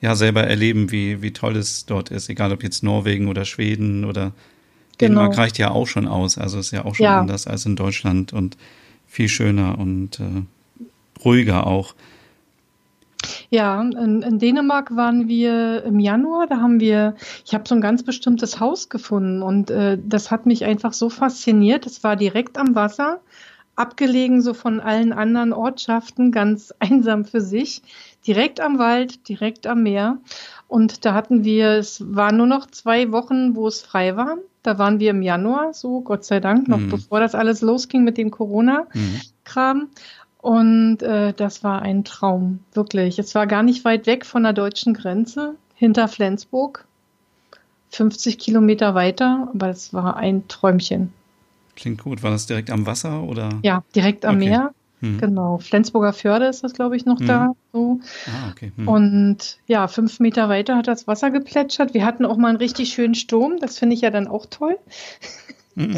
ja 0.00 0.14
selber 0.14 0.44
erleben, 0.44 0.92
wie, 0.92 1.22
wie 1.22 1.32
toll 1.32 1.56
es 1.56 1.86
dort 1.86 2.10
ist. 2.10 2.28
Egal 2.28 2.52
ob 2.52 2.62
jetzt 2.62 2.84
Norwegen 2.84 3.26
oder 3.26 3.44
Schweden 3.44 4.04
oder 4.04 4.32
Dänemark 5.00 5.30
genau. 5.30 5.42
reicht 5.42 5.58
ja 5.58 5.72
auch 5.72 5.88
schon 5.88 6.06
aus. 6.06 6.38
Also 6.38 6.60
ist 6.60 6.70
ja 6.70 6.84
auch 6.84 6.94
schon 6.94 7.04
ja. 7.04 7.20
anders 7.20 7.48
als 7.48 7.66
in 7.66 7.74
Deutschland 7.74 8.32
und 8.32 8.56
viel 9.08 9.28
schöner 9.28 9.76
und 9.78 10.20
äh, 10.20 10.42
ruhiger 11.24 11.66
auch. 11.66 11.94
Ja, 13.50 13.80
in, 13.80 14.22
in, 14.22 14.38
Dänemark 14.38 14.96
waren 14.96 15.28
wir 15.28 15.84
im 15.84 16.00
Januar. 16.00 16.46
Da 16.46 16.56
haben 16.56 16.80
wir, 16.80 17.14
ich 17.44 17.54
habe 17.54 17.68
so 17.68 17.74
ein 17.74 17.80
ganz 17.80 18.02
bestimmtes 18.02 18.60
Haus 18.60 18.88
gefunden 18.88 19.42
und 19.42 19.70
äh, 19.70 19.98
das 20.02 20.30
hat 20.30 20.46
mich 20.46 20.64
einfach 20.64 20.92
so 20.92 21.10
fasziniert. 21.10 21.86
Es 21.86 22.02
war 22.02 22.16
direkt 22.16 22.58
am 22.58 22.74
Wasser, 22.74 23.20
abgelegen 23.76 24.42
so 24.42 24.54
von 24.54 24.80
allen 24.80 25.12
anderen 25.12 25.52
Ortschaften, 25.52 26.32
ganz 26.32 26.72
einsam 26.78 27.24
für 27.24 27.40
sich, 27.40 27.82
direkt 28.26 28.60
am 28.60 28.78
Wald, 28.78 29.28
direkt 29.28 29.66
am 29.66 29.82
Meer. 29.82 30.18
Und 30.68 31.04
da 31.04 31.12
hatten 31.12 31.44
wir, 31.44 31.72
es 31.72 32.02
waren 32.14 32.38
nur 32.38 32.46
noch 32.46 32.66
zwei 32.66 33.12
Wochen, 33.12 33.54
wo 33.54 33.68
es 33.68 33.82
frei 33.82 34.16
war. 34.16 34.38
Da 34.62 34.78
waren 34.78 35.00
wir 35.00 35.10
im 35.10 35.22
Januar, 35.22 35.74
so 35.74 36.00
Gott 36.00 36.24
sei 36.24 36.40
Dank, 36.40 36.68
noch 36.68 36.78
mhm. 36.78 36.88
bevor 36.88 37.20
das 37.20 37.34
alles 37.34 37.60
losging 37.60 38.04
mit 38.04 38.16
dem 38.16 38.30
Corona-Kram. 38.30 39.88
Mhm. 40.42 40.48
Und 40.50 41.02
äh, 41.02 41.32
das 41.32 41.64
war 41.64 41.82
ein 41.82 42.04
Traum, 42.04 42.60
wirklich. 42.72 43.18
Es 43.18 43.34
war 43.34 43.46
gar 43.46 43.62
nicht 43.62 43.84
weit 43.84 44.06
weg 44.06 44.26
von 44.26 44.42
der 44.42 44.52
deutschen 44.52 44.94
Grenze, 44.94 45.54
hinter 45.74 46.08
Flensburg, 46.08 46.86
50 47.90 48.38
Kilometer 48.38 48.94
weiter, 48.94 49.48
aber 49.54 49.68
es 49.68 49.92
war 49.92 50.16
ein 50.16 50.48
Träumchen. 50.48 51.12
Klingt 51.76 52.02
gut. 52.02 52.22
War 52.22 52.30
das 52.30 52.46
direkt 52.46 52.70
am 52.70 52.86
Wasser 52.86 53.22
oder? 53.22 53.50
Ja, 53.62 53.82
direkt 53.94 54.24
am 54.24 54.36
okay. 54.36 54.48
Meer. 54.48 54.74
Hm. 55.00 55.18
Genau. 55.18 55.58
Flensburger 55.58 56.12
Förde 56.12 56.46
ist 56.46 56.62
das, 56.62 56.74
glaube 56.74 56.96
ich, 56.96 57.04
noch 57.06 57.18
hm. 57.18 57.26
da. 57.26 57.52
So. 57.72 58.00
Ah, 58.26 58.50
okay. 58.50 58.72
Hm. 58.76 58.88
Und 58.88 59.58
ja, 59.66 59.88
fünf 59.88 60.20
Meter 60.20 60.48
weiter 60.48 60.76
hat 60.76 60.86
das 60.86 61.06
Wasser 61.06 61.30
geplätschert. 61.30 61.92
Wir 61.92 62.04
hatten 62.04 62.24
auch 62.24 62.36
mal 62.36 62.48
einen 62.48 62.58
richtig 62.58 62.90
schönen 62.92 63.14
Sturm. 63.14 63.58
Das 63.58 63.78
finde 63.78 63.94
ich 63.94 64.02
ja 64.02 64.10
dann 64.10 64.28
auch 64.28 64.46
toll. 64.46 64.78
Hm. 65.76 65.96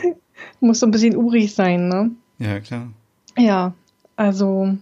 Muss 0.60 0.80
so 0.80 0.86
ein 0.86 0.90
bisschen 0.90 1.16
urig 1.16 1.54
sein, 1.54 1.88
ne? 1.88 2.10
Ja, 2.38 2.58
klar. 2.60 2.88
Ja, 3.38 3.72
also 4.20 4.76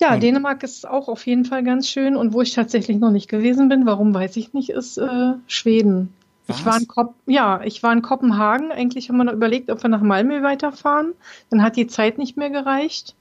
ja, 0.00 0.16
Dänemark 0.16 0.62
ist 0.62 0.88
auch 0.88 1.08
auf 1.08 1.26
jeden 1.26 1.44
Fall 1.44 1.62
ganz 1.62 1.90
schön. 1.90 2.16
Und 2.16 2.32
wo 2.32 2.40
ich 2.40 2.54
tatsächlich 2.54 2.98
noch 2.98 3.10
nicht 3.10 3.28
gewesen 3.28 3.68
bin, 3.68 3.84
warum 3.84 4.14
weiß 4.14 4.34
ich 4.38 4.54
nicht, 4.54 4.70
ist 4.70 4.96
äh, 4.96 5.34
Schweden. 5.46 6.14
Was? 6.46 6.58
Ich 6.58 6.64
war 6.64 6.78
in 6.78 6.88
Kop 6.88 7.14
ja, 7.26 7.60
ich 7.64 7.82
war 7.82 7.92
in 7.92 8.00
Kopenhagen. 8.00 8.72
Eigentlich 8.72 9.10
haben 9.10 9.18
wir 9.18 9.24
noch 9.24 9.34
überlegt, 9.34 9.70
ob 9.70 9.82
wir 9.82 9.90
nach 9.90 10.00
Malmö 10.00 10.42
weiterfahren. 10.42 11.12
Dann 11.50 11.62
hat 11.62 11.76
die 11.76 11.86
Zeit 11.86 12.16
nicht 12.16 12.38
mehr 12.38 12.48
gereicht. 12.48 13.14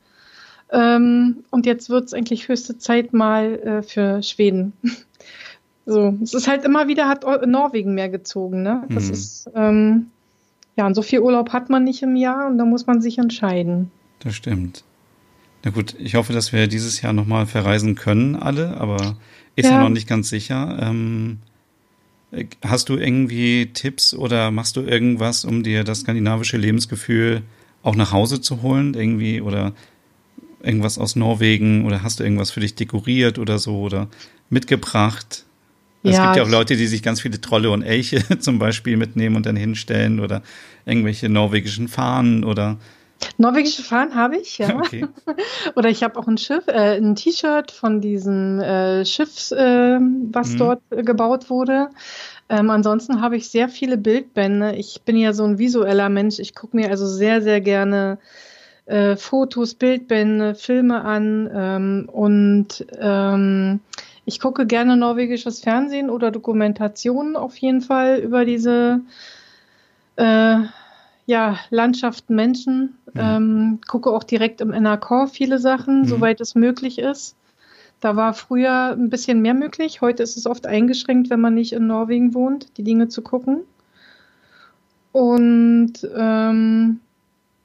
Ähm, 0.72 1.44
und 1.50 1.66
jetzt 1.66 1.90
wird 1.90 2.06
es 2.06 2.14
eigentlich 2.14 2.48
höchste 2.48 2.78
Zeit 2.78 3.12
mal 3.12 3.60
äh, 3.60 3.84
für 3.84 4.24
Schweden. 4.24 4.72
so, 5.86 6.18
es 6.24 6.34
ist 6.34 6.48
halt 6.48 6.64
immer 6.64 6.88
wieder 6.88 7.10
hat 7.10 7.26
Norwegen 7.46 7.94
mehr 7.94 8.08
gezogen. 8.08 8.64
Ne? 8.64 8.84
Das 8.90 9.08
mhm. 9.08 9.12
ist 9.12 9.50
ähm, 9.54 10.12
ja, 10.76 10.88
und 10.88 10.96
so 10.96 11.02
viel 11.02 11.20
Urlaub 11.20 11.54
hat 11.54 11.70
man 11.70 11.84
nicht 11.84 12.02
im 12.02 12.16
Jahr 12.16 12.48
und 12.48 12.58
da 12.58 12.66
muss 12.66 12.88
man 12.88 13.02
sich 13.02 13.18
entscheiden. 13.18 13.92
Das 14.20 14.36
stimmt. 14.36 14.84
Na 15.64 15.72
gut, 15.72 15.96
ich 16.00 16.16
hoffe, 16.16 16.34
dass 16.34 16.52
wir 16.52 16.68
dieses 16.68 17.02
Jahr 17.02 17.14
nochmal 17.14 17.46
verreisen 17.46 17.96
können, 17.96 18.36
alle, 18.36 18.78
aber 18.78 19.18
ist 19.56 19.66
ja, 19.66 19.74
ja 19.74 19.84
noch 19.84 19.90
nicht 19.90 20.08
ganz 20.08 20.30
sicher. 20.30 20.78
Ähm, 20.82 21.40
hast 22.64 22.90
du 22.90 22.98
irgendwie 22.98 23.68
Tipps 23.74 24.14
oder 24.14 24.52
machst 24.52 24.76
du 24.76 24.82
irgendwas, 24.82 25.46
um 25.46 25.64
dir 25.64 25.84
das 25.84 26.02
skandinavische 26.02 26.58
Lebensgefühl 26.58 27.44
auch 27.84 27.96
nach 27.96 28.12
Hause 28.12 28.42
zu 28.42 28.62
holen? 28.62 28.94
Irgendwie 28.94 29.42
oder 29.42 29.74
irgendwas 30.62 30.98
aus 30.98 31.16
Norwegen 31.16 31.86
oder 31.86 32.04
hast 32.04 32.20
du 32.20 32.24
irgendwas 32.24 32.52
für 32.52 32.62
dich 32.62 32.76
dekoriert 32.76 33.38
oder 33.38 33.60
so 33.60 33.80
oder 33.80 34.08
mitgebracht? 34.50 35.46
Es 36.04 36.22
gibt 36.22 36.36
ja 36.36 36.44
auch 36.44 36.50
Leute, 36.50 36.76
die 36.76 36.88
sich 36.88 37.02
ganz 37.02 37.22
viele 37.22 37.40
Trolle 37.40 37.72
und 37.72 37.82
Elche 37.82 38.22
zum 38.40 38.60
Beispiel 38.60 38.98
mitnehmen 38.98 39.36
und 39.36 39.46
dann 39.46 39.56
hinstellen 39.56 40.20
oder 40.20 40.42
irgendwelche 40.86 41.30
norwegischen 41.30 41.88
Fahnen 41.88 42.44
oder 42.44 42.78
Norwegische 43.38 43.84
Fahnen 43.84 44.16
habe 44.16 44.38
ich, 44.38 44.58
ja. 44.58 44.76
Okay. 44.76 45.06
Oder 45.76 45.90
ich 45.90 46.04
habe 46.04 46.20
auch 46.20 46.28
ein 46.28 46.38
Schiff, 46.38 46.68
äh, 46.68 46.98
ein 46.98 47.16
T-Shirt 47.16 47.72
von 47.72 48.02
diesem 48.02 48.60
äh, 48.60 49.06
Schiff, 49.06 49.52
äh, 49.52 49.98
was 50.32 50.54
mhm. 50.54 50.58
dort 50.58 50.82
äh, 50.90 51.04
gebaut 51.04 51.50
wurde. 51.50 51.90
Ähm, 52.50 52.70
ansonsten 52.70 53.22
habe 53.22 53.38
ich 53.38 53.50
sehr 53.50 53.70
viele 53.70 53.98
Bildbände. 53.98 54.76
Ich 54.76 55.02
bin 55.04 55.16
ja 55.16 55.34
so 55.34 55.46
ein 55.46 55.58
visueller 55.58 56.10
Mensch. 56.10 56.40
Ich 56.40 56.54
gucke 56.54 56.76
mir 56.76 56.90
also 56.90 57.08
sehr, 57.08 57.42
sehr 57.42 57.62
gerne 57.62 58.20
äh, 58.86 59.16
Fotos, 59.16 59.76
Bildbände, 59.76 60.56
Filme 60.56 61.04
an 61.04 61.50
ähm, 61.54 62.10
und 62.12 62.86
ähm, 63.00 63.80
ich 64.26 64.40
gucke 64.40 64.66
gerne 64.66 64.96
norwegisches 64.96 65.60
Fernsehen 65.60 66.10
oder 66.10 66.32
Dokumentationen 66.32 67.36
auf 67.36 67.58
jeden 67.58 67.82
Fall 67.82 68.20
über 68.20 68.46
diese 68.46 69.02
äh, 70.16 70.60
ja, 71.26 71.60
Landschaften, 71.70 72.36
Menschen. 72.36 72.98
Mhm. 73.14 73.20
Ähm, 73.20 73.80
gucke 73.88 74.12
auch 74.12 74.24
direkt 74.24 74.62
im 74.62 74.70
NRK 74.70 75.28
viele 75.30 75.60
Sachen, 75.60 76.02
mhm. 76.02 76.06
soweit 76.06 76.42
es 76.42 76.56
möglich 76.56 77.00
ist. 77.00 77.36
Da 78.00 78.16
war 78.16 78.34
früher 78.34 78.92
ein 78.92 79.10
bisschen 79.10 79.42
mehr 79.42 79.54
möglich. 79.54 80.02
Heute 80.02 80.24
ist 80.24 80.36
es 80.36 80.46
oft 80.46 80.68
eingeschränkt, 80.68 81.30
wenn 81.30 81.40
man 81.40 81.54
nicht 81.54 81.74
in 81.74 81.88
Norwegen 81.88 82.34
wohnt, 82.34 82.78
die 82.78 82.84
Dinge 82.84 83.08
zu 83.08 83.22
gucken. 83.22 83.62
Und 85.14 85.94
ähm, 86.14 87.00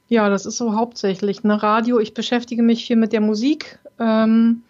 ja, 0.07 0.29
das 0.29 0.45
ist 0.45 0.57
so 0.57 0.75
hauptsächlich. 0.75 1.43
Ne? 1.43 1.61
Radio, 1.61 1.99
ich 1.99 2.13
beschäftige 2.13 2.63
mich 2.63 2.85
viel 2.85 2.95
mit 2.95 3.11
der 3.11 3.21
Musik. 3.21 3.79
Ähm, 3.99 4.63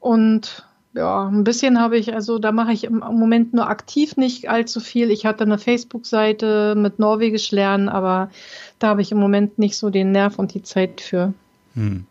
und 0.00 0.65
ja, 0.96 1.28
ein 1.28 1.44
bisschen 1.44 1.78
habe 1.78 1.98
ich, 1.98 2.14
also 2.14 2.38
da 2.38 2.52
mache 2.52 2.72
ich 2.72 2.84
im 2.84 2.98
Moment 2.98 3.52
nur 3.52 3.68
aktiv 3.68 4.16
nicht 4.16 4.48
allzu 4.48 4.80
viel. 4.80 5.10
Ich 5.10 5.26
hatte 5.26 5.44
eine 5.44 5.58
Facebook-Seite 5.58 6.74
mit 6.74 6.98
Norwegisch 6.98 7.50
lernen, 7.50 7.90
aber 7.90 8.30
da 8.78 8.88
habe 8.88 9.02
ich 9.02 9.12
im 9.12 9.18
Moment 9.18 9.58
nicht 9.58 9.76
so 9.76 9.90
den 9.90 10.10
Nerv 10.10 10.38
und 10.38 10.54
die 10.54 10.62
Zeit 10.62 11.02
für. 11.02 11.34
Hm. 11.74 12.06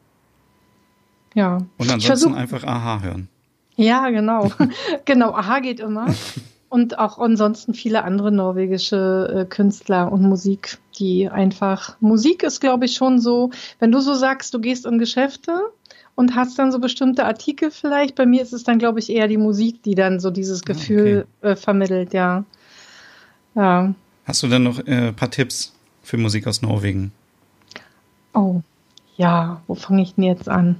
Ja. 1.33 1.57
Und 1.77 1.91
ansonsten 1.91 2.35
einfach 2.35 2.63
Aha 2.63 3.01
hören. 3.01 3.27
Ja, 3.75 4.09
genau. 4.09 4.51
genau, 5.05 5.33
Aha 5.33 5.59
geht 5.59 5.79
immer. 5.79 6.13
und 6.69 6.99
auch 6.99 7.17
ansonsten 7.17 7.73
viele 7.73 8.03
andere 8.03 8.31
norwegische 8.31 9.33
äh, 9.33 9.45
Künstler 9.45 10.11
und 10.11 10.21
Musik, 10.21 10.77
die 10.99 11.27
einfach, 11.27 11.97
Musik 12.01 12.43
ist, 12.43 12.61
glaube 12.61 12.85
ich, 12.85 12.93
schon 12.93 13.19
so, 13.19 13.49
wenn 13.79 13.91
du 13.91 13.99
so 13.99 14.13
sagst, 14.13 14.53
du 14.53 14.59
gehst 14.59 14.85
in 14.85 14.99
Geschäfte 14.99 15.71
und 16.15 16.35
hast 16.35 16.57
dann 16.57 16.71
so 16.71 16.79
bestimmte 16.79 17.25
Artikel 17.25 17.71
vielleicht. 17.71 18.15
Bei 18.15 18.25
mir 18.25 18.41
ist 18.41 18.53
es 18.53 18.63
dann, 18.63 18.79
glaube 18.79 18.99
ich, 18.99 19.09
eher 19.09 19.27
die 19.27 19.37
Musik, 19.37 19.83
die 19.83 19.95
dann 19.95 20.19
so 20.19 20.31
dieses 20.31 20.61
ah, 20.63 20.65
Gefühl 20.65 21.27
okay. 21.41 21.51
äh, 21.51 21.55
vermittelt, 21.55 22.13
ja. 22.13 22.45
ja. 23.53 23.93
Hast 24.25 24.43
du 24.43 24.47
dann 24.47 24.63
noch 24.63 24.79
ein 24.79 24.87
äh, 24.87 25.13
paar 25.13 25.29
Tipps 25.29 25.73
für 26.01 26.17
Musik 26.17 26.47
aus 26.47 26.61
Norwegen? 26.61 27.11
Oh, 28.33 28.61
ja, 29.17 29.61
wo 29.67 29.75
fange 29.75 30.01
ich 30.01 30.15
denn 30.15 30.23
jetzt 30.23 30.49
an? 30.49 30.79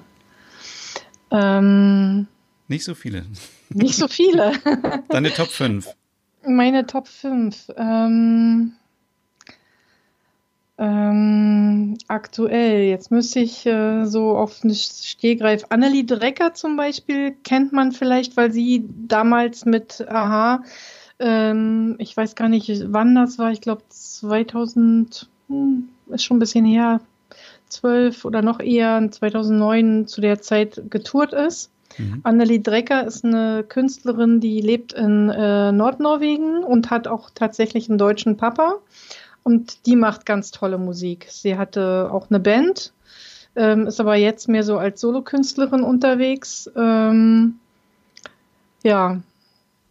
Ähm, 1.32 2.28
nicht 2.68 2.84
so 2.84 2.96
viele. 2.96 3.26
Nicht 3.70 3.96
so 3.96 4.08
viele. 4.08 4.54
Deine 5.10 5.32
Top 5.32 5.48
5. 5.48 5.88
Meine 6.48 6.86
Top 6.86 7.08
5. 7.08 7.72
Ähm, 7.78 8.74
ähm, 10.78 11.98
aktuell, 12.08 12.84
jetzt 12.84 13.10
müsste 13.10 13.40
ich 13.40 13.66
äh, 13.66 14.06
so 14.06 14.38
auf 14.38 14.60
den 14.60 14.76
Stehgreif. 14.76 15.64
Annelie 15.70 16.04
Drecker 16.04 16.54
zum 16.54 16.76
Beispiel 16.76 17.32
kennt 17.44 17.72
man 17.72 17.94
vielleicht, 17.94 18.36
weil 18.36 18.52
sie 18.52 18.86
damals 19.08 19.66
mit 19.66 20.06
Aha, 20.10 20.64
ähm, 21.20 21.96
ich 22.00 22.16
weiß 22.16 22.36
gar 22.36 22.50
nicht, 22.50 22.70
wann 22.88 23.16
das 23.16 23.40
war, 23.40 23.52
ich 23.52 23.62
glaube 23.62 23.84
2000, 23.88 25.30
hm, 25.48 25.88
ist 26.10 26.26
schon 26.26 26.38
ein 26.38 26.42
bisschen 26.42 26.66
her, 26.66 27.00
12 27.70 28.26
oder 28.26 28.42
noch 28.42 28.60
eher 28.60 29.10
2009 29.10 30.08
zu 30.08 30.20
der 30.20 30.42
Zeit 30.42 30.82
getourt 30.90 31.32
ist. 31.32 31.72
Mhm. 31.98 32.20
Annelie 32.24 32.60
Drecker 32.60 33.06
ist 33.06 33.24
eine 33.24 33.64
Künstlerin, 33.64 34.42
die 34.42 34.60
lebt 34.60 34.92
in 34.92 35.30
äh, 35.30 35.72
Nordnorwegen 35.72 36.64
und 36.64 36.90
hat 36.90 37.08
auch 37.08 37.30
tatsächlich 37.34 37.90
einen 37.90 37.98
deutschen 37.98 38.36
Papa. 38.36 38.80
Und 39.46 39.86
die 39.86 39.96
macht 39.96 40.26
ganz 40.26 40.50
tolle 40.50 40.80
Musik. 40.80 41.28
Sie 41.30 41.56
hatte 41.56 42.10
auch 42.12 42.32
eine 42.32 42.40
Band, 42.40 42.94
ähm, 43.56 43.86
ist 43.86 44.00
aber 44.00 44.16
jetzt 44.16 44.50
mehr 44.50 44.64
so 44.64 44.80
als 44.80 45.00
Solokünstlerin 45.00 45.84
unterwegs. 45.84 46.68
Ähm, 46.76 47.60
ja, 48.82 49.22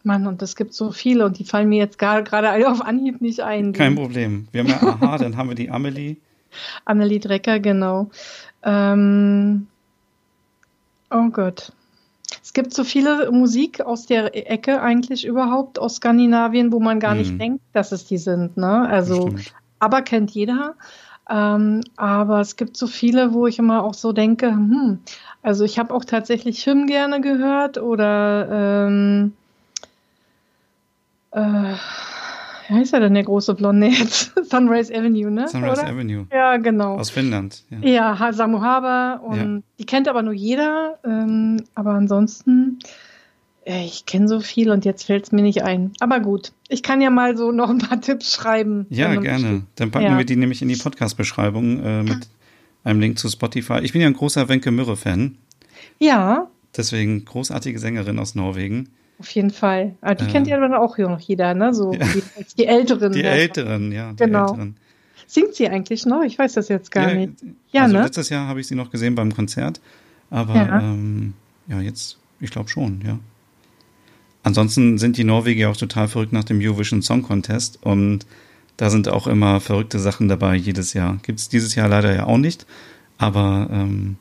Mann, 0.03 0.27
und 0.27 0.43
es 0.43 0.57
gibt 0.57 0.75
so 0.75 0.91
viele 0.91 1.25
und 1.25 1.39
die 1.39 1.45
fallen 1.45 1.69
mir 1.69 1.79
jetzt 1.79 2.01
gerade 2.01 2.51
alle 2.51 2.69
auf 2.69 2.81
Anhieb 2.83 3.21
nicht 3.21 3.45
ein. 3.45 3.73
Kein 3.73 3.95
Problem. 3.95 4.49
Wir 4.51 4.65
haben 4.65 4.71
ja 4.71 4.83
Aha, 4.83 5.19
dann 5.19 5.37
haben 5.37 5.51
wir 5.51 5.55
die 5.55 5.71
Amelie. 5.71 6.17
Amelie 6.85 7.21
Drecker, 7.21 7.61
genau. 7.61 8.11
Ähm, 8.65 9.69
oh 11.13 11.29
Gott. 11.31 11.73
Es 12.45 12.53
gibt 12.53 12.75
so 12.75 12.85
viele 12.85 13.33
Musik 13.33 13.81
aus 13.81 14.05
der 14.05 14.37
Ecke 14.51 14.83
eigentlich 14.83 15.25
überhaupt 15.25 15.79
aus 15.79 15.97
Skandinavien, 15.97 16.73
wo 16.73 16.79
man 16.79 17.01
gar 17.01 17.15
nicht 17.15 17.31
hm. 17.31 17.39
denkt, 17.39 17.65
dass 17.73 17.91
es 17.91 18.05
die 18.05 18.19
sind. 18.19 18.59
Ne? 18.59 18.87
Also, 18.87 19.35
aber 19.79 20.03
kennt 20.03 20.31
jeder. 20.33 20.75
Ähm, 21.31 21.81
aber 21.97 22.41
es 22.41 22.57
gibt 22.57 22.77
so 22.77 22.87
viele, 22.87 23.33
wo 23.33 23.47
ich 23.47 23.59
immer 23.59 23.83
auch 23.83 23.95
so 23.95 24.13
denke, 24.13 24.51
hm, 24.51 24.99
also 25.43 25.65
ich 25.65 25.79
habe 25.79 25.95
auch 25.95 26.05
tatsächlich 26.05 26.67
Hymn 26.67 26.87
gerne 26.87 27.23
gehört 27.23 27.79
oder 27.79 28.87
ähm, 28.87 29.33
äh, 31.31 31.75
wie 32.69 32.75
heißt 32.75 32.93
er 32.95 33.01
denn, 33.01 33.15
der 33.15 33.25
große 33.25 33.55
Blonde 33.55 33.89
jetzt? 33.89 34.33
Sunrise 34.51 34.95
Avenue, 34.95 35.31
ne? 35.31 35.49
Sunrise 35.49 35.83
Oder? 35.83 35.91
Avenue. 35.91 36.27
Ja, 36.33 36.57
genau. 36.57 36.97
Aus 36.97 37.11
Finnland. 37.11 37.65
Ja, 37.83 38.15
ja 38.17 38.33
Samu 38.33 38.61
Haber 38.61 39.23
und 39.25 39.37
ja. 39.37 39.62
die 39.79 39.87
kennt 39.87 40.09
aber 40.09 40.23
nur 40.23 40.33
jeder. 40.33 40.99
Ähm, 41.05 41.65
aber 41.75 41.93
ansonsten, 41.93 42.79
äh, 43.65 43.85
ich 43.85 44.07
kenne 44.07 44.29
so 44.29 44.41
viel 44.41 44.71
und 44.71 44.85
jetzt 44.85 45.05
fällt 45.05 45.25
es 45.25 45.33
mir 45.33 45.43
nicht 45.43 45.62
ein. 45.62 45.93
Aber 46.01 46.21
gut, 46.21 46.53
ich 46.69 46.83
kann 46.83 47.01
ja 47.01 47.11
mal 47.11 47.37
so 47.37 47.53
noch 47.53 47.71
ein 47.71 47.79
paar 47.79 48.01
Tipps 48.01 48.35
schreiben. 48.35 48.87
Ja, 48.91 49.15
gerne. 49.17 49.62
Dann 49.77 49.91
packen 49.91 50.07
ja. 50.07 50.19
wir 50.19 50.25
die 50.25 50.37
nämlich 50.37 50.62
in 50.62 50.69
die 50.69 50.77
Podcast-Beschreibung 50.77 51.83
äh, 51.83 52.03
mit 52.03 52.29
einem 52.85 53.01
Link 53.01 53.19
zu 53.19 53.29
Spotify. 53.29 53.81
Ich 53.83 53.93
bin 53.93 54.01
ja 54.01 54.07
ein 54.07 54.15
großer 54.15 54.49
Wenke 54.49 54.71
Mürre-Fan. 54.71 55.37
Ja. 55.99 56.49
Deswegen 56.77 57.25
großartige 57.25 57.79
Sängerin 57.79 58.19
aus 58.19 58.35
Norwegen. 58.35 58.89
Auf 59.19 59.31
jeden 59.31 59.51
Fall. 59.51 59.95
Aber 60.01 60.15
die 60.15 60.25
äh, 60.25 60.29
kennt 60.29 60.47
ja 60.47 60.59
dann 60.59 60.75
auch 60.75 60.99
noch 60.99 61.21
jeder, 61.21 61.55
ne? 61.55 61.73
So 61.73 61.93
ja. 61.93 62.07
die, 62.07 62.23
die, 62.59 62.67
Älteren. 62.67 63.12
Die 63.12 63.21
ja. 63.21 63.31
Älteren, 63.31 63.93
ja. 63.93 64.12
Genau. 64.12 64.49
Älteren. 64.49 64.77
Singt 65.27 65.55
sie 65.55 65.69
eigentlich 65.69 66.05
noch? 66.05 66.23
Ich 66.23 66.39
weiß 66.39 66.55
das 66.55 66.69
jetzt 66.69 66.91
gar 66.91 67.09
ja, 67.11 67.15
nicht. 67.15 67.33
Ja, 67.71 67.83
also 67.83 67.97
ne? 67.97 68.03
letztes 68.03 68.29
Jahr 68.29 68.47
habe 68.47 68.61
ich 68.61 68.67
sie 68.67 68.75
noch 68.75 68.91
gesehen 68.91 69.15
beim 69.15 69.35
Konzert. 69.35 69.81
Aber 70.31 70.55
ja, 70.55 70.81
ähm, 70.81 71.35
ja 71.69 71.81
jetzt, 71.81 72.19
ich 72.41 72.51
glaube 72.51 72.69
schon, 72.69 73.03
ja. 73.07 73.19
Ansonsten 74.43 74.99
sind 74.99 75.17
die 75.17 75.25
Norweger 75.25 75.71
auch 75.71 75.77
total 75.77 76.07
verrückt 76.09 76.33
nach 76.33 76.45
dem 76.45 76.61
Eurovision 76.61 77.01
Song 77.01 77.23
Contest 77.23 77.79
und 77.83 78.27
da 78.77 78.91
sind 78.91 79.09
auch 79.09 79.27
immer 79.27 79.61
verrückte 79.61 79.99
Sachen 79.99 80.29
dabei 80.29 80.55
jedes 80.57 80.93
Jahr. 80.93 81.19
Gibt 81.23 81.39
es 81.39 81.49
dieses 81.49 81.75
Jahr 81.75 81.89
leider 81.89 82.15
ja 82.15 82.27
auch 82.27 82.37
nicht, 82.37 82.67
aber 83.17 83.69
ähm, 83.71 84.17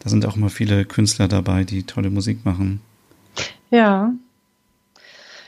da 0.00 0.08
sind 0.08 0.26
auch 0.26 0.36
immer 0.36 0.50
viele 0.50 0.84
Künstler 0.84 1.28
dabei, 1.28 1.62
die 1.64 1.84
tolle 1.84 2.10
Musik 2.10 2.44
machen. 2.44 2.80
Ja. 3.70 4.12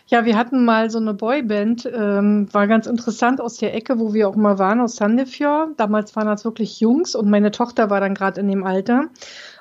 Ja, 0.06 0.26
wir 0.26 0.36
hatten 0.36 0.66
mal 0.66 0.90
so 0.90 0.98
eine 0.98 1.14
Boyband, 1.14 1.90
ähm, 1.90 2.46
war 2.52 2.66
ganz 2.66 2.86
interessant 2.86 3.40
aus 3.40 3.56
der 3.56 3.74
Ecke, 3.74 3.98
wo 3.98 4.12
wir 4.12 4.28
auch 4.28 4.36
mal 4.36 4.58
waren, 4.58 4.80
aus 4.80 4.96
Sandefjord. 4.96 5.80
Damals 5.80 6.14
waren 6.16 6.26
das 6.26 6.44
wirklich 6.44 6.80
Jungs 6.80 7.14
und 7.14 7.30
meine 7.30 7.50
Tochter 7.50 7.88
war 7.88 8.00
dann 8.00 8.14
gerade 8.14 8.40
in 8.40 8.48
dem 8.48 8.64
Alter. 8.64 9.06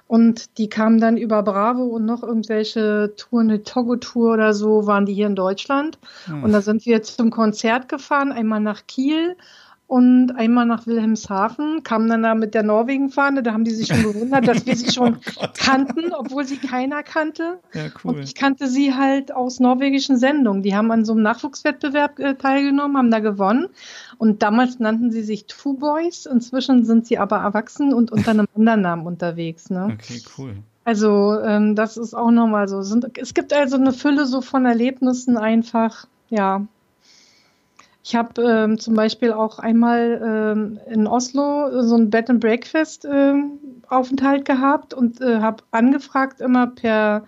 Und 0.07 0.57
die 0.57 0.67
kamen 0.67 0.99
dann 0.99 1.15
über 1.15 1.41
Bravo 1.41 1.83
und 1.83 2.05
noch 2.05 2.21
irgendwelche 2.21 3.13
Touren, 3.15 3.49
eine 3.49 3.63
Togo-Tour 3.63 4.33
oder 4.33 4.53
so, 4.53 4.85
waren 4.85 5.05
die 5.05 5.13
hier 5.13 5.27
in 5.27 5.37
Deutschland. 5.37 5.99
Hm. 6.25 6.43
Und 6.43 6.51
da 6.51 6.59
sind 6.59 6.85
wir 6.85 7.01
zum 7.01 7.31
Konzert 7.31 7.87
gefahren, 7.87 8.33
einmal 8.33 8.59
nach 8.59 8.85
Kiel 8.87 9.37
und 9.91 10.31
einmal 10.37 10.65
nach 10.65 10.87
Wilhelmshaven, 10.87 11.83
kamen 11.83 12.07
dann 12.07 12.23
da 12.23 12.33
mit 12.33 12.53
der 12.53 12.63
Norwegen-Fahne, 12.63 13.43
da 13.43 13.51
haben 13.51 13.65
die 13.65 13.71
sich 13.71 13.87
schon 13.87 14.03
gewundert, 14.03 14.47
dass 14.47 14.65
wir 14.65 14.73
sie 14.73 14.89
schon 14.93 15.17
oh 15.35 15.47
kannten, 15.53 16.13
obwohl 16.13 16.45
sie 16.45 16.55
keiner 16.55 17.03
kannte. 17.03 17.59
Ja, 17.73 17.87
cool. 18.01 18.13
Und 18.13 18.23
ich 18.23 18.33
kannte 18.33 18.69
sie 18.69 18.95
halt 18.95 19.33
aus 19.35 19.59
norwegischen 19.59 20.15
Sendungen. 20.15 20.63
Die 20.63 20.77
haben 20.77 20.89
an 20.91 21.03
so 21.03 21.11
einem 21.11 21.23
Nachwuchswettbewerb 21.23 22.19
äh, 22.19 22.35
teilgenommen, 22.35 22.95
haben 22.95 23.11
da 23.11 23.19
gewonnen. 23.19 23.67
Und 24.17 24.41
damals 24.43 24.79
nannten 24.79 25.11
sie 25.11 25.23
sich 25.23 25.47
Two 25.47 25.73
Boys. 25.73 26.25
Inzwischen 26.25 26.85
sind 26.85 27.05
sie 27.05 27.17
aber 27.17 27.39
erwachsen 27.39 27.93
und 27.93 28.13
unter 28.13 28.31
einem 28.31 28.47
anderen 28.55 28.79
Namen 28.79 29.05
unterwegs. 29.05 29.69
Ne? 29.69 29.89
Okay, 29.91 30.21
cool. 30.37 30.55
Also 30.85 31.37
ähm, 31.41 31.75
das 31.75 31.97
ist 31.97 32.13
auch 32.13 32.31
nochmal 32.31 32.69
so. 32.69 32.79
Es 32.79 33.33
gibt 33.33 33.51
also 33.51 33.75
eine 33.75 33.91
Fülle 33.91 34.25
so 34.25 34.39
von 34.39 34.65
Erlebnissen 34.65 35.35
einfach, 35.35 36.07
ja, 36.29 36.65
ich 38.03 38.15
habe 38.15 38.41
ähm, 38.41 38.79
zum 38.79 38.95
Beispiel 38.95 39.31
auch 39.31 39.59
einmal 39.59 40.21
ähm, 40.23 40.79
in 40.89 41.07
Oslo 41.07 41.83
so 41.83 41.95
ein 41.95 42.09
Bed 42.09 42.29
and 42.29 42.39
Breakfast 42.39 43.05
ähm, 43.05 43.59
Aufenthalt 43.87 44.45
gehabt 44.45 44.93
und 44.93 45.21
äh, 45.21 45.39
habe 45.39 45.63
angefragt 45.71 46.41
immer 46.41 46.67
per 46.67 47.23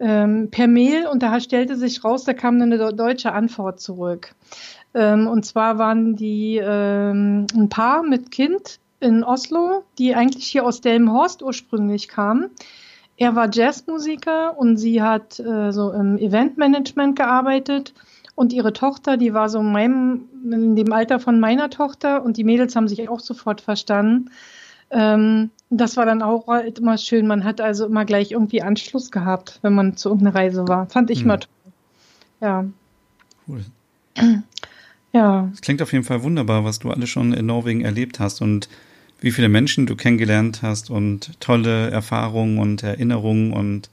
ähm, 0.00 0.50
per 0.50 0.66
Mail 0.66 1.06
und 1.06 1.22
da 1.22 1.38
stellte 1.40 1.76
sich 1.76 2.04
raus, 2.04 2.24
da 2.24 2.32
kam 2.32 2.60
eine 2.60 2.92
deutsche 2.92 3.32
Antwort 3.32 3.80
zurück. 3.80 4.34
Ähm, 4.94 5.28
und 5.28 5.44
zwar 5.44 5.78
waren 5.78 6.16
die 6.16 6.60
ähm, 6.62 7.46
ein 7.54 7.68
Paar 7.68 8.02
mit 8.02 8.30
Kind 8.30 8.80
in 8.98 9.22
Oslo, 9.24 9.84
die 9.98 10.14
eigentlich 10.14 10.46
hier 10.46 10.64
aus 10.64 10.80
Delmenhorst 10.80 11.42
ursprünglich 11.42 12.08
kamen. 12.08 12.50
Er 13.16 13.36
war 13.36 13.48
Jazzmusiker 13.52 14.58
und 14.58 14.76
sie 14.76 15.02
hat 15.02 15.38
äh, 15.38 15.70
so 15.70 15.92
im 15.92 16.18
Eventmanagement 16.18 17.16
gearbeitet 17.16 17.94
und 18.34 18.52
ihre 18.52 18.72
Tochter, 18.72 19.16
die 19.16 19.34
war 19.34 19.48
so 19.48 19.60
in, 19.60 19.72
meinem, 19.72 20.24
in 20.50 20.76
dem 20.76 20.92
Alter 20.92 21.20
von 21.20 21.38
meiner 21.38 21.70
Tochter 21.70 22.22
und 22.22 22.36
die 22.36 22.44
Mädels 22.44 22.74
haben 22.76 22.88
sich 22.88 23.08
auch 23.08 23.20
sofort 23.20 23.60
verstanden. 23.60 24.30
Ähm, 24.90 25.50
das 25.70 25.96
war 25.96 26.06
dann 26.06 26.22
auch 26.22 26.46
halt 26.48 26.78
immer 26.78 26.98
schön. 26.98 27.26
Man 27.26 27.44
hat 27.44 27.60
also 27.60 27.86
immer 27.86 28.04
gleich 28.04 28.32
irgendwie 28.32 28.62
Anschluss 28.62 29.10
gehabt, 29.10 29.58
wenn 29.62 29.74
man 29.74 29.96
zu 29.96 30.08
irgendeiner 30.08 30.34
Reise 30.34 30.68
war. 30.68 30.86
Fand 30.86 31.10
ich 31.10 31.20
hm. 31.20 31.28
mal 31.28 31.38
toll. 31.38 31.72
Ja. 32.40 32.64
Cool. 33.48 33.64
Ja. 35.14 35.50
Es 35.52 35.60
klingt 35.60 35.82
auf 35.82 35.92
jeden 35.92 36.04
Fall 36.04 36.22
wunderbar, 36.22 36.64
was 36.64 36.78
du 36.78 36.90
alles 36.90 37.10
schon 37.10 37.34
in 37.34 37.44
Norwegen 37.44 37.82
erlebt 37.82 38.18
hast 38.18 38.40
und 38.40 38.70
wie 39.20 39.30
viele 39.30 39.50
Menschen 39.50 39.84
du 39.84 39.94
kennengelernt 39.94 40.62
hast 40.62 40.88
und 40.88 41.38
tolle 41.38 41.90
Erfahrungen 41.90 42.58
und 42.58 42.82
Erinnerungen 42.82 43.52
und 43.52 43.90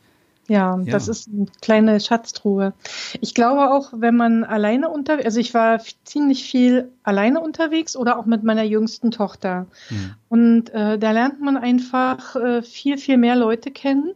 ja, 0.49 0.79
ja, 0.79 0.91
das 0.91 1.07
ist 1.07 1.29
eine 1.29 1.45
kleine 1.61 1.99
Schatztruhe. 1.99 2.73
Ich 3.21 3.35
glaube 3.35 3.71
auch, 3.71 3.93
wenn 3.95 4.15
man 4.15 4.43
alleine 4.43 4.89
unterwegs, 4.89 5.25
also 5.25 5.39
ich 5.39 5.53
war 5.53 5.79
ziemlich 6.03 6.43
viel 6.43 6.89
alleine 7.03 7.39
unterwegs 7.39 7.95
oder 7.95 8.17
auch 8.17 8.25
mit 8.25 8.43
meiner 8.43 8.63
jüngsten 8.63 9.11
Tochter. 9.11 9.67
Hm. 9.89 10.15
Und 10.27 10.69
äh, 10.71 10.97
da 10.97 11.11
lernt 11.11 11.39
man 11.39 11.55
einfach 11.55 12.35
äh, 12.35 12.63
viel, 12.63 12.97
viel 12.97 13.17
mehr 13.17 13.35
Leute 13.35 13.69
kennen, 13.69 14.13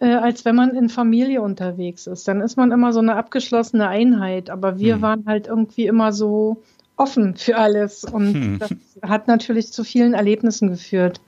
äh, 0.00 0.14
als 0.14 0.44
wenn 0.44 0.56
man 0.56 0.74
in 0.74 0.88
Familie 0.88 1.42
unterwegs 1.42 2.08
ist. 2.08 2.26
Dann 2.26 2.40
ist 2.40 2.56
man 2.56 2.72
immer 2.72 2.92
so 2.92 2.98
eine 2.98 3.14
abgeschlossene 3.14 3.86
Einheit, 3.86 4.50
aber 4.50 4.80
wir 4.80 4.96
hm. 4.96 5.02
waren 5.02 5.24
halt 5.26 5.46
irgendwie 5.46 5.86
immer 5.86 6.12
so 6.12 6.60
offen 6.96 7.36
für 7.36 7.56
alles 7.56 8.02
und 8.02 8.34
hm. 8.34 8.58
das 8.58 8.74
hat 9.02 9.28
natürlich 9.28 9.72
zu 9.72 9.84
vielen 9.84 10.14
Erlebnissen 10.14 10.70
geführt. 10.70 11.20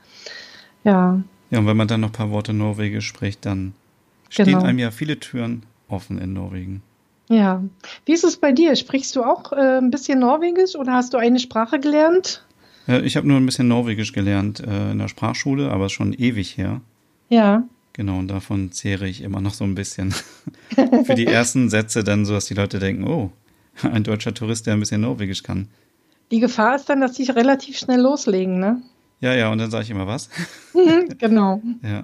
Ja. 0.83 1.23
Ja, 1.51 1.59
und 1.61 1.67
wenn 1.67 1.77
man 1.77 1.87
dann 1.87 2.01
noch 2.01 2.09
ein 2.09 2.13
paar 2.13 2.31
Worte 2.31 2.53
Norwegisch 2.53 3.07
spricht, 3.07 3.47
dann 3.47 3.75
stehen 4.31 4.47
genau. 4.47 4.63
einem 4.63 4.79
ja 4.79 4.91
viele 4.91 5.21
Türen 5.21 5.65
offen 5.89 6.19
in 6.19 6.33
Norwegen. 6.33 6.83
Ja. 7.29 7.63
Wie 8.07 8.13
ist 8.13 8.25
es 8.25 8.39
bei 8.39 8.53
dir? 8.53 8.75
Sprichst 8.75 9.15
du 9.15 9.23
auch 9.23 9.53
äh, 9.53 9.79
ein 9.79 9.91
bisschen 9.91 10.19
Norwegisch 10.19 10.75
oder 10.75 10.95
hast 10.95 11.13
du 11.13 11.19
eine 11.19 11.39
Sprache 11.39 11.79
gelernt? 11.79 12.45
Äh, 12.89 13.03
ich 13.03 13.17
habe 13.17 13.29
nur 13.29 13.37
ein 13.37 13.47
bisschen 13.47 13.69
Norwegisch 13.69 14.13
gelernt 14.13 14.61
äh, 14.61 14.93
in 14.93 14.99
der 14.99 15.09
Sprachschule, 15.09 15.71
aber 15.71 15.89
schon 15.91 16.13
ewig 16.13 16.57
her. 16.57 16.81
Ja. 17.29 17.65
Genau, 17.93 18.19
und 18.19 18.29
davon 18.29 18.73
zehre 18.73 19.07
ich 19.07 19.23
immer 19.23 19.41
noch 19.41 19.55
so 19.55 19.65
ein 19.65 19.75
bisschen. 19.75 20.13
Für 21.05 21.15
die 21.15 21.27
ersten 21.27 21.69
Sätze 21.69 22.03
dann 22.03 22.25
so, 22.25 22.33
dass 22.33 22.47
die 22.47 22.55
Leute 22.55 22.79
denken, 22.79 23.07
oh, 23.07 23.31
ein 23.83 24.05
deutscher 24.05 24.35
Tourist, 24.35 24.67
der 24.67 24.75
ein 24.75 24.81
bisschen 24.81 25.03
Norwegisch 25.03 25.43
kann. 25.43 25.69
Die 26.31 26.41
Gefahr 26.41 26.77
ist 26.77 26.89
dann, 26.89 27.01
dass 27.01 27.17
sie 27.17 27.29
relativ 27.31 27.77
schnell 27.79 28.01
loslegen, 28.01 28.59
ne? 28.59 28.83
Ja, 29.21 29.35
ja, 29.35 29.53
und 29.53 29.59
dann 29.59 29.71
sage 29.71 29.85
ich 29.85 29.91
immer 29.91 30.07
was. 30.07 30.31
genau. 31.19 31.61
Ja. 31.83 32.03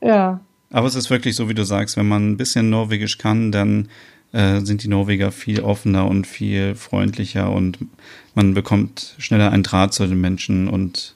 Ja. 0.00 0.40
Aber 0.74 0.88
es 0.88 0.96
ist 0.96 1.08
wirklich 1.08 1.36
so, 1.36 1.48
wie 1.48 1.54
du 1.54 1.64
sagst, 1.64 1.96
wenn 1.96 2.08
man 2.08 2.32
ein 2.32 2.36
bisschen 2.36 2.68
Norwegisch 2.68 3.18
kann, 3.18 3.52
dann 3.52 3.90
äh, 4.32 4.60
sind 4.62 4.82
die 4.82 4.88
Norweger 4.88 5.30
viel 5.30 5.60
offener 5.60 6.08
und 6.08 6.26
viel 6.26 6.74
freundlicher 6.74 7.52
und 7.52 7.78
man 8.34 8.54
bekommt 8.54 9.14
schneller 9.18 9.52
einen 9.52 9.62
Draht 9.62 9.94
zu 9.94 10.04
den 10.04 10.20
Menschen 10.20 10.66
und 10.66 11.14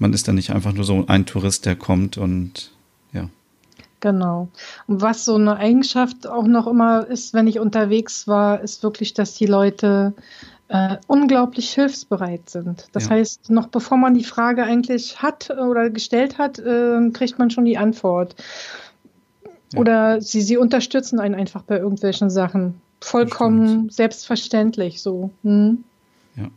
man 0.00 0.12
ist 0.12 0.26
dann 0.26 0.34
nicht 0.34 0.50
einfach 0.50 0.72
nur 0.72 0.82
so 0.82 1.04
ein 1.06 1.26
Tourist, 1.26 1.64
der 1.64 1.76
kommt 1.76 2.18
und 2.18 2.72
ja. 3.12 3.28
Genau. 4.00 4.48
Und 4.88 5.00
was 5.00 5.24
so 5.24 5.36
eine 5.36 5.58
Eigenschaft 5.58 6.26
auch 6.26 6.48
noch 6.48 6.66
immer 6.66 7.06
ist, 7.06 7.34
wenn 7.34 7.46
ich 7.46 7.60
unterwegs 7.60 8.26
war, 8.26 8.60
ist 8.62 8.82
wirklich, 8.82 9.14
dass 9.14 9.34
die 9.34 9.46
Leute 9.46 10.12
äh, 10.68 10.96
unglaublich 11.06 11.72
hilfsbereit 11.72 12.50
sind. 12.50 12.88
Das 12.92 13.04
ja. 13.04 13.10
heißt, 13.10 13.50
noch 13.50 13.68
bevor 13.68 13.98
man 13.98 14.14
die 14.14 14.24
Frage 14.24 14.64
eigentlich 14.64 15.22
hat 15.22 15.50
oder 15.50 15.90
gestellt 15.90 16.38
hat, 16.38 16.58
äh, 16.58 17.10
kriegt 17.12 17.38
man 17.38 17.50
schon 17.50 17.64
die 17.64 17.78
Antwort. 17.78 18.34
Ja. 19.72 19.80
Oder 19.80 20.20
sie, 20.20 20.42
sie 20.42 20.56
unterstützen 20.56 21.20
einen 21.20 21.34
einfach 21.34 21.62
bei 21.62 21.78
irgendwelchen 21.78 22.30
Sachen. 22.30 22.80
Vollkommen 23.00 23.90
selbstverständlich 23.90 25.02
so. 25.02 25.30
Hm? 25.42 25.84
Ja. 26.36 26.48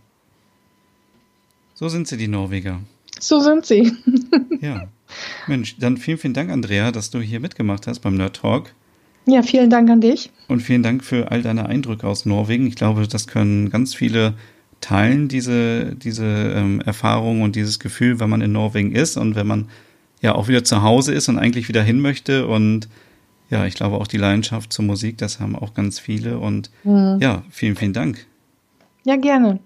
So 1.76 1.90
sind 1.90 2.08
sie, 2.08 2.18
die 2.18 2.28
Norweger. 2.28 2.80
So 3.20 3.40
sind 3.40 3.66
sie. 3.66 3.92
ja. 4.62 4.88
Mensch, 5.48 5.78
dann 5.78 5.98
vielen, 5.98 6.18
vielen 6.18 6.34
Dank, 6.34 6.50
Andrea, 6.52 6.92
dass 6.92 7.10
du 7.10 7.20
hier 7.20 7.40
mitgemacht 7.40 7.88
hast 7.88 8.00
beim 8.00 8.16
Nerd 8.16 8.38
Talk. 8.38 8.74
Ja, 9.30 9.44
vielen 9.44 9.70
Dank 9.70 9.90
an 9.90 10.02
dich. 10.02 10.32
Und 10.48 10.62
vielen 10.62 10.82
Dank 10.82 11.04
für 11.04 11.32
all 11.32 11.42
deine 11.42 11.68
Eindrücke 11.68 12.08
aus 12.08 12.26
Norwegen. 12.26 12.68
Ich 12.68 12.76
glaube, 12.76 13.08
das 13.08 13.28
können 13.28 13.70
ganz 13.70 13.94
viele 13.94 14.34
teilen, 14.82 15.28
diese, 15.28 15.96
diese 15.96 16.26
ähm, 16.26 16.82
Erfahrung 16.82 17.42
und 17.42 17.56
dieses 17.56 17.80
Gefühl, 17.80 18.20
wenn 18.20 18.30
man 18.30 18.42
in 18.42 18.52
Norwegen 18.52 18.94
ist 18.94 19.18
und 19.18 19.36
wenn 19.36 19.46
man 19.46 19.68
ja 20.22 20.36
auch 20.36 20.48
wieder 20.48 20.64
zu 20.64 20.82
Hause 20.82 21.14
ist 21.14 21.30
und 21.30 21.38
eigentlich 21.38 21.68
wieder 21.68 21.84
hin 21.84 22.00
möchte. 22.00 22.48
Und 22.48 22.88
ja, 23.50 23.66
ich 23.66 23.76
glaube 23.76 23.98
auch 23.98 24.08
die 24.08 24.18
Leidenschaft 24.18 24.74
zur 24.74 24.86
Musik, 24.86 25.18
das 25.18 25.40
haben 25.40 25.56
auch 25.56 25.74
ganz 25.74 26.00
viele. 26.00 26.40
Und 26.40 26.72
mhm. 26.84 27.18
ja, 27.20 27.44
vielen, 27.50 27.76
vielen 27.76 27.94
Dank. 27.94 28.26
Ja, 29.06 29.16
gerne. 29.16 29.60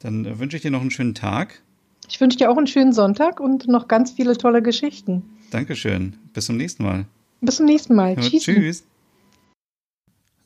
Dann 0.00 0.24
äh, 0.24 0.38
wünsche 0.38 0.56
ich 0.56 0.62
dir 0.62 0.70
noch 0.70 0.80
einen 0.80 0.90
schönen 0.90 1.14
Tag. 1.14 1.62
Ich 2.08 2.20
wünsche 2.20 2.38
dir 2.38 2.50
auch 2.50 2.56
einen 2.56 2.66
schönen 2.66 2.92
Sonntag 2.92 3.40
und 3.40 3.68
noch 3.68 3.88
ganz 3.88 4.12
viele 4.12 4.36
tolle 4.36 4.62
Geschichten. 4.62 5.22
Dankeschön. 5.50 6.16
Bis 6.32 6.46
zum 6.46 6.56
nächsten 6.56 6.82
Mal. 6.82 7.06
Bis 7.40 7.56
zum 7.56 7.66
nächsten 7.66 7.94
Mal. 7.94 8.14
Ja, 8.14 8.38
tschüss. 8.38 8.84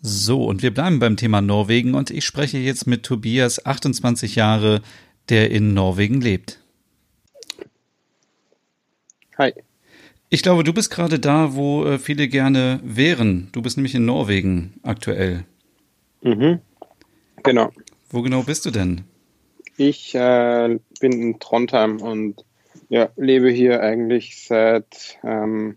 So, 0.03 0.45
und 0.45 0.63
wir 0.63 0.73
bleiben 0.73 0.99
beim 0.99 1.17
Thema 1.19 1.43
Norwegen 1.43 1.95
und 1.95 2.11
ich 2.11 2.25
spreche 2.25 2.57
jetzt 2.57 2.87
mit 2.87 3.03
Tobias, 3.03 3.67
28 3.67 4.35
Jahre, 4.35 4.81
der 5.29 5.51
in 5.51 5.75
Norwegen 5.75 6.23
lebt. 6.23 6.59
Hi. 9.37 9.53
Ich 10.31 10.43
glaube, 10.43 10.65
du 10.65 10.73
bist 10.73 10.91
gerade 10.91 11.19
da, 11.19 11.55
wo 11.55 11.85
äh, 11.85 11.99
viele 11.99 12.29
gerne 12.29 12.81
wären. 12.83 13.49
Du 13.53 13.61
bist 13.61 13.77
nämlich 13.77 13.95
in 13.95 14.07
Norwegen 14.07 14.75
aktuell. 14.83 15.45
Mhm. 16.23 16.61
Genau. 17.43 17.71
Wo 18.09 18.23
genau 18.23 18.43
bist 18.43 18.65
du 18.65 18.71
denn? 18.71 19.03
Ich 19.77 20.15
äh, 20.15 20.79
bin 21.01 21.13
in 21.13 21.41
Trondheim 21.41 22.01
und 22.01 22.45
ja, 22.89 23.11
lebe 23.17 23.51
hier 23.51 23.83
eigentlich 23.83 24.45
seit 24.47 25.19
ähm, 25.25 25.77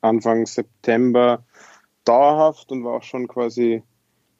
Anfang 0.00 0.46
September 0.46 1.44
dauerhaft 2.04 2.70
und 2.72 2.84
war 2.84 2.94
auch 2.94 3.02
schon 3.02 3.28
quasi 3.28 3.82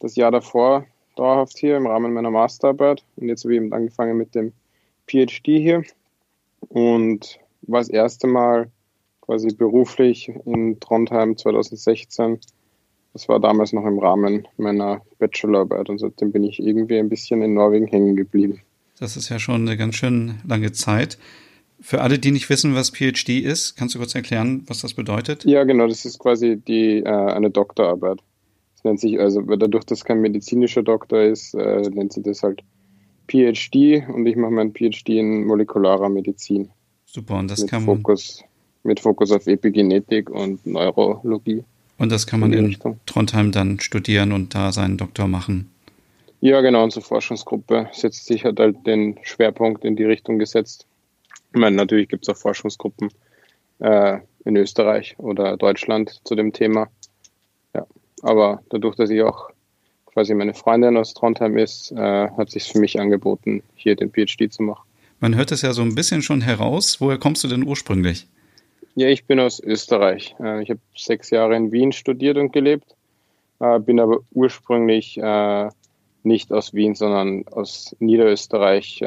das 0.01 0.17
Jahr 0.17 0.31
davor 0.31 0.87
dauerhaft 1.17 1.59
hier 1.59 1.77
im 1.77 1.87
Rahmen 1.87 2.13
meiner 2.13 2.31
Masterarbeit. 2.31 3.05
Und 3.17 3.29
jetzt 3.29 3.45
habe 3.45 3.55
ich 3.55 3.61
eben 3.61 3.73
angefangen 3.73 4.17
mit 4.17 4.35
dem 4.35 4.53
PhD 5.07 5.47
hier 5.47 5.85
und 6.69 7.39
war 7.63 7.81
das 7.81 7.89
erste 7.89 8.27
Mal 8.27 8.71
quasi 9.21 9.55
beruflich 9.55 10.31
in 10.45 10.79
Trondheim 10.81 11.37
2016. 11.37 12.39
Das 13.13 13.29
war 13.29 13.41
damals 13.41 13.73
noch 13.73 13.87
im 13.87 13.99
Rahmen 13.99 14.49
meiner 14.57 15.03
Bachelorarbeit 15.19 15.89
und 15.89 15.99
seitdem 15.99 16.33
bin 16.33 16.43
ich 16.45 16.59
irgendwie 16.59 16.99
ein 16.99 17.09
bisschen 17.09 17.43
in 17.43 17.55
Norwegen 17.55 17.87
hängen 17.87 18.17
geblieben. 18.17 18.61
Das 18.99 19.17
ist 19.17 19.29
ja 19.29 19.39
schon 19.39 19.63
eine 19.67 19.77
ganz 19.77 19.95
schön 19.97 20.41
lange 20.47 20.73
Zeit. 20.73 21.19
Für 21.85 22.01
alle, 22.01 22.19
die 22.19 22.31
nicht 22.31 22.49
wissen, 22.49 22.75
was 22.75 22.89
PhD 22.89 23.41
ist, 23.41 23.77
kannst 23.77 23.95
du 23.95 23.99
kurz 23.99 24.15
erklären, 24.15 24.63
was 24.69 24.81
das 24.81 24.95
bedeutet? 24.95 25.45
Ja, 25.45 25.65
genau, 25.65 25.87
das 25.87 26.07
ist 26.07 26.19
quasi 26.19 26.57
die, 26.57 27.01
äh, 27.01 27.07
eine 27.07 27.51
Doktorarbeit. 27.51 28.21
Das 28.75 28.85
nennt 28.85 29.01
sich, 29.01 29.21
also 29.21 29.43
dadurch, 29.43 29.85
dass 29.85 30.03
kein 30.03 30.23
medizinischer 30.23 30.83
Doktor 30.83 31.21
ist, 31.25 31.53
äh, 31.53 31.83
nennt 31.91 32.15
sich 32.15 32.23
das 32.23 32.43
halt 32.43 32.63
PhD 33.29 34.03
und 34.09 34.25
ich 34.27 34.35
mache 34.35 34.53
meinen 34.53 34.73
PhD 34.73 35.11
in 35.11 35.45
molekularer 35.45 36.09
Medizin. 36.09 36.71
Super, 37.05 37.37
und 37.37 37.51
das 37.51 37.61
mit 37.61 37.71
kann 37.71 37.85
man. 37.85 37.97
Fokus, 37.99 38.43
mit 38.83 39.01
Fokus 39.01 39.31
auf 39.31 39.47
Epigenetik 39.47 40.31
und 40.31 40.65
Neurologie. 40.65 41.65
Und 41.99 42.11
das 42.11 42.27
kann 42.27 42.41
man 42.41 42.55
in, 42.55 42.73
in 42.73 42.97
Trondheim 43.05 43.53
dann 43.53 43.79
studieren 43.79 44.33
und 44.33 44.55
da 44.55 44.73
seinen 44.73 44.97
Doktor 44.97 45.29
machen. 45.29 45.71
Ja, 46.41 46.63
genau, 46.63 46.83
unsere 46.83 47.05
Forschungsgruppe 47.05 47.91
setzt 47.93 48.25
sich 48.25 48.47
hat 48.47 48.59
halt 48.59 48.87
den 48.87 49.19
Schwerpunkt 49.23 49.85
in 49.85 49.97
die 49.97 50.05
Richtung 50.05 50.39
gesetzt. 50.39 50.87
Ich 51.55 51.61
meine, 51.61 51.77
natürlich 51.77 52.09
gibt 52.09 52.27
es 52.27 52.35
auch 52.35 52.37
Forschungsgruppen 52.37 53.11
äh, 53.79 54.19
in 54.45 54.57
Österreich 54.57 55.15
oder 55.19 55.57
Deutschland 55.57 56.21
zu 56.25 56.35
dem 56.35 56.53
Thema. 56.53 56.89
Ja, 57.73 57.87
aber 58.23 58.61
dadurch, 58.71 58.97
dass 58.97 59.09
ich 59.09 59.23
auch 59.23 59.51
quasi 60.07 60.35
meine 60.35 60.53
Freundin 60.53 60.97
aus 60.97 61.15
Trondheim 61.15 61.57
ist, 61.57 61.93
äh, 61.93 62.29
hat 62.29 62.51
sich 62.51 62.65
für 62.65 62.81
mich 62.81 62.99
angeboten, 62.99 63.63
hier 63.77 63.95
den 63.95 64.11
PhD 64.11 64.53
zu 64.53 64.65
machen. 64.65 64.83
Man 65.21 65.37
hört 65.37 65.53
es 65.53 65.63
ja 65.63 65.73
so 65.73 65.83
ein 65.83 65.95
bisschen 65.95 66.23
schon 66.23 66.41
heraus. 66.41 67.01
Woher 67.01 67.19
kommst 67.19 67.45
du 67.45 67.49
denn 67.49 67.65
ursprünglich? 67.65 68.27
Ja, 68.97 69.07
ich 69.07 69.25
bin 69.25 69.39
aus 69.39 69.61
Österreich. 69.61 70.35
Äh, 70.41 70.61
ich 70.61 70.71
habe 70.71 70.81
sechs 70.97 71.31
Jahre 71.31 71.55
in 71.55 71.71
Wien 71.71 71.93
studiert 71.93 72.37
und 72.37 72.53
gelebt, 72.53 72.97
äh, 73.61 73.79
bin 73.79 74.01
aber 74.01 74.19
ursprünglich 74.33 75.19
äh, 75.19 75.69
nicht 76.25 76.53
aus 76.53 76.75
Wien, 76.75 76.97
sondern 76.97 77.47
aus 77.47 77.95
Niederösterreich, 78.01 79.05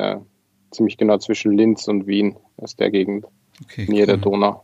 ziemlich 0.71 0.97
genau 0.97 1.17
zwischen 1.17 1.57
Linz 1.57 1.87
und 1.87 2.07
Wien, 2.07 2.35
aus 2.57 2.75
der 2.75 2.91
Gegend, 2.91 3.25
okay, 3.63 3.85
nähe 3.87 4.01
cool. 4.01 4.07
der 4.07 4.17
Donau. 4.17 4.63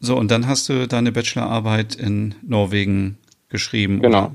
So, 0.00 0.16
und 0.16 0.30
dann 0.30 0.48
hast 0.48 0.68
du 0.68 0.88
deine 0.88 1.12
Bachelorarbeit 1.12 1.94
in 1.94 2.34
Norwegen 2.42 3.18
geschrieben. 3.48 4.00
Genau. 4.00 4.26
Oder? 4.26 4.32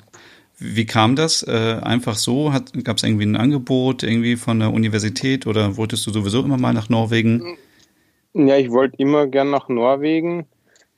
Wie 0.60 0.86
kam 0.86 1.16
das? 1.16 1.44
Äh, 1.44 1.80
einfach 1.84 2.16
so? 2.16 2.52
Gab 2.84 2.98
es 2.98 3.04
irgendwie 3.04 3.26
ein 3.26 3.36
Angebot 3.36 4.02
irgendwie 4.02 4.38
von 4.38 4.60
der 4.60 4.74
Universität 4.74 5.46
oder 5.46 5.78
wolltest 5.78 6.08
du 6.08 6.12
sowieso 6.12 6.42
immer 6.42 6.58
mal 6.58 6.74
nach 6.74 6.90
Norwegen? 6.90 7.58
Ja, 8.34 8.56
ich 8.56 8.72
wollte 8.72 8.98
immer 8.98 9.28
gern 9.28 9.52
nach 9.52 9.68
Norwegen. 9.68 10.48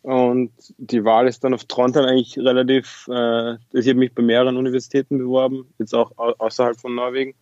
Und 0.01 0.51
die 0.77 1.03
Wahl 1.03 1.27
ist 1.27 1.43
dann 1.43 1.53
auf 1.53 1.65
Trondheim 1.65 2.05
eigentlich 2.05 2.37
relativ, 2.37 3.09
äh, 3.11 3.55
ich 3.73 3.87
habe 3.87 3.95
mich 3.95 4.13
bei 4.13 4.21
mehreren 4.21 4.55
Universitäten 4.55 5.17
beworben, 5.17 5.65
jetzt 5.77 5.93
auch 5.93 6.11
außerhalb 6.17 6.79
von 6.79 6.95
Norwegen. 6.95 7.33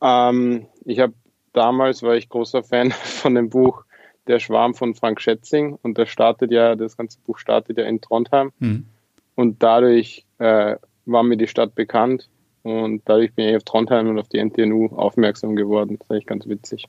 Ähm, 0.00 0.66
ich 0.84 0.98
habe 1.00 1.14
damals, 1.52 2.02
war 2.02 2.16
ich 2.16 2.28
großer 2.28 2.62
Fan 2.62 2.90
von 3.04 3.34
dem 3.34 3.50
Buch 3.50 3.84
Der 4.26 4.38
Schwarm 4.38 4.74
von 4.74 4.94
Frank 4.94 5.20
Schätzing 5.20 5.78
und 5.82 5.98
das 5.98 6.08
startet 6.08 6.50
ja, 6.50 6.76
das 6.76 6.96
ganze 6.96 7.18
Buch 7.26 7.38
startet 7.38 7.78
ja 7.78 7.84
in 7.84 8.00
Trondheim. 8.00 8.52
Mhm. 8.58 8.86
Und 9.34 9.62
dadurch 9.62 10.24
äh, 10.38 10.76
war 11.06 11.22
mir 11.22 11.36
die 11.36 11.48
Stadt 11.48 11.74
bekannt 11.74 12.28
und 12.62 13.02
dadurch 13.06 13.32
bin 13.32 13.48
ich 13.48 13.56
auf 13.56 13.64
Trondheim 13.64 14.08
und 14.08 14.18
auf 14.18 14.28
die 14.28 14.38
NTNU 14.38 14.94
aufmerksam 14.94 15.56
geworden. 15.56 15.96
Das 15.98 16.06
ist 16.06 16.10
eigentlich 16.10 16.26
ganz 16.26 16.46
witzig. 16.46 16.86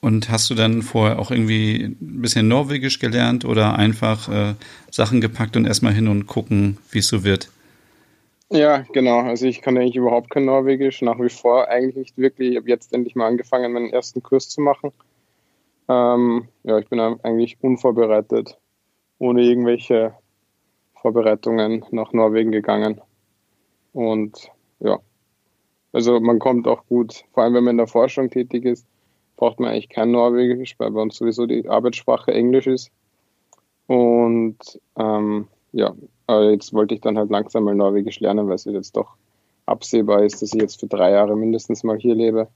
Und 0.00 0.28
hast 0.28 0.50
du 0.50 0.54
dann 0.54 0.82
vorher 0.82 1.18
auch 1.18 1.30
irgendwie 1.30 1.84
ein 1.84 2.20
bisschen 2.20 2.46
Norwegisch 2.46 2.98
gelernt 2.98 3.46
oder 3.46 3.78
einfach 3.78 4.28
äh, 4.28 4.54
Sachen 4.90 5.22
gepackt 5.22 5.56
und 5.56 5.64
erstmal 5.64 5.94
hin 5.94 6.08
und 6.08 6.26
gucken, 6.26 6.76
wie 6.90 6.98
es 6.98 7.08
so 7.08 7.24
wird? 7.24 7.48
Ja, 8.50 8.78
genau. 8.92 9.20
Also 9.20 9.46
ich 9.46 9.62
kann 9.62 9.76
eigentlich 9.76 9.96
überhaupt 9.96 10.30
kein 10.30 10.44
Norwegisch, 10.44 11.02
nach 11.02 11.18
wie 11.18 11.28
vor 11.30 11.68
eigentlich 11.68 11.96
nicht 11.96 12.18
wirklich. 12.18 12.52
Ich 12.52 12.56
habe 12.56 12.68
jetzt 12.68 12.92
endlich 12.92 13.14
mal 13.16 13.26
angefangen, 13.26 13.72
meinen 13.72 13.90
ersten 13.90 14.22
Kurs 14.22 14.48
zu 14.48 14.60
machen. 14.60 14.92
Ähm, 15.88 16.48
ja, 16.64 16.78
ich 16.78 16.88
bin 16.88 17.00
eigentlich 17.00 17.58
unvorbereitet, 17.62 18.58
ohne 19.18 19.42
irgendwelche 19.42 20.14
Vorbereitungen 20.94 21.84
nach 21.90 22.12
Norwegen 22.12 22.52
gegangen. 22.52 23.00
Und 23.92 24.50
ja, 24.80 25.00
also 25.92 26.20
man 26.20 26.38
kommt 26.38 26.66
auch 26.68 26.86
gut, 26.86 27.24
vor 27.32 27.44
allem 27.44 27.54
wenn 27.54 27.64
man 27.64 27.72
in 27.72 27.78
der 27.78 27.86
Forschung 27.88 28.30
tätig 28.30 28.64
ist, 28.64 28.86
braucht 29.36 29.60
man 29.60 29.70
eigentlich 29.70 29.88
kein 29.90 30.10
Norwegisch, 30.12 30.74
weil 30.78 30.90
bei 30.92 31.02
uns 31.02 31.16
sowieso 31.16 31.46
die 31.46 31.68
Arbeitssprache 31.68 32.32
Englisch 32.32 32.66
ist. 32.66 32.90
Und 33.86 34.58
ähm, 34.96 35.48
ja, 35.72 35.94
aber 36.26 36.50
jetzt 36.50 36.72
wollte 36.72 36.94
ich 36.94 37.00
dann 37.00 37.18
halt 37.18 37.30
langsam 37.30 37.64
mal 37.64 37.74
Norwegisch 37.74 38.20
lernen, 38.20 38.48
weil 38.48 38.54
es 38.54 38.64
jetzt 38.64 38.96
doch 38.96 39.14
absehbar 39.66 40.24
ist, 40.24 40.42
dass 40.42 40.52
ich 40.54 40.60
jetzt 40.60 40.80
für 40.80 40.86
drei 40.86 41.10
Jahre 41.12 41.36
mindestens 41.36 41.84
mal 41.84 41.98
hier 41.98 42.14
lebe. 42.14 42.48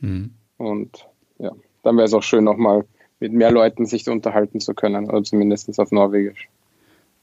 Mhm. 0.00 0.32
Und 0.56 1.06
ja, 1.38 1.52
dann 1.82 1.96
wäre 1.96 2.06
es 2.06 2.14
auch 2.14 2.22
schön, 2.22 2.44
nochmal 2.44 2.84
mit 3.20 3.32
mehr 3.32 3.50
Leuten 3.50 3.86
sich 3.86 4.08
unterhalten 4.08 4.60
zu 4.60 4.74
können, 4.74 5.08
oder 5.08 5.22
zumindest 5.24 5.78
auf 5.78 5.90
Norwegisch. 5.90 6.48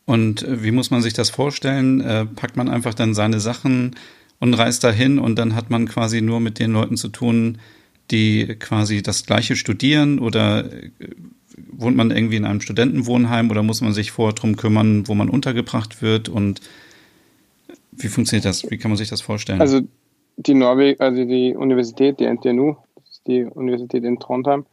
Und 0.06 0.44
äh, 0.44 0.64
wie 0.64 0.72
muss 0.72 0.92
man 0.92 1.02
sich 1.02 1.14
das 1.14 1.30
vorstellen? 1.30 2.02
Äh, 2.02 2.26
packt 2.26 2.58
man 2.58 2.70
einfach 2.70 2.94
dann 2.94 3.14
seine 3.14 3.40
Sachen 3.40 3.96
und 4.40 4.54
reist 4.54 4.84
dahin 4.84 5.20
und 5.20 5.38
dann 5.38 5.56
hat 5.56 5.70
man 5.70 5.88
quasi 5.88 6.22
nur 6.22 6.40
mit 6.40 6.60
den 6.60 6.72
Leuten 6.72 6.98
zu 6.98 7.10
tun, 7.10 7.58
die 8.12 8.56
quasi 8.60 9.02
das 9.02 9.26
gleiche 9.26 9.56
studieren 9.56 10.20
oder 10.20 10.72
äh, 10.72 10.92
wohnt 11.58 11.96
man 11.96 12.12
irgendwie 12.12 12.38
in 12.38 12.46
einem 12.46 12.62
Studentenwohnheim 12.62 13.50
oder 13.50 13.64
muss 13.64 13.82
man 13.82 13.94
sich 13.94 14.12
vorher 14.12 14.34
drum 14.34 14.56
kümmern, 14.56 15.08
wo 15.08 15.16
man 15.16 15.30
untergebracht 15.30 16.02
wird 16.02 16.30
und 16.30 16.62
wie 17.92 18.08
funktioniert 18.08 18.46
das? 18.46 18.70
Wie 18.70 18.78
kann 18.78 18.92
man 18.92 18.98
sich 18.98 19.10
das 19.10 19.22
vorstellen? 19.22 19.62
Also 19.62 19.82
die 20.38 20.54
Norweg, 20.54 21.00
also 21.00 21.24
die 21.24 21.56
Universität, 21.56 22.20
die 22.20 22.26
NTNU, 22.26 22.76
das 22.96 23.10
ist 23.10 23.28
die 23.28 23.44
Universität 23.44 24.04
in 24.04 24.20
Trondheim, 24.20 24.66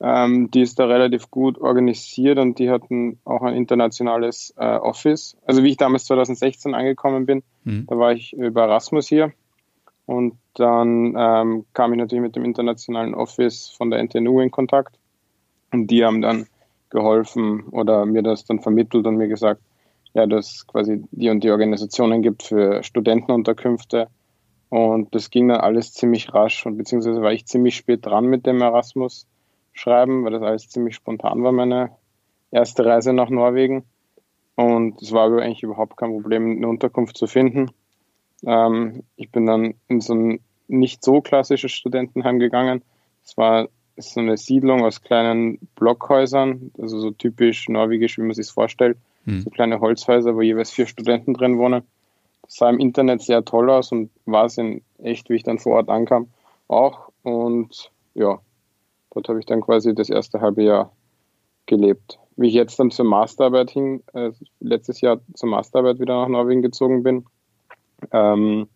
ähm, 0.00 0.50
die 0.50 0.62
ist 0.62 0.78
da 0.78 0.86
relativ 0.86 1.30
gut 1.30 1.58
organisiert 1.58 2.38
und 2.38 2.58
die 2.58 2.70
hatten 2.70 3.18
auch 3.24 3.42
ein 3.42 3.54
internationales 3.54 4.54
äh, 4.56 4.64
Office. 4.64 5.36
Also 5.44 5.62
wie 5.62 5.70
ich 5.70 5.76
damals 5.76 6.06
2016 6.06 6.74
angekommen 6.74 7.26
bin, 7.26 7.42
mhm. 7.64 7.86
da 7.86 7.98
war 7.98 8.12
ich 8.12 8.32
über 8.32 8.62
Erasmus 8.62 9.08
hier 9.08 9.32
und 10.06 10.34
dann 10.54 11.14
ähm, 11.16 11.66
kam 11.74 11.92
ich 11.92 11.98
natürlich 11.98 12.22
mit 12.22 12.34
dem 12.34 12.44
internationalen 12.44 13.14
Office 13.14 13.68
von 13.76 13.90
der 13.90 14.02
NTNU 14.02 14.40
in 14.40 14.50
Kontakt 14.50 14.99
und 15.72 15.88
die 15.88 16.04
haben 16.04 16.20
dann 16.20 16.46
geholfen 16.90 17.64
oder 17.70 18.04
mir 18.06 18.22
das 18.22 18.44
dann 18.44 18.60
vermittelt 18.60 19.06
und 19.06 19.16
mir 19.16 19.28
gesagt, 19.28 19.62
ja, 20.12 20.26
dass 20.26 20.66
quasi 20.66 21.04
die 21.12 21.30
und 21.30 21.44
die 21.44 21.50
Organisationen 21.50 22.22
gibt 22.22 22.42
für 22.42 22.82
Studentenunterkünfte. 22.82 24.08
Und 24.68 25.14
das 25.14 25.30
ging 25.30 25.48
dann 25.48 25.60
alles 25.60 25.92
ziemlich 25.92 26.32
rasch 26.34 26.66
und 26.66 26.76
beziehungsweise 26.76 27.22
war 27.22 27.32
ich 27.32 27.46
ziemlich 27.46 27.76
spät 27.76 28.06
dran 28.06 28.26
mit 28.26 28.46
dem 28.46 28.60
Erasmus 28.60 29.26
schreiben, 29.72 30.24
weil 30.24 30.32
das 30.32 30.42
alles 30.42 30.68
ziemlich 30.68 30.94
spontan 30.94 31.42
war, 31.42 31.52
meine 31.52 31.90
erste 32.50 32.84
Reise 32.84 33.12
nach 33.12 33.30
Norwegen. 33.30 33.84
Und 34.56 35.00
es 35.00 35.12
war 35.12 35.30
eigentlich 35.38 35.62
überhaupt 35.62 35.96
kein 35.96 36.10
Problem, 36.10 36.56
eine 36.56 36.68
Unterkunft 36.68 37.16
zu 37.16 37.26
finden. 37.26 37.70
Ähm, 38.44 39.04
ich 39.16 39.30
bin 39.30 39.46
dann 39.46 39.74
in 39.88 40.00
so 40.00 40.14
ein 40.14 40.40
nicht 40.68 41.02
so 41.02 41.20
klassisches 41.20 41.72
Studentenheim 41.72 42.38
gegangen. 42.38 42.82
Es 43.24 43.36
war 43.36 43.68
so 44.00 44.20
eine 44.20 44.36
Siedlung 44.36 44.84
aus 44.84 45.02
kleinen 45.02 45.58
Blockhäusern, 45.76 46.70
also 46.78 46.98
so 47.00 47.10
typisch 47.10 47.68
norwegisch, 47.68 48.18
wie 48.18 48.22
man 48.22 48.34
sich 48.34 48.50
vorstellt. 48.50 48.96
Hm. 49.24 49.42
So 49.42 49.50
kleine 49.50 49.80
Holzhäuser, 49.80 50.34
wo 50.34 50.40
jeweils 50.40 50.70
vier 50.70 50.86
Studenten 50.86 51.34
drin 51.34 51.58
wohnen. 51.58 51.82
Das 52.42 52.56
sah 52.56 52.70
im 52.70 52.78
Internet 52.78 53.22
sehr 53.22 53.44
toll 53.44 53.70
aus 53.70 53.92
und 53.92 54.10
war 54.26 54.46
es 54.46 54.58
in 54.58 54.82
echt, 54.98 55.30
wie 55.30 55.34
ich 55.34 55.42
dann 55.42 55.58
vor 55.58 55.76
Ort 55.76 55.88
ankam, 55.88 56.28
auch. 56.68 57.10
Und 57.22 57.90
ja, 58.14 58.40
Dort 59.10 59.28
habe 59.28 59.40
ich 59.40 59.46
dann 59.46 59.60
quasi 59.60 59.94
das 59.94 60.08
erste 60.08 60.40
halbe 60.40 60.62
Jahr 60.62 60.92
gelebt. 61.66 62.18
Wie 62.36 62.48
ich 62.48 62.54
jetzt 62.54 62.78
dann 62.78 62.90
zur 62.90 63.04
Masterarbeit 63.04 63.70
hing, 63.70 64.02
äh, 64.14 64.30
letztes 64.60 65.00
Jahr 65.00 65.20
zur 65.34 65.48
Masterarbeit 65.48 65.98
wieder 65.98 66.20
nach 66.22 66.28
Norwegen 66.28 66.62
gezogen 66.62 67.02
bin, 67.02 67.26
ähm, 68.12 68.68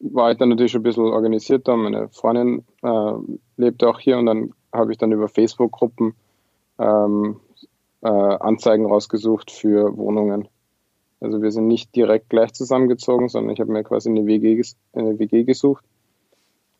war 0.00 0.30
ich 0.30 0.38
dann 0.38 0.50
natürlich 0.50 0.72
schon 0.72 0.80
ein 0.80 0.84
bisschen 0.84 1.04
organisierter. 1.04 1.76
Meine 1.76 2.08
Freundin 2.08 2.64
äh, 2.82 3.12
lebte 3.56 3.88
auch 3.88 3.98
hier 3.98 4.18
und 4.18 4.26
dann 4.26 4.52
habe 4.72 4.92
ich 4.92 4.98
dann 4.98 5.12
über 5.12 5.28
Facebook-Gruppen 5.28 6.14
ähm, 6.78 7.40
äh, 8.02 8.08
Anzeigen 8.08 8.86
rausgesucht 8.86 9.50
für 9.50 9.96
Wohnungen. 9.96 10.48
Also 11.20 11.42
wir 11.42 11.50
sind 11.50 11.66
nicht 11.66 11.96
direkt 11.96 12.30
gleich 12.30 12.52
zusammengezogen, 12.52 13.28
sondern 13.28 13.52
ich 13.52 13.60
habe 13.60 13.72
mir 13.72 13.82
quasi 13.82 14.08
eine 14.08 14.26
WG, 14.26 14.62
eine 14.92 15.18
WG 15.18 15.42
gesucht 15.42 15.84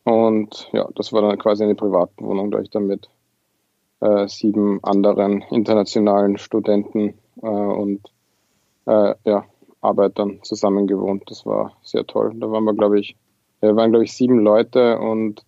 und 0.09 0.71
ja, 0.73 0.89
das 0.95 1.13
war 1.13 1.21
dann 1.21 1.39
quasi 1.39 1.65
eine 1.65 1.75
Privatwohnung, 1.75 2.51
da 2.51 2.61
ich 2.61 2.71
dann 2.71 2.87
mit 2.87 3.11
äh, 4.01 4.27
sieben 4.27 4.83
anderen 4.83 5.43
internationalen 5.51 6.39
Studenten 6.39 7.19
äh, 7.43 7.47
und 7.47 8.01
äh, 8.87 9.15
ja, 9.25 9.45
Arbeitern 9.81 10.41
zusammen 10.43 10.87
gewohnt. 10.87 11.25
Das 11.27 11.47
war 11.47 11.77
sehr 11.83 12.07
toll. 12.07 12.35
Da 12.37 12.51
waren 12.51 12.65
wir, 12.65 12.75
glaube 12.75 12.99
ich, 12.99 13.17
wir 13.61 13.77
waren, 13.77 13.91
glaube 13.91 14.05
ich, 14.05 14.13
sieben 14.13 14.41
Leute 14.41 14.99
und 14.99 15.45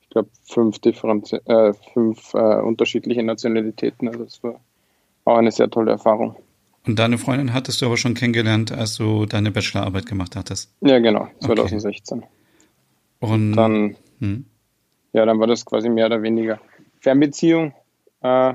ich 0.00 0.10
glaube 0.10 0.30
fünf, 0.42 0.78
äh, 0.82 1.72
fünf 1.92 2.34
äh, 2.34 2.60
unterschiedliche 2.60 3.22
Nationalitäten. 3.22 4.08
Also 4.08 4.24
das 4.24 4.42
war 4.42 4.60
auch 5.24 5.36
eine 5.36 5.52
sehr 5.52 5.70
tolle 5.70 5.92
Erfahrung. 5.92 6.36
Und 6.86 6.98
deine 6.98 7.18
Freundin 7.18 7.52
hattest 7.52 7.82
du 7.82 7.86
aber 7.86 7.96
schon 7.96 8.14
kennengelernt, 8.14 8.72
als 8.72 8.96
du 8.96 9.26
deine 9.26 9.50
Bachelorarbeit 9.50 10.06
gemacht 10.06 10.34
hattest? 10.34 10.74
Ja, 10.80 10.98
genau, 10.98 11.28
2016. 11.40 12.18
Okay. 12.18 13.32
Und 13.32 13.52
dann, 13.52 13.96
hm? 14.18 14.46
ja, 15.12 15.26
dann 15.26 15.38
war 15.38 15.46
das 15.46 15.64
quasi 15.66 15.90
mehr 15.90 16.06
oder 16.06 16.22
weniger 16.22 16.58
Fernbeziehung, 17.00 17.74
äh, 18.22 18.54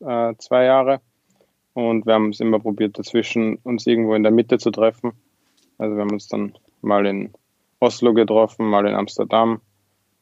äh, 0.00 0.34
zwei 0.38 0.64
Jahre. 0.64 1.00
Und 1.88 2.04
wir 2.04 2.14
haben 2.14 2.30
es 2.30 2.40
immer 2.40 2.58
probiert, 2.58 2.98
dazwischen 2.98 3.56
uns 3.62 3.86
irgendwo 3.86 4.14
in 4.14 4.22
der 4.22 4.32
Mitte 4.32 4.58
zu 4.58 4.70
treffen. 4.70 5.12
Also 5.78 5.96
wir 5.96 6.02
haben 6.02 6.12
uns 6.12 6.28
dann 6.28 6.52
mal 6.82 7.06
in 7.06 7.30
Oslo 7.78 8.12
getroffen, 8.12 8.66
mal 8.66 8.86
in 8.86 8.94
Amsterdam. 8.94 9.60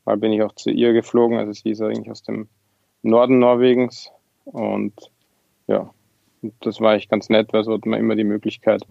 Mal 0.05 0.17
bin 0.17 0.33
ich 0.33 0.43
auch 0.43 0.55
zu 0.55 0.71
ihr 0.71 0.93
geflogen. 0.93 1.37
Also 1.37 1.53
sie 1.53 1.71
ist 1.71 1.81
eigentlich 1.81 2.11
aus 2.11 2.23
dem 2.23 2.47
Norden 3.03 3.41
Norwegens. 3.41 4.11
Und 4.45 4.95
ja, 5.67 5.91
das 6.61 6.81
war 6.81 6.95
echt 6.95 7.11
ganz 7.11 7.29
nett, 7.29 7.53
weil 7.53 7.65
so 7.65 7.75
hat 7.75 7.87
man 7.87 7.99
immer 7.99 8.15
die 8.15 8.25
Möglichkeit, 8.25 8.83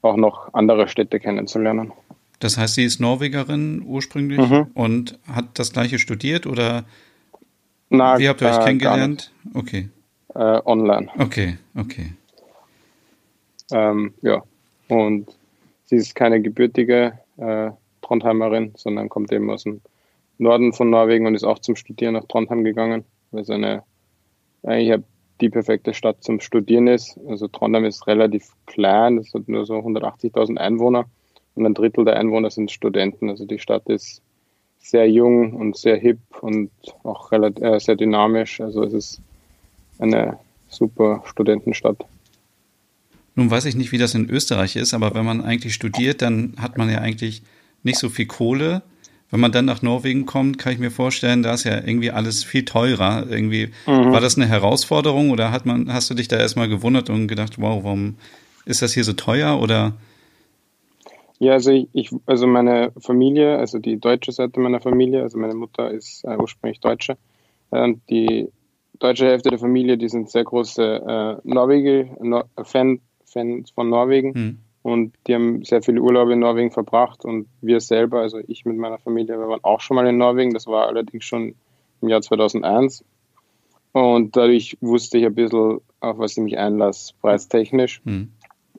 auch 0.00 0.16
noch 0.16 0.54
andere 0.54 0.88
Städte 0.88 1.20
kennenzulernen. 1.20 1.92
Das 2.38 2.56
heißt, 2.56 2.76
sie 2.76 2.84
ist 2.84 3.00
Norwegerin 3.00 3.82
ursprünglich 3.84 4.38
mhm. 4.38 4.68
und 4.72 5.18
hat 5.30 5.58
das 5.58 5.72
gleiche 5.72 5.98
studiert 5.98 6.46
oder 6.46 6.84
Na, 7.90 8.18
wie 8.18 8.28
habt 8.28 8.40
ihr 8.40 8.48
euch 8.48 8.58
äh, 8.58 8.64
kennengelernt? 8.64 9.32
Okay. 9.52 9.90
Äh, 10.34 10.60
online. 10.64 11.08
Okay, 11.18 11.56
okay. 11.76 12.12
Ähm, 13.70 14.14
ja, 14.22 14.42
und 14.88 15.28
sie 15.86 15.96
ist 15.96 16.14
keine 16.14 16.40
gebürtige 16.40 17.18
äh, 17.36 17.70
Trondheimerin, 18.02 18.72
sondern 18.76 19.08
kommt 19.08 19.32
eben 19.32 19.50
aus 19.50 19.64
dem 19.64 19.80
Norden 20.38 20.72
von 20.72 20.90
Norwegen 20.90 21.26
und 21.26 21.34
ist 21.34 21.44
auch 21.44 21.58
zum 21.58 21.76
Studieren 21.76 22.14
nach 22.14 22.24
Trondheim 22.24 22.64
gegangen, 22.64 23.04
weil 23.30 23.42
es 23.42 23.50
eine 23.50 23.82
eigentlich 24.62 25.04
die 25.40 25.50
perfekte 25.50 25.94
Stadt 25.94 26.22
zum 26.22 26.40
Studieren 26.40 26.88
ist. 26.88 27.18
Also 27.28 27.48
Trondheim 27.48 27.84
ist 27.84 28.06
relativ 28.06 28.52
klein, 28.66 29.18
es 29.18 29.32
hat 29.34 29.48
nur 29.48 29.66
so 29.66 29.74
180.000 29.74 30.56
Einwohner 30.56 31.06
und 31.54 31.66
ein 31.66 31.74
Drittel 31.74 32.04
der 32.04 32.16
Einwohner 32.16 32.50
sind 32.50 32.70
Studenten. 32.70 33.30
Also 33.30 33.44
die 33.44 33.58
Stadt 33.58 33.88
ist 33.88 34.22
sehr 34.78 35.08
jung 35.10 35.54
und 35.54 35.76
sehr 35.76 35.96
hip 35.96 36.18
und 36.40 36.70
auch 37.02 37.32
relativ, 37.32 37.62
äh, 37.62 37.78
sehr 37.78 37.96
dynamisch. 37.96 38.60
Also 38.60 38.84
es 38.84 38.92
ist 38.92 39.22
eine 39.98 40.38
super 40.68 41.22
Studentenstadt. 41.26 42.04
Nun 43.34 43.50
weiß 43.50 43.66
ich 43.66 43.76
nicht, 43.76 43.92
wie 43.92 43.98
das 43.98 44.14
in 44.14 44.28
Österreich 44.28 44.76
ist, 44.76 44.94
aber 44.94 45.14
wenn 45.14 45.24
man 45.24 45.42
eigentlich 45.42 45.74
studiert, 45.74 46.22
dann 46.22 46.54
hat 46.58 46.76
man 46.76 46.90
ja 46.90 46.98
eigentlich 46.98 47.42
nicht 47.82 47.98
so 47.98 48.08
viel 48.08 48.26
Kohle. 48.26 48.82
wenn 49.30 49.40
man 49.40 49.52
dann 49.52 49.66
nach 49.66 49.82
Norwegen 49.82 50.24
kommt, 50.26 50.58
kann 50.58 50.72
ich 50.72 50.78
mir 50.78 50.90
vorstellen, 50.90 51.42
da 51.42 51.52
ist 51.52 51.64
ja 51.64 51.76
irgendwie 51.76 52.10
alles 52.10 52.44
viel 52.44 52.64
teurer. 52.64 53.26
Irgendwie 53.28 53.68
mhm. 53.86 54.10
war 54.10 54.20
das 54.20 54.36
eine 54.36 54.46
Herausforderung 54.46 55.30
oder 55.30 55.52
hat 55.52 55.66
man, 55.66 55.92
hast 55.92 56.10
du 56.10 56.14
dich 56.14 56.28
da 56.28 56.36
erstmal 56.36 56.68
gewundert 56.68 57.10
und 57.10 57.28
gedacht, 57.28 57.60
wow, 57.60 57.84
warum 57.84 58.16
ist 58.64 58.82
das 58.82 58.94
hier 58.94 59.04
so 59.04 59.12
teuer 59.12 59.60
oder? 59.60 59.94
Ja, 61.38 61.52
also 61.52 61.70
ich, 61.92 62.10
also 62.26 62.46
meine 62.46 62.90
Familie, 62.98 63.58
also 63.58 63.78
die 63.78 64.00
deutsche 64.00 64.32
Seite 64.32 64.58
meiner 64.58 64.80
Familie, 64.80 65.22
also 65.22 65.38
meine 65.38 65.54
Mutter 65.54 65.90
ist 65.90 66.24
äh, 66.24 66.36
ursprünglich 66.36 66.80
Deutsche. 66.80 67.16
Und 67.70 68.00
die 68.10 68.48
deutsche 68.98 69.26
Hälfte 69.26 69.50
der 69.50 69.58
Familie, 69.58 69.96
die 69.96 70.08
sind 70.08 70.30
sehr 70.30 70.44
große 70.44 70.82
äh, 71.44 71.48
Norwegen, 71.48 72.16
no 72.20 72.44
Fan, 72.62 73.00
Fans 73.24 73.70
von 73.70 73.88
Norwegen. 73.88 74.32
Mhm. 74.32 74.58
Und 74.82 75.14
die 75.26 75.34
haben 75.34 75.64
sehr 75.64 75.82
viele 75.82 76.00
Urlaube 76.00 76.32
in 76.32 76.38
Norwegen 76.38 76.70
verbracht. 76.70 77.24
Und 77.24 77.48
wir 77.60 77.80
selber, 77.80 78.20
also 78.20 78.38
ich 78.46 78.64
mit 78.64 78.76
meiner 78.76 78.98
Familie, 78.98 79.38
wir 79.38 79.48
waren 79.48 79.62
auch 79.62 79.80
schon 79.80 79.96
mal 79.96 80.06
in 80.06 80.18
Norwegen. 80.18 80.54
Das 80.54 80.66
war 80.66 80.86
allerdings 80.86 81.24
schon 81.24 81.54
im 82.00 82.08
Jahr 82.08 82.22
2001. 82.22 83.04
Und 83.92 84.36
dadurch 84.36 84.76
wusste 84.80 85.18
ich 85.18 85.26
ein 85.26 85.34
bisschen, 85.34 85.80
auf 86.00 86.18
was 86.18 86.36
ich 86.36 86.42
mich 86.42 86.58
einlasse, 86.58 87.12
preistechnisch. 87.20 88.00
Mhm. 88.04 88.32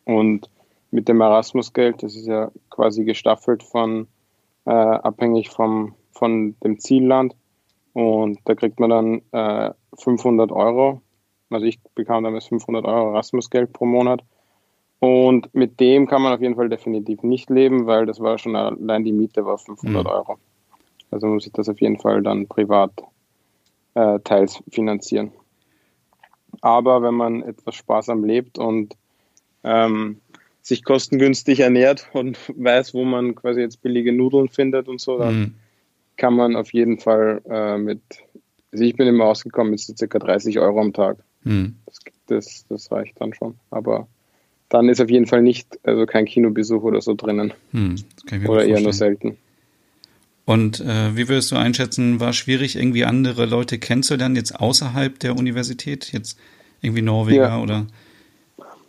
Und 0.05 0.49
mit 0.91 1.07
dem 1.07 1.21
Erasmus-Geld, 1.21 2.01
das 2.01 2.15
ist 2.15 2.27
ja 2.27 2.51
quasi 2.69 3.03
gestaffelt 3.03 3.61
von, 3.61 4.07
äh, 4.65 4.71
abhängig 4.71 5.49
vom, 5.49 5.93
von 6.11 6.55
dem 6.63 6.79
Zielland. 6.79 7.35
Und 7.93 8.39
da 8.45 8.55
kriegt 8.55 8.79
man 8.79 8.89
dann 8.89 9.21
äh, 9.31 9.73
500 9.97 10.51
Euro. 10.51 11.01
Also 11.49 11.65
ich 11.65 11.79
bekam 11.95 12.23
damals 12.23 12.45
500 12.47 12.85
Euro 12.85 13.11
Erasmus-Geld 13.11 13.73
pro 13.73 13.85
Monat. 13.85 14.21
Und 14.99 15.53
mit 15.55 15.79
dem 15.79 16.07
kann 16.07 16.21
man 16.21 16.33
auf 16.33 16.41
jeden 16.41 16.55
Fall 16.55 16.69
definitiv 16.69 17.23
nicht 17.23 17.49
leben, 17.49 17.87
weil 17.87 18.05
das 18.05 18.19
war 18.19 18.37
schon 18.37 18.55
allein 18.55 19.03
die 19.03 19.13
Miete 19.13 19.45
war 19.45 19.57
500 19.57 20.03
mhm. 20.03 20.09
Euro. 20.09 20.37
Also 21.11 21.27
muss 21.27 21.47
ich 21.47 21.53
das 21.53 21.69
auf 21.69 21.79
jeden 21.81 21.99
Fall 21.99 22.21
dann 22.21 22.47
privat 22.47 22.91
äh, 23.95 24.19
teils 24.19 24.61
finanzieren. 24.69 25.31
Aber 26.61 27.01
wenn 27.01 27.15
man 27.15 27.41
etwas 27.41 27.75
sparsam 27.75 28.23
lebt 28.23 28.57
und 28.57 28.95
ähm, 29.63 30.19
sich 30.61 30.83
kostengünstig 30.83 31.61
ernährt 31.61 32.09
und 32.13 32.37
weiß, 32.55 32.93
wo 32.93 33.05
man 33.05 33.35
quasi 33.35 33.61
jetzt 33.61 33.81
billige 33.81 34.11
Nudeln 34.11 34.49
findet 34.49 34.87
und 34.87 34.99
so, 34.99 35.17
dann 35.17 35.39
mhm. 35.39 35.55
Kann 36.19 36.35
man 36.35 36.55
auf 36.55 36.71
jeden 36.73 36.99
Fall 36.99 37.41
äh, 37.49 37.77
mit, 37.77 38.01
also 38.71 38.83
ich 38.83 38.95
bin 38.95 39.07
immer 39.07 39.25
ausgekommen 39.25 39.71
mit 39.71 39.79
so 39.79 39.95
circa 39.97 40.19
30 40.19 40.59
Euro 40.59 40.79
am 40.79 40.93
Tag. 40.93 41.17
Mhm. 41.43 41.77
Das, 41.85 41.99
das, 42.27 42.65
das, 42.69 42.91
reicht 42.91 43.19
dann 43.19 43.33
schon. 43.33 43.55
Aber 43.71 44.07
dann 44.67 44.89
ist 44.89 45.01
auf 45.01 45.09
jeden 45.09 45.25
Fall 45.25 45.41
nicht, 45.41 45.79
also 45.83 46.05
kein 46.05 46.25
Kinobesuch 46.25 46.83
oder 46.83 47.01
so 47.01 47.15
drinnen. 47.15 47.53
Mhm. 47.71 47.95
oder 48.47 48.65
eher 48.65 48.81
nur 48.81 48.93
selten. 48.93 49.37
Und 50.45 50.79
äh, 50.81 51.15
wie 51.15 51.29
würdest 51.29 51.51
du 51.51 51.55
einschätzen, 51.55 52.19
war 52.19 52.33
schwierig, 52.33 52.75
irgendwie 52.75 53.05
andere 53.05 53.45
Leute 53.45 53.77
kennenzulernen, 53.79 54.35
jetzt 54.35 54.59
außerhalb 54.59 55.19
der 55.19 55.37
Universität, 55.37 56.11
jetzt 56.11 56.39
irgendwie 56.81 57.03
Norweger 57.03 57.49
ja. 57.49 57.61
oder? 57.61 57.87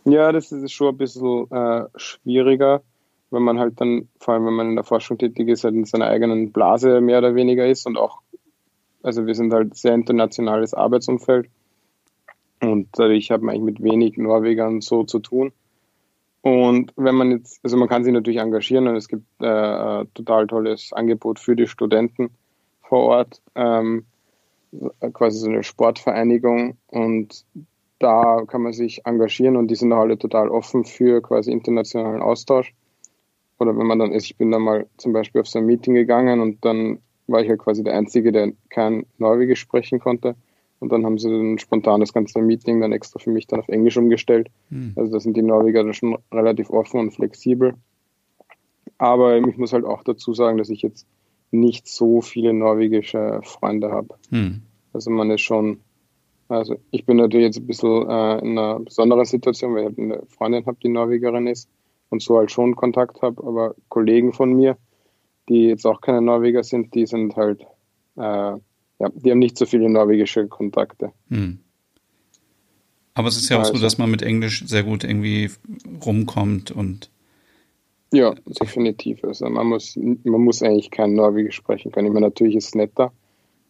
Ja, 0.04 0.32
das 0.32 0.50
ist 0.50 0.72
schon 0.72 0.94
ein 0.94 0.96
bisschen 0.96 1.50
äh, 1.50 1.84
schwieriger, 1.96 2.82
wenn 3.30 3.42
man 3.42 3.58
halt 3.58 3.80
dann, 3.80 4.08
vor 4.18 4.34
allem 4.34 4.46
wenn 4.46 4.54
man 4.54 4.68
in 4.70 4.76
der 4.76 4.84
Forschung 4.84 5.18
tätig 5.18 5.48
ist, 5.48 5.64
halt 5.64 5.74
in 5.74 5.84
seiner 5.84 6.06
eigenen 6.06 6.52
Blase 6.52 7.00
mehr 7.00 7.18
oder 7.18 7.34
weniger 7.34 7.66
ist 7.66 7.86
und 7.86 7.96
auch, 7.96 8.20
also 9.02 9.26
wir 9.26 9.34
sind 9.34 9.52
halt 9.52 9.76
sehr 9.76 9.94
internationales 9.94 10.74
Arbeitsumfeld 10.74 11.48
und 12.60 12.88
dadurch 12.92 13.30
hat 13.30 13.42
man 13.42 13.54
eigentlich 13.54 13.80
mit 13.80 13.82
wenig 13.82 14.16
Norwegern 14.18 14.80
so 14.80 15.04
zu 15.04 15.18
tun. 15.20 15.52
Und 16.42 16.92
wenn 16.96 17.14
man 17.14 17.30
jetzt, 17.30 17.60
also 17.62 17.76
man 17.76 17.88
kann 17.88 18.02
sich 18.02 18.12
natürlich 18.12 18.40
engagieren 18.40 18.88
und 18.88 18.96
es 18.96 19.08
gibt 19.08 19.24
äh, 19.40 19.46
ein 19.46 20.14
total 20.14 20.46
tolles 20.46 20.92
Angebot 20.92 21.38
für 21.38 21.54
die 21.54 21.66
Studenten 21.66 22.30
vor 22.80 23.04
Ort, 23.04 23.42
ähm, 23.54 24.06
quasi 25.12 25.38
so 25.38 25.48
eine 25.48 25.62
Sportvereinigung 25.62 26.76
und 26.86 27.44
da 27.98 28.44
kann 28.46 28.62
man 28.62 28.72
sich 28.72 29.04
engagieren 29.04 29.56
und 29.56 29.68
die 29.68 29.74
sind 29.74 29.92
alle 29.92 30.18
total 30.18 30.48
offen 30.48 30.84
für 30.84 31.20
quasi 31.20 31.52
internationalen 31.52 32.22
Austausch. 32.22 32.72
Oder 33.60 33.76
wenn 33.76 33.86
man 33.86 33.98
dann 33.98 34.12
ist, 34.12 34.24
ich 34.24 34.36
bin 34.36 34.50
dann 34.50 34.62
mal 34.62 34.86
zum 34.96 35.12
Beispiel 35.12 35.40
auf 35.40 35.46
so 35.46 35.58
ein 35.58 35.66
Meeting 35.66 35.94
gegangen 35.94 36.40
und 36.40 36.64
dann 36.64 36.98
war 37.26 37.42
ich 37.42 37.48
halt 37.48 37.60
quasi 37.60 37.84
der 37.84 37.94
Einzige, 37.94 38.32
der 38.32 38.52
kein 38.70 39.06
Norwegisch 39.18 39.60
sprechen 39.60 40.00
konnte. 40.00 40.34
Und 40.78 40.90
dann 40.90 41.04
haben 41.04 41.18
sie 41.18 41.28
dann 41.28 41.58
spontan 41.58 42.00
das 42.00 42.14
ganze 42.14 42.40
Meeting 42.40 42.80
dann 42.80 42.92
extra 42.92 43.18
für 43.18 43.30
mich 43.30 43.46
dann 43.46 43.60
auf 43.60 43.68
Englisch 43.68 43.98
umgestellt. 43.98 44.48
Mhm. 44.70 44.94
Also 44.96 45.12
da 45.12 45.20
sind 45.20 45.36
die 45.36 45.42
Norweger 45.42 45.84
dann 45.84 45.92
schon 45.92 46.16
relativ 46.32 46.70
offen 46.70 47.00
und 47.00 47.10
flexibel. 47.10 47.74
Aber 48.96 49.36
ich 49.36 49.56
muss 49.58 49.74
halt 49.74 49.84
auch 49.84 50.02
dazu 50.04 50.32
sagen, 50.32 50.56
dass 50.56 50.70
ich 50.70 50.80
jetzt 50.80 51.06
nicht 51.50 51.86
so 51.86 52.22
viele 52.22 52.54
norwegische 52.54 53.40
Freunde 53.42 53.90
habe. 53.90 54.14
Mhm. 54.30 54.62
Also 54.94 55.10
man 55.10 55.30
ist 55.30 55.42
schon 55.42 55.80
also 56.48 56.76
ich 56.90 57.04
bin 57.04 57.18
natürlich 57.18 57.46
jetzt 57.46 57.58
ein 57.58 57.66
bisschen 57.66 58.08
äh, 58.08 58.38
in 58.38 58.58
einer 58.58 58.80
besonderen 58.80 59.24
Situation, 59.24 59.74
weil 59.74 59.82
ich 59.82 59.86
halt 59.86 59.98
eine 59.98 60.22
Freundin 60.26 60.66
habe, 60.66 60.78
die 60.82 60.88
Norwegerin 60.88 61.46
ist 61.46 61.68
und 62.10 62.22
so 62.22 62.38
halt 62.38 62.50
schon 62.50 62.76
Kontakt 62.76 63.22
habe, 63.22 63.42
aber 63.44 63.74
Kollegen 63.88 64.32
von 64.32 64.52
mir, 64.52 64.76
die 65.48 65.64
jetzt 65.64 65.86
auch 65.86 66.00
keine 66.00 66.20
Norweger 66.20 66.62
sind, 66.62 66.94
die 66.94 67.06
sind 67.06 67.36
halt, 67.36 67.62
äh, 68.16 68.22
ja, 68.22 69.08
die 69.14 69.30
haben 69.30 69.38
nicht 69.38 69.56
so 69.56 69.66
viele 69.66 69.88
norwegische 69.88 70.46
Kontakte. 70.48 71.12
Hm. 71.28 71.60
Aber 73.14 73.28
es 73.28 73.36
ist 73.36 73.48
ja 73.48 73.56
auch 73.56 73.60
also, 73.60 73.74
so, 73.74 73.82
dass 73.82 73.98
man 73.98 74.10
mit 74.10 74.22
Englisch 74.22 74.64
sehr 74.66 74.82
gut 74.82 75.04
irgendwie 75.04 75.50
rumkommt 76.04 76.70
und 76.70 77.10
ja, 78.12 78.34
definitiv. 78.60 79.22
Also 79.22 79.48
man 79.48 79.68
muss, 79.68 79.96
man 79.96 80.40
muss 80.40 80.62
eigentlich 80.62 80.90
kein 80.90 81.14
Norwegisch 81.14 81.54
sprechen 81.54 81.92
können. 81.92 82.08
Ich 82.08 82.12
meine, 82.12 82.26
natürlich 82.26 82.56
ist 82.56 82.68
es 82.68 82.74
netter. 82.74 83.12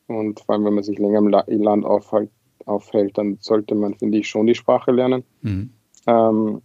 Und 0.06 0.40
vor 0.40 0.54
allem, 0.54 0.64
wenn 0.64 0.74
man 0.74 0.82
sich 0.82 0.98
länger 0.98 1.18
im 1.18 1.62
Land 1.62 1.84
aufhält, 1.84 2.30
aufhält, 2.64 3.18
dann 3.18 3.36
sollte 3.40 3.74
man, 3.74 3.94
finde 3.94 4.18
ich, 4.18 4.28
schon 4.28 4.46
die 4.46 4.54
Sprache 4.54 4.92
lernen. 4.92 5.24
Mhm. 5.42 5.70
Ähm, 6.06 6.62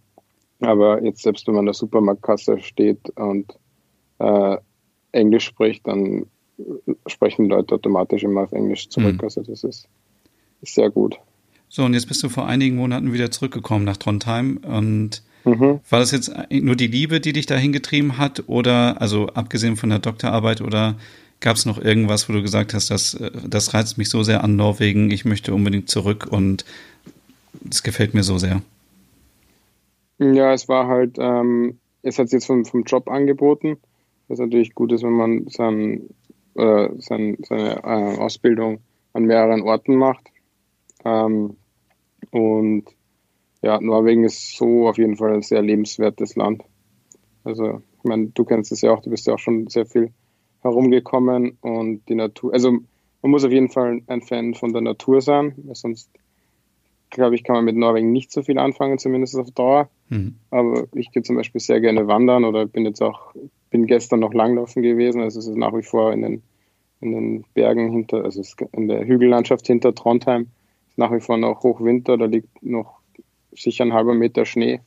aber 0.60 1.02
jetzt 1.02 1.22
selbst 1.22 1.46
wenn 1.46 1.54
man 1.54 1.62
in 1.62 1.66
der 1.66 1.74
Supermarktkasse 1.74 2.60
steht 2.60 3.10
und 3.16 3.52
äh, 4.18 4.56
Englisch 5.12 5.44
spricht, 5.44 5.86
dann 5.86 6.26
sprechen 7.06 7.44
die 7.44 7.50
Leute 7.50 7.74
automatisch 7.74 8.22
immer 8.22 8.42
auf 8.42 8.52
Englisch 8.52 8.88
zurück. 8.88 9.16
Mhm. 9.16 9.24
Also 9.24 9.42
das 9.42 9.64
ist, 9.64 9.88
ist, 10.62 10.74
sehr 10.74 10.90
gut. 10.90 11.16
So, 11.68 11.84
und 11.84 11.94
jetzt 11.94 12.06
bist 12.06 12.22
du 12.22 12.28
vor 12.28 12.46
einigen 12.46 12.76
Monaten 12.76 13.12
wieder 13.12 13.30
zurückgekommen 13.30 13.84
nach 13.84 13.96
Trondheim 13.96 14.58
und 14.58 15.22
mhm. 15.44 15.80
war 15.90 16.00
das 16.00 16.12
jetzt 16.12 16.32
nur 16.50 16.76
die 16.76 16.86
Liebe, 16.86 17.20
die 17.20 17.32
dich 17.32 17.46
dahin 17.46 17.72
getrieben 17.72 18.18
hat 18.18 18.44
oder, 18.46 19.00
also 19.00 19.26
abgesehen 19.28 19.76
von 19.76 19.90
der 19.90 19.98
Doktorarbeit 19.98 20.60
oder 20.60 20.96
Gab 21.40 21.56
es 21.56 21.66
noch 21.66 21.78
irgendwas, 21.78 22.28
wo 22.28 22.32
du 22.32 22.42
gesagt 22.42 22.72
hast, 22.72 22.90
das, 22.90 23.14
äh, 23.14 23.30
das 23.46 23.74
reizt 23.74 23.98
mich 23.98 24.08
so 24.08 24.22
sehr 24.22 24.42
an 24.42 24.56
Norwegen, 24.56 25.10
ich 25.10 25.24
möchte 25.24 25.54
unbedingt 25.54 25.90
zurück 25.90 26.26
und 26.30 26.64
es 27.70 27.82
gefällt 27.82 28.14
mir 28.14 28.22
so 28.22 28.38
sehr? 28.38 28.62
Ja, 30.18 30.52
es 30.52 30.68
war 30.68 30.86
halt, 30.86 31.16
ähm, 31.18 31.78
es 32.02 32.18
hat 32.18 32.32
jetzt 32.32 32.46
vom, 32.46 32.64
vom 32.64 32.84
Job 32.84 33.08
angeboten, 33.10 33.78
was 34.28 34.38
natürlich 34.38 34.74
gut 34.74 34.92
ist, 34.92 35.02
wenn 35.02 35.12
man 35.12 35.48
sein, 35.48 36.08
äh, 36.54 36.88
sein, 36.98 37.36
seine 37.42 37.82
äh, 37.84 38.18
Ausbildung 38.18 38.80
an 39.12 39.24
mehreren 39.24 39.62
Orten 39.62 39.96
macht. 39.96 40.26
Ähm, 41.04 41.56
und 42.30 42.84
ja, 43.62 43.80
Norwegen 43.80 44.24
ist 44.24 44.56
so 44.56 44.88
auf 44.88 44.98
jeden 44.98 45.16
Fall 45.16 45.34
ein 45.34 45.42
sehr 45.42 45.62
lebenswertes 45.62 46.36
Land. 46.36 46.62
Also, 47.44 47.82
ich 47.98 48.04
meine, 48.04 48.28
du 48.28 48.44
kennst 48.44 48.72
es 48.72 48.80
ja 48.80 48.92
auch, 48.92 49.02
du 49.02 49.10
bist 49.10 49.26
ja 49.26 49.34
auch 49.34 49.38
schon 49.38 49.68
sehr 49.68 49.86
viel 49.86 50.12
herumgekommen 50.62 51.58
und 51.60 52.08
die 52.08 52.14
Natur, 52.14 52.52
also 52.52 52.70
man 52.70 53.30
muss 53.30 53.44
auf 53.44 53.52
jeden 53.52 53.70
Fall 53.70 54.00
ein 54.06 54.22
Fan 54.22 54.54
von 54.54 54.72
der 54.72 54.82
Natur 54.82 55.20
sein, 55.20 55.54
weil 55.58 55.74
sonst 55.74 56.10
glaube 57.10 57.34
ich, 57.34 57.44
kann 57.44 57.56
man 57.56 57.64
mit 57.64 57.76
Norwegen 57.76 58.12
nicht 58.12 58.32
so 58.32 58.42
viel 58.42 58.58
anfangen, 58.58 58.98
zumindest 58.98 59.36
auf 59.36 59.50
Dauer. 59.50 59.88
Mhm. 60.08 60.36
Aber 60.50 60.86
ich 60.94 61.10
gehe 61.12 61.22
zum 61.22 61.36
Beispiel 61.36 61.60
sehr 61.60 61.80
gerne 61.80 62.06
wandern 62.06 62.44
oder 62.44 62.66
bin 62.66 62.84
jetzt 62.84 63.02
auch, 63.02 63.34
bin 63.70 63.86
gestern 63.86 64.20
noch 64.20 64.34
langlaufen 64.34 64.82
gewesen. 64.82 65.20
Also 65.20 65.38
es 65.38 65.46
ist 65.46 65.56
nach 65.56 65.74
wie 65.74 65.82
vor 65.82 66.12
in 66.12 66.22
den, 66.22 66.42
in 67.00 67.12
den 67.12 67.44
Bergen 67.54 67.90
hinter, 67.90 68.24
also 68.24 68.42
in 68.72 68.88
der 68.88 69.06
Hügellandschaft 69.06 69.66
hinter 69.66 69.94
Trondheim 69.94 70.48
ist 70.88 70.98
nach 70.98 71.12
wie 71.12 71.20
vor 71.20 71.36
noch 71.36 71.62
Hochwinter, 71.62 72.16
da 72.16 72.26
liegt 72.26 72.62
noch 72.62 73.00
sicher 73.52 73.84
ein 73.84 73.92
halber 73.92 74.14
Meter 74.14 74.44
Schnee. 74.44 74.80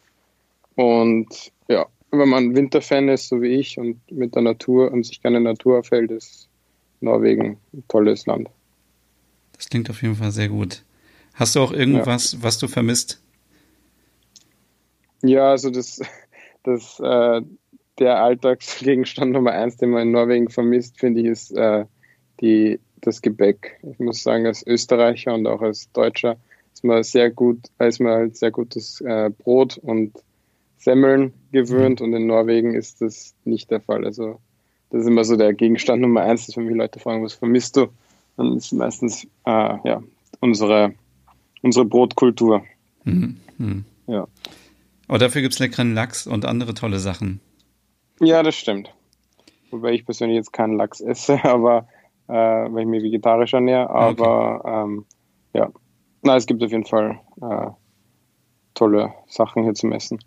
Und 0.76 1.52
ja, 1.68 1.88
wenn 2.12 2.30
man 2.30 2.56
Winterfan 2.56 3.10
ist, 3.10 3.30
so 3.30 3.42
wie 3.42 3.56
ich, 3.60 3.78
und 3.78 4.00
mit 4.12 4.36
der 4.36 4.42
Natur 4.42 4.92
und 4.92 5.06
sich 5.06 5.22
gerne 5.22 5.40
Natur 5.40 5.80
aufhält, 5.80 6.12
ist 6.12 6.50
Norwegen 7.02 7.58
ein 7.74 7.84
tolles 7.88 8.26
Land. 8.26 8.50
Das 9.54 9.70
klingt 9.70 9.90
auf 9.90 10.02
jeden 10.02 10.16
Fall 10.16 10.32
sehr 10.32 10.50
gut. 10.50 10.84
Hast 11.40 11.56
du 11.56 11.62
auch 11.62 11.72
irgendwas, 11.72 12.34
ja. 12.34 12.40
was 12.42 12.58
du 12.58 12.68
vermisst? 12.68 13.22
Ja, 15.24 15.52
also 15.52 15.70
das, 15.70 16.02
das 16.64 17.00
äh, 17.00 17.42
der 17.98 18.22
Alltagsgegenstand 18.22 19.32
Nummer 19.32 19.54
eins, 19.54 19.78
den 19.78 19.92
man 19.92 20.02
in 20.04 20.12
Norwegen 20.12 20.50
vermisst, 20.50 21.00
finde 21.00 21.22
ich, 21.22 21.28
ist 21.28 21.52
äh, 21.52 21.86
die, 22.42 22.82
das 23.00 23.22
Gebäck. 23.22 23.80
Ich 23.90 24.00
muss 24.00 24.22
sagen, 24.22 24.46
als 24.48 24.68
Österreicher 24.68 25.34
und 25.34 25.48
auch 25.48 25.62
als 25.62 25.90
Deutscher 25.94 26.36
ist 26.74 26.84
man 26.84 27.04
sehr 27.04 27.30
gut, 27.32 27.60
ist 27.80 28.00
man 28.00 28.12
halt 28.12 28.36
sehr 28.38 28.52
gutes 28.52 29.00
äh, 29.02 29.30
Brot 29.30 29.78
und 29.78 30.14
Semmeln 30.78 31.34
gewöhnt 31.54 32.02
und 32.02 32.14
in 32.14 32.28
Norwegen 32.28 32.74
ist 32.74 33.02
das 33.02 33.34
nicht 33.46 33.72
der 33.72 33.80
Fall. 33.80 34.06
Also 34.06 34.40
das 34.90 35.02
ist 35.02 35.08
immer 35.08 35.24
so 35.24 35.38
der 35.38 35.54
Gegenstand 35.54 36.02
Nummer 36.02 36.22
eins, 36.22 36.48
dass 36.48 36.58
wenn 36.58 36.66
mich 36.66 36.76
Leute 36.76 37.00
fragen, 37.00 37.24
was 37.24 37.34
vermisst 37.34 37.78
du, 37.78 37.88
dann 38.36 38.58
ist 38.58 38.74
meistens 38.74 39.26
äh, 39.46 39.78
ja, 39.84 40.04
unsere, 40.40 40.94
unsere 41.62 41.86
Brotkultur. 41.86 42.64
Mhm. 43.04 43.38
Mhm. 43.58 43.86
Ja. 44.08 44.28
Aber 45.08 45.18
dafür 45.18 45.42
gibt 45.42 45.54
es 45.54 45.60
leckeren 45.60 45.94
Lachs 45.94 46.28
und 46.28 46.46
andere 46.46 46.74
tolle 46.74 47.00
Sachen. 47.00 47.40
Ja, 48.20 48.44
das 48.44 48.56
stimmt. 48.56 48.94
Wobei 49.72 49.94
ich 49.94 50.06
persönlich 50.06 50.36
jetzt 50.36 50.54
keinen 50.54 50.78
Lachs 50.78 51.00
esse, 51.02 51.44
aber 51.44 51.88
äh, 52.28 52.34
weil 52.34 52.82
ich 52.82 52.88
mich 52.88 53.04
vegetarisch 53.04 53.54
ernähre. 53.54 53.90
Aber 53.90 54.60
okay. 54.60 54.84
ähm, 54.84 55.06
ja, 55.54 55.70
na, 56.22 56.36
es 56.36 56.46
gibt 56.46 56.64
auf 56.64 56.72
jeden 56.72 56.86
Fall 56.86 57.20
äh, 57.42 57.72
tolle 58.74 59.14
Sachen 59.28 59.64
hier 59.64 59.74
zum 59.74 59.92
Essen. 59.92 60.20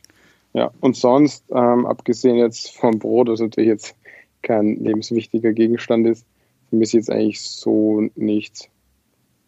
Ja, 0.54 0.70
und 0.80 0.96
sonst, 0.96 1.44
ähm, 1.50 1.86
abgesehen 1.86 2.36
jetzt 2.36 2.76
vom 2.76 2.98
Brot, 2.98 3.28
was 3.28 3.40
natürlich 3.40 3.68
jetzt 3.68 3.96
kein 4.42 4.76
lebenswichtiger 4.76 5.52
Gegenstand 5.52 6.06
ist, 6.06 6.26
für 6.68 6.76
mich 6.76 6.88
ist 6.88 6.92
jetzt 6.92 7.10
eigentlich 7.10 7.40
so 7.40 8.08
nichts. 8.16 8.68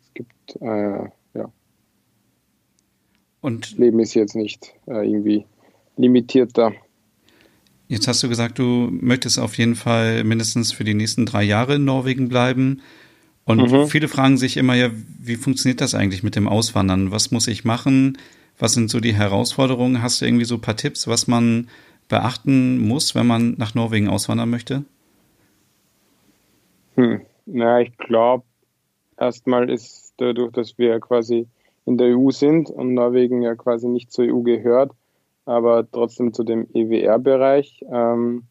Es 0.02 0.14
gibt, 0.14 0.62
äh, 0.62 1.08
Und 3.44 3.76
Leben 3.76 4.00
ist 4.00 4.14
jetzt 4.14 4.34
nicht 4.34 4.72
äh, 4.86 5.06
irgendwie 5.06 5.44
limitierter. 5.98 6.72
Jetzt 7.88 8.08
hast 8.08 8.22
du 8.22 8.30
gesagt, 8.30 8.58
du 8.58 8.88
möchtest 8.90 9.38
auf 9.38 9.58
jeden 9.58 9.74
Fall 9.74 10.24
mindestens 10.24 10.72
für 10.72 10.82
die 10.82 10.94
nächsten 10.94 11.26
drei 11.26 11.42
Jahre 11.42 11.74
in 11.74 11.84
Norwegen 11.84 12.30
bleiben. 12.30 12.80
Und 13.44 13.70
mhm. 13.70 13.86
viele 13.86 14.08
fragen 14.08 14.38
sich 14.38 14.56
immer 14.56 14.72
ja, 14.72 14.88
wie 15.18 15.36
funktioniert 15.36 15.82
das 15.82 15.94
eigentlich 15.94 16.22
mit 16.22 16.36
dem 16.36 16.48
Auswandern? 16.48 17.10
Was 17.10 17.32
muss 17.32 17.46
ich 17.46 17.66
machen? 17.66 18.16
Was 18.58 18.72
sind 18.72 18.88
so 18.88 18.98
die 18.98 19.12
Herausforderungen? 19.12 20.00
Hast 20.00 20.22
du 20.22 20.24
irgendwie 20.24 20.46
so 20.46 20.54
ein 20.54 20.62
paar 20.62 20.78
Tipps, 20.78 21.06
was 21.06 21.26
man 21.26 21.68
beachten 22.08 22.78
muss, 22.78 23.14
wenn 23.14 23.26
man 23.26 23.56
nach 23.58 23.74
Norwegen 23.74 24.08
auswandern 24.08 24.48
möchte? 24.48 24.86
Hm. 26.94 27.20
Na, 27.44 27.82
ich 27.82 27.94
glaube, 27.98 28.44
erstmal 29.18 29.68
ist 29.68 30.14
dadurch, 30.16 30.50
dass 30.52 30.78
wir 30.78 30.98
quasi 30.98 31.46
in 31.86 31.98
der 31.98 32.16
EU 32.16 32.30
sind 32.30 32.70
und 32.70 32.94
Norwegen 32.94 33.42
ja 33.42 33.54
quasi 33.54 33.88
nicht 33.88 34.12
zur 34.12 34.24
EU 34.24 34.40
gehört, 34.40 34.92
aber 35.44 35.86
trotzdem 35.90 36.32
zu 36.32 36.44
dem 36.44 36.66
EWR-Bereich, 36.72 37.84
ähm, 37.90 38.44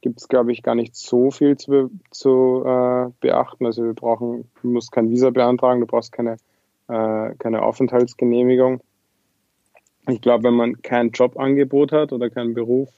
gibt 0.00 0.20
es, 0.20 0.28
glaube 0.28 0.52
ich, 0.52 0.62
gar 0.62 0.74
nicht 0.74 0.94
so 0.94 1.30
viel 1.30 1.56
zu, 1.56 1.90
zu 2.10 2.62
äh, 2.66 3.10
beachten. 3.20 3.64
Also 3.64 3.84
wir 3.84 3.94
brauchen, 3.94 4.50
du 4.60 4.68
musst 4.68 4.92
kein 4.92 5.08
Visa 5.08 5.30
beantragen, 5.30 5.80
du 5.80 5.86
brauchst 5.86 6.12
keine, 6.12 6.36
äh, 6.88 7.34
keine 7.38 7.62
Aufenthaltsgenehmigung. 7.62 8.80
Ich 10.08 10.20
glaube, 10.20 10.44
wenn 10.44 10.54
man 10.54 10.82
kein 10.82 11.10
Jobangebot 11.10 11.92
hat 11.92 12.12
oder 12.12 12.28
keinen 12.28 12.52
Beruf 12.52 12.90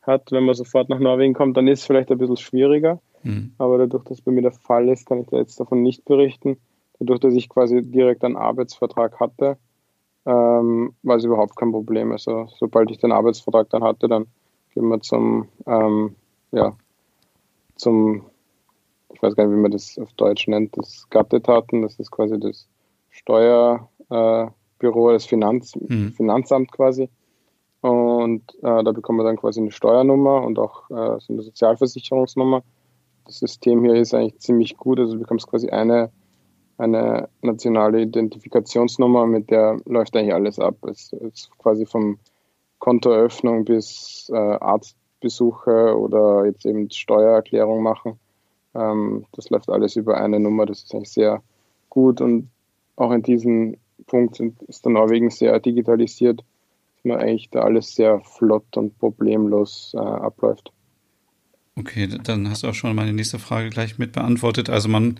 hat, 0.00 0.32
wenn 0.32 0.44
man 0.44 0.54
sofort 0.54 0.88
nach 0.88 0.98
Norwegen 0.98 1.34
kommt, 1.34 1.56
dann 1.56 1.68
ist 1.68 1.80
es 1.80 1.86
vielleicht 1.86 2.10
ein 2.10 2.16
bisschen 2.16 2.38
schwieriger. 2.38 2.98
Mhm. 3.24 3.52
Aber 3.58 3.76
dadurch, 3.76 4.04
dass 4.04 4.22
bei 4.22 4.32
mir 4.32 4.42
der 4.42 4.52
Fall 4.52 4.88
ist, 4.88 5.06
kann 5.06 5.20
ich 5.20 5.26
da 5.26 5.36
jetzt 5.36 5.60
davon 5.60 5.82
nicht 5.82 6.06
berichten. 6.06 6.56
Dadurch, 6.98 7.20
dass 7.20 7.34
ich 7.34 7.48
quasi 7.48 7.82
direkt 7.82 8.24
einen 8.24 8.36
Arbeitsvertrag 8.36 9.20
hatte, 9.20 9.58
ähm, 10.26 10.94
war 11.02 11.16
es 11.16 11.24
überhaupt 11.24 11.56
kein 11.56 11.72
Problem. 11.72 12.12
Also 12.12 12.48
sobald 12.58 12.90
ich 12.90 12.98
den 12.98 13.12
Arbeitsvertrag 13.12 13.68
dann 13.70 13.84
hatte, 13.84 14.08
dann 14.08 14.26
gehen 14.74 14.88
wir 14.88 15.00
zum 15.00 15.48
ähm, 15.66 16.16
ja, 16.52 16.76
zum, 17.76 18.24
ich 19.12 19.22
weiß 19.22 19.34
gar 19.34 19.46
nicht, 19.46 19.56
wie 19.56 19.60
man 19.60 19.72
das 19.72 19.98
auf 19.98 20.12
Deutsch 20.14 20.46
nennt, 20.48 20.76
das 20.76 21.00
Skattetaten, 21.00 21.82
das 21.82 21.98
ist 21.98 22.10
quasi 22.10 22.38
das 22.38 22.68
Steuerbüro, 23.10 23.88
äh, 24.10 25.12
das 25.12 25.26
Finanz, 25.26 25.74
mhm. 25.76 26.12
Finanzamt 26.12 26.72
quasi. 26.72 27.08
Und 27.80 28.42
äh, 28.62 28.82
da 28.82 28.92
bekommen 28.92 29.18
wir 29.18 29.24
dann 29.24 29.36
quasi 29.36 29.60
eine 29.60 29.70
Steuernummer 29.70 30.42
und 30.42 30.58
auch 30.58 30.90
äh, 30.90 31.20
so 31.20 31.32
eine 31.32 31.42
Sozialversicherungsnummer. 31.42 32.62
Das 33.26 33.38
System 33.38 33.84
hier 33.84 33.94
ist 33.94 34.14
eigentlich 34.14 34.38
ziemlich 34.38 34.76
gut, 34.76 34.98
also 34.98 35.14
du 35.14 35.20
bekommst 35.20 35.48
quasi 35.48 35.68
eine, 35.68 36.10
eine 36.78 37.28
nationale 37.42 38.02
Identifikationsnummer, 38.02 39.26
mit 39.26 39.50
der 39.50 39.80
läuft 39.84 40.16
eigentlich 40.16 40.34
alles 40.34 40.58
ab. 40.58 40.76
Es 40.84 41.12
ist 41.12 41.50
quasi 41.58 41.86
vom 41.86 42.18
Kontoeröffnung 42.78 43.64
bis 43.64 44.30
äh, 44.32 44.36
Arzt 44.36 44.96
Besuche 45.20 45.96
oder 45.96 46.44
jetzt 46.44 46.66
eben 46.66 46.90
Steuererklärung 46.90 47.82
machen. 47.82 48.18
Ähm, 48.74 49.24
das 49.32 49.48
läuft 49.50 49.70
alles 49.70 49.96
über 49.96 50.18
eine 50.20 50.38
Nummer. 50.38 50.66
Das 50.66 50.82
ist 50.82 50.94
eigentlich 50.94 51.12
sehr 51.12 51.42
gut 51.88 52.20
und 52.20 52.50
auch 52.96 53.10
in 53.10 53.22
diesem 53.22 53.76
Punkt 54.06 54.38
ist 54.40 54.84
der 54.84 54.92
Norwegen 54.92 55.30
sehr 55.30 55.58
digitalisiert, 55.60 56.40
dass 56.40 57.04
man 57.04 57.18
eigentlich 57.18 57.48
da 57.50 57.60
alles 57.60 57.94
sehr 57.94 58.20
flott 58.20 58.76
und 58.76 58.98
problemlos 58.98 59.92
äh, 59.94 59.98
abläuft. 59.98 60.72
Okay, 61.76 62.06
dann 62.06 62.48
hast 62.50 62.62
du 62.62 62.68
auch 62.68 62.74
schon 62.74 62.94
meine 62.94 63.12
nächste 63.12 63.38
Frage 63.38 63.70
gleich 63.70 63.98
mit 63.98 64.12
beantwortet. 64.12 64.70
Also 64.70 64.88
man 64.88 65.18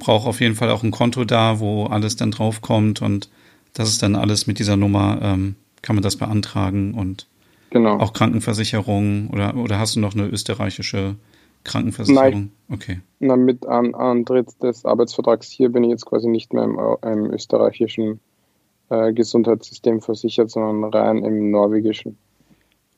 braucht 0.00 0.26
auf 0.26 0.40
jeden 0.40 0.56
Fall 0.56 0.70
auch 0.70 0.82
ein 0.82 0.90
Konto 0.90 1.24
da, 1.24 1.60
wo 1.60 1.84
alles 1.84 2.16
dann 2.16 2.32
draufkommt 2.32 3.00
und 3.00 3.30
das 3.74 3.88
ist 3.88 4.02
dann 4.02 4.16
alles 4.16 4.48
mit 4.48 4.58
dieser 4.58 4.76
Nummer, 4.76 5.20
ähm, 5.22 5.54
kann 5.82 5.94
man 5.94 6.02
das 6.02 6.16
beantragen 6.16 6.94
und 6.94 7.28
Genau. 7.70 7.98
Auch 7.98 8.12
Krankenversicherung 8.12 9.30
oder, 9.30 9.56
oder 9.56 9.78
hast 9.78 9.96
du 9.96 10.00
noch 10.00 10.14
eine 10.14 10.26
österreichische 10.26 11.14
Krankenversicherung? 11.62 12.32
Nein. 12.32 12.50
Okay. 12.68 13.00
Na, 13.20 13.36
mit 13.36 13.64
An 13.64 13.94
Antritt 13.94 14.60
des 14.62 14.84
Arbeitsvertrags 14.84 15.48
hier 15.48 15.70
bin 15.70 15.84
ich 15.84 15.90
jetzt 15.90 16.04
quasi 16.04 16.28
nicht 16.28 16.52
mehr 16.52 16.64
im, 16.64 16.78
im 17.02 17.32
österreichischen 17.32 18.18
äh, 18.88 19.12
Gesundheitssystem 19.12 20.00
versichert, 20.00 20.50
sondern 20.50 20.92
rein 20.92 21.24
im 21.24 21.52
norwegischen. 21.52 22.18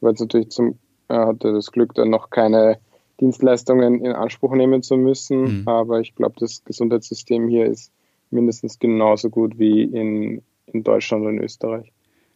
War 0.01 0.11
jetzt 0.11 0.21
natürlich 0.21 0.49
zum, 0.49 0.79
äh, 1.09 1.15
hatte 1.15 1.53
das 1.53 1.71
Glück, 1.71 1.95
dann 1.95 2.09
noch 2.09 2.31
keine 2.31 2.79
Dienstleistungen 3.21 4.05
in 4.05 4.13
Anspruch 4.13 4.55
nehmen 4.55 4.83
zu 4.83 4.97
müssen, 4.97 5.61
mhm. 5.61 5.69
aber 5.69 6.01
ich 6.01 6.15
glaube, 6.15 6.35
das 6.39 6.65
Gesundheitssystem 6.65 7.49
hier 7.49 7.67
ist 7.67 7.93
mindestens 8.31 8.79
genauso 8.79 9.31
gut 9.31 9.59
wie 9.59 9.83
in, 9.83 10.43
in 10.67 10.83
Deutschland 10.83 11.25
und 11.25 11.37
in 11.37 11.45
Österreich. 11.45 11.93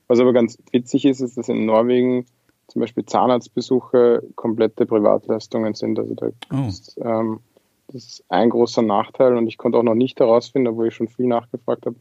Was 0.08 0.20
aber 0.20 0.32
ganz 0.32 0.58
witzig 0.72 1.04
ist, 1.06 1.20
ist, 1.20 1.36
dass 1.36 1.48
in 1.48 1.66
Norwegen 1.66 2.26
zum 2.68 2.80
Beispiel 2.80 3.04
Zahnarztbesuche 3.04 4.22
komplette 4.34 4.86
Privatleistungen 4.86 5.74
sind. 5.74 5.98
Also 5.98 6.14
da 6.14 6.28
oh. 6.52 6.68
ist, 6.68 6.98
ähm, 7.02 7.40
das 7.88 8.04
ist 8.04 8.24
ein 8.28 8.50
großer 8.50 8.82
Nachteil 8.82 9.36
und 9.36 9.46
ich 9.46 9.58
konnte 9.58 9.78
auch 9.78 9.82
noch 9.82 9.94
nicht 9.94 10.20
herausfinden, 10.20 10.68
obwohl 10.68 10.88
ich 10.88 10.94
schon 10.94 11.08
viel 11.08 11.26
nachgefragt 11.26 11.86
habe, 11.86 11.96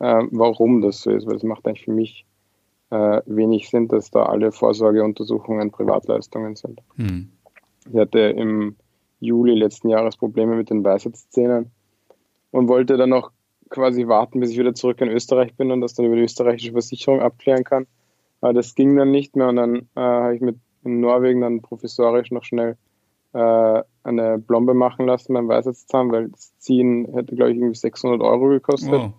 äh, 0.00 0.26
warum 0.30 0.82
das 0.82 1.02
so 1.02 1.10
ist, 1.10 1.26
weil 1.26 1.36
es 1.36 1.42
macht 1.42 1.66
eigentlich 1.66 1.84
für 1.84 1.92
mich 1.92 2.26
äh, 2.90 3.22
wenig 3.26 3.70
Sinn, 3.70 3.88
dass 3.88 4.10
da 4.10 4.24
alle 4.24 4.52
Vorsorgeuntersuchungen 4.52 5.70
Privatleistungen 5.70 6.56
sind. 6.56 6.80
Hm. 6.96 7.30
Ich 7.90 7.98
hatte 7.98 8.18
im 8.18 8.76
Juli 9.20 9.54
letzten 9.54 9.88
Jahres 9.88 10.16
Probleme 10.16 10.56
mit 10.56 10.70
den 10.70 10.84
Weisheitszähnen 10.84 11.70
und 12.50 12.68
wollte 12.68 12.96
dann 12.96 13.10
noch 13.10 13.32
quasi 13.70 14.06
warten, 14.06 14.40
bis 14.40 14.50
ich 14.50 14.58
wieder 14.58 14.74
zurück 14.74 15.00
in 15.00 15.08
Österreich 15.08 15.54
bin 15.54 15.70
und 15.70 15.80
das 15.80 15.94
dann 15.94 16.06
über 16.06 16.16
die 16.16 16.22
österreichische 16.22 16.72
Versicherung 16.72 17.20
abklären 17.20 17.64
kann. 17.64 17.86
Aber 18.40 18.52
das 18.52 18.74
ging 18.74 18.96
dann 18.96 19.10
nicht 19.10 19.36
mehr 19.36 19.48
und 19.48 19.56
dann 19.56 19.76
äh, 19.96 20.00
habe 20.00 20.34
ich 20.34 20.40
mit 20.40 20.56
in 20.84 21.00
Norwegen 21.00 21.40
dann 21.40 21.62
professorisch 21.62 22.30
noch 22.30 22.44
schnell 22.44 22.76
äh, 23.32 23.82
eine 24.04 24.38
Blombe 24.38 24.74
machen 24.74 25.06
lassen 25.06 25.32
beim 25.32 25.48
Weisheitszahn, 25.48 26.12
weil 26.12 26.28
das 26.28 26.56
Ziehen 26.58 27.08
hätte, 27.12 27.34
glaube 27.34 27.52
ich, 27.52 27.56
irgendwie 27.56 27.74
600 27.74 28.20
Euro 28.20 28.48
gekostet. 28.48 28.92
Wow. 28.92 29.12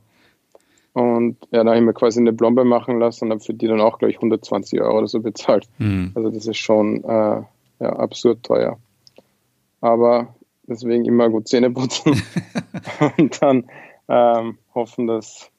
Und 0.93 1.37
ja, 1.51 1.63
da 1.63 1.71
habe 1.71 1.79
ich 1.79 1.85
mir 1.85 1.93
quasi 1.93 2.21
eine 2.21 2.31
Blombe 2.31 2.63
machen 2.63 2.99
lassen 2.99 3.25
und 3.25 3.31
habe 3.31 3.41
für 3.41 3.53
die 3.53 3.67
dann 3.67 3.81
auch, 3.81 3.97
glaube 3.97 4.11
ich, 4.11 4.17
120 4.17 4.79
Euro 4.81 4.99
oder 4.99 5.07
so 5.07 5.19
bezahlt. 5.19 5.67
Mhm. 5.77 6.11
Also 6.15 6.29
das 6.29 6.47
ist 6.47 6.57
schon 6.57 7.03
äh, 7.03 7.41
ja, 7.79 7.93
absurd 7.93 8.43
teuer. 8.43 8.77
Aber 9.81 10.35
deswegen 10.67 11.05
immer 11.05 11.29
gut 11.29 11.47
Zähne 11.47 11.71
putzen 11.71 12.21
und 13.17 13.41
dann 13.41 13.65
ähm, 14.07 14.57
hoffen, 14.73 15.07
dass 15.07 15.49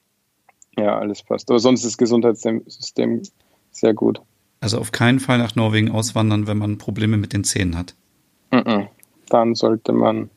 ja 0.77 0.97
alles 0.97 1.23
passt. 1.23 1.49
Aber 1.49 1.59
sonst 1.59 1.81
ist 1.81 1.93
das 1.93 1.97
Gesundheitssystem 1.97 3.23
sehr 3.71 3.93
gut. 3.93 4.21
Also 4.59 4.79
auf 4.79 4.91
keinen 4.91 5.19
Fall 5.19 5.37
nach 5.37 5.55
Norwegen 5.55 5.91
auswandern, 5.91 6.47
wenn 6.47 6.57
man 6.57 6.77
Probleme 6.77 7.17
mit 7.17 7.33
den 7.33 7.43
Zähnen 7.43 7.77
hat. 7.77 7.95
Dann 9.29 9.55
sollte 9.55 9.91
man 9.91 10.29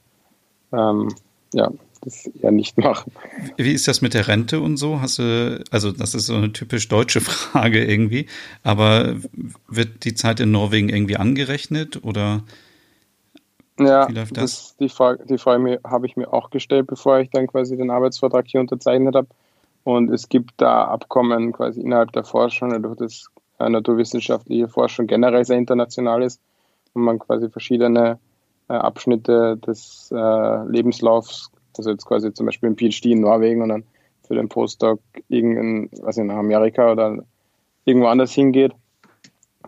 ähm, 0.72 1.08
ja 1.54 1.70
das 2.02 2.26
eher 2.26 2.50
nicht 2.50 2.78
machen. 2.78 3.12
Wie 3.56 3.72
ist 3.72 3.88
das 3.88 4.00
mit 4.00 4.14
der 4.14 4.28
Rente 4.28 4.60
und 4.60 4.76
so? 4.76 5.00
Hast 5.00 5.18
du, 5.18 5.62
also 5.70 5.92
das 5.92 6.14
ist 6.14 6.26
so 6.26 6.34
eine 6.34 6.52
typisch 6.52 6.88
deutsche 6.88 7.20
Frage 7.22 7.84
irgendwie, 7.84 8.26
aber 8.62 9.16
wird 9.68 10.04
die 10.04 10.14
Zeit 10.14 10.40
in 10.40 10.50
Norwegen 10.50 10.88
irgendwie 10.88 11.16
angerechnet 11.16 12.04
oder 12.04 12.42
ja, 13.78 14.08
Wie 14.08 14.12
läuft 14.12 14.36
das? 14.36 14.42
das 14.42 14.76
die 14.76 14.88
Frage, 14.88 15.24
die 15.26 15.38
Frage 15.38 15.80
habe 15.84 16.06
ich 16.06 16.16
mir 16.16 16.32
auch 16.32 16.50
gestellt, 16.50 16.86
bevor 16.86 17.20
ich 17.20 17.30
dann 17.30 17.46
quasi 17.46 17.76
den 17.76 17.90
Arbeitsvertrag 17.90 18.46
hier 18.46 18.60
unterzeichnet 18.60 19.14
habe. 19.14 19.28
Und 19.84 20.10
es 20.10 20.28
gibt 20.28 20.52
da 20.58 20.84
Abkommen 20.84 21.52
quasi 21.52 21.80
innerhalb 21.80 22.12
der 22.12 22.24
Forschung, 22.24 22.70
dadurch, 22.70 22.98
dass 22.98 23.30
naturwissenschaftliche 23.58 24.68
Forschung 24.68 25.06
generell 25.06 25.44
sehr 25.44 25.58
international 25.58 26.22
ist 26.22 26.40
und 26.94 27.02
man 27.02 27.18
quasi 27.18 27.48
verschiedene 27.48 28.18
äh, 28.68 28.74
Abschnitte 28.74 29.56
des 29.58 30.10
äh, 30.14 30.64
Lebenslaufs, 30.68 31.50
also 31.78 31.90
jetzt 31.90 32.06
quasi 32.06 32.32
zum 32.32 32.46
Beispiel 32.46 32.70
ein 32.70 32.76
PhD 32.76 33.06
in 33.06 33.20
Norwegen 33.20 33.62
und 33.62 33.70
dann 33.70 33.84
für 34.26 34.34
den 34.34 34.48
Postdoc 34.48 35.00
irgendein, 35.28 35.90
was 36.02 36.16
in 36.16 36.30
Amerika 36.30 36.92
oder 36.92 37.24
irgendwo 37.84 38.08
anders 38.08 38.32
hingeht, 38.32 38.72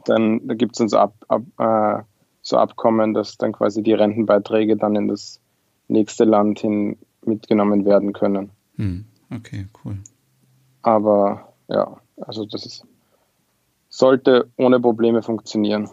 dann 0.04 0.46
da 0.46 0.54
gibt 0.54 0.76
es 0.76 0.80
uns 0.80 0.94
ab, 0.94 1.14
ab 1.28 1.42
äh, 1.58 2.02
so 2.42 2.58
Abkommen, 2.58 3.14
dass 3.14 3.36
dann 3.36 3.52
quasi 3.52 3.82
die 3.82 3.92
Rentenbeiträge 3.92 4.76
dann 4.76 4.96
in 4.96 5.08
das 5.08 5.40
nächste 5.88 6.24
Land 6.24 6.60
hin 6.60 6.98
mitgenommen 7.24 7.84
werden 7.84 8.12
können. 8.12 8.50
Hm. 8.76 9.04
Okay, 9.34 9.66
cool. 9.84 9.98
Aber 10.82 11.52
ja, 11.68 12.00
also 12.20 12.44
das 12.44 12.66
ist, 12.66 12.84
sollte 13.88 14.50
ohne 14.56 14.80
Probleme 14.80 15.22
funktionieren. 15.22 15.88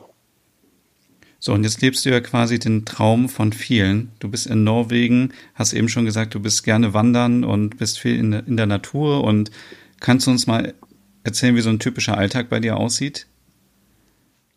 So, 1.41 1.53
und 1.53 1.63
jetzt 1.63 1.81
lebst 1.81 2.05
du 2.05 2.09
ja 2.09 2.19
quasi 2.19 2.59
den 2.59 2.83
Traum 2.83 3.29
von 3.29 3.53
vielen. 3.53 4.11
Du 4.19 4.29
bist 4.29 4.45
in 4.45 4.65
Norwegen, 4.65 5.33
hast 5.55 5.71
eben 5.71 5.87
schon 5.87 6.03
gesagt, 6.03 6.35
du 6.35 6.41
bist 6.41 6.65
gerne 6.65 6.93
wandern 6.93 7.45
und 7.45 7.77
bist 7.77 7.99
viel 7.99 8.19
in, 8.19 8.33
in 8.33 8.57
der 8.57 8.65
Natur. 8.65 9.23
Und 9.23 9.49
kannst 10.01 10.27
du 10.27 10.31
uns 10.31 10.47
mal 10.47 10.73
erzählen, 11.23 11.55
wie 11.55 11.61
so 11.61 11.69
ein 11.69 11.79
typischer 11.79 12.17
Alltag 12.17 12.49
bei 12.49 12.59
dir 12.59 12.75
aussieht? 12.75 13.25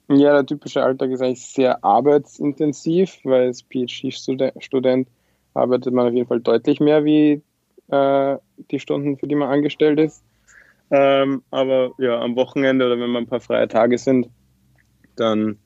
Ja, 0.08 0.32
der 0.32 0.46
typische 0.46 0.82
Alltag 0.82 1.10
ist 1.10 1.22
eigentlich 1.22 1.46
sehr 1.46 1.84
arbeitsintensiv, 1.84 3.18
weil 3.22 3.46
als 3.46 3.62
PhD-Student 3.62 5.08
arbeitet 5.54 5.94
man 5.94 6.08
auf 6.08 6.14
jeden 6.14 6.26
Fall 6.26 6.40
deutlich 6.40 6.80
mehr 6.80 7.04
wie 7.04 7.42
äh, 7.88 8.36
die 8.70 8.80
Stunden, 8.80 9.16
für 9.18 9.28
die 9.28 9.36
man 9.36 9.50
angestellt 9.50 10.00
ist. 10.00 10.24
Ähm, 10.90 11.42
aber 11.50 11.92
ja, 11.98 12.20
am 12.20 12.34
Wochenende 12.34 12.86
oder 12.86 12.98
wenn 12.98 13.10
mal 13.10 13.20
ein 13.20 13.26
paar 13.26 13.40
freie 13.40 13.68
Tage 13.68 13.96
sind, 13.96 14.28
dann 15.16 15.58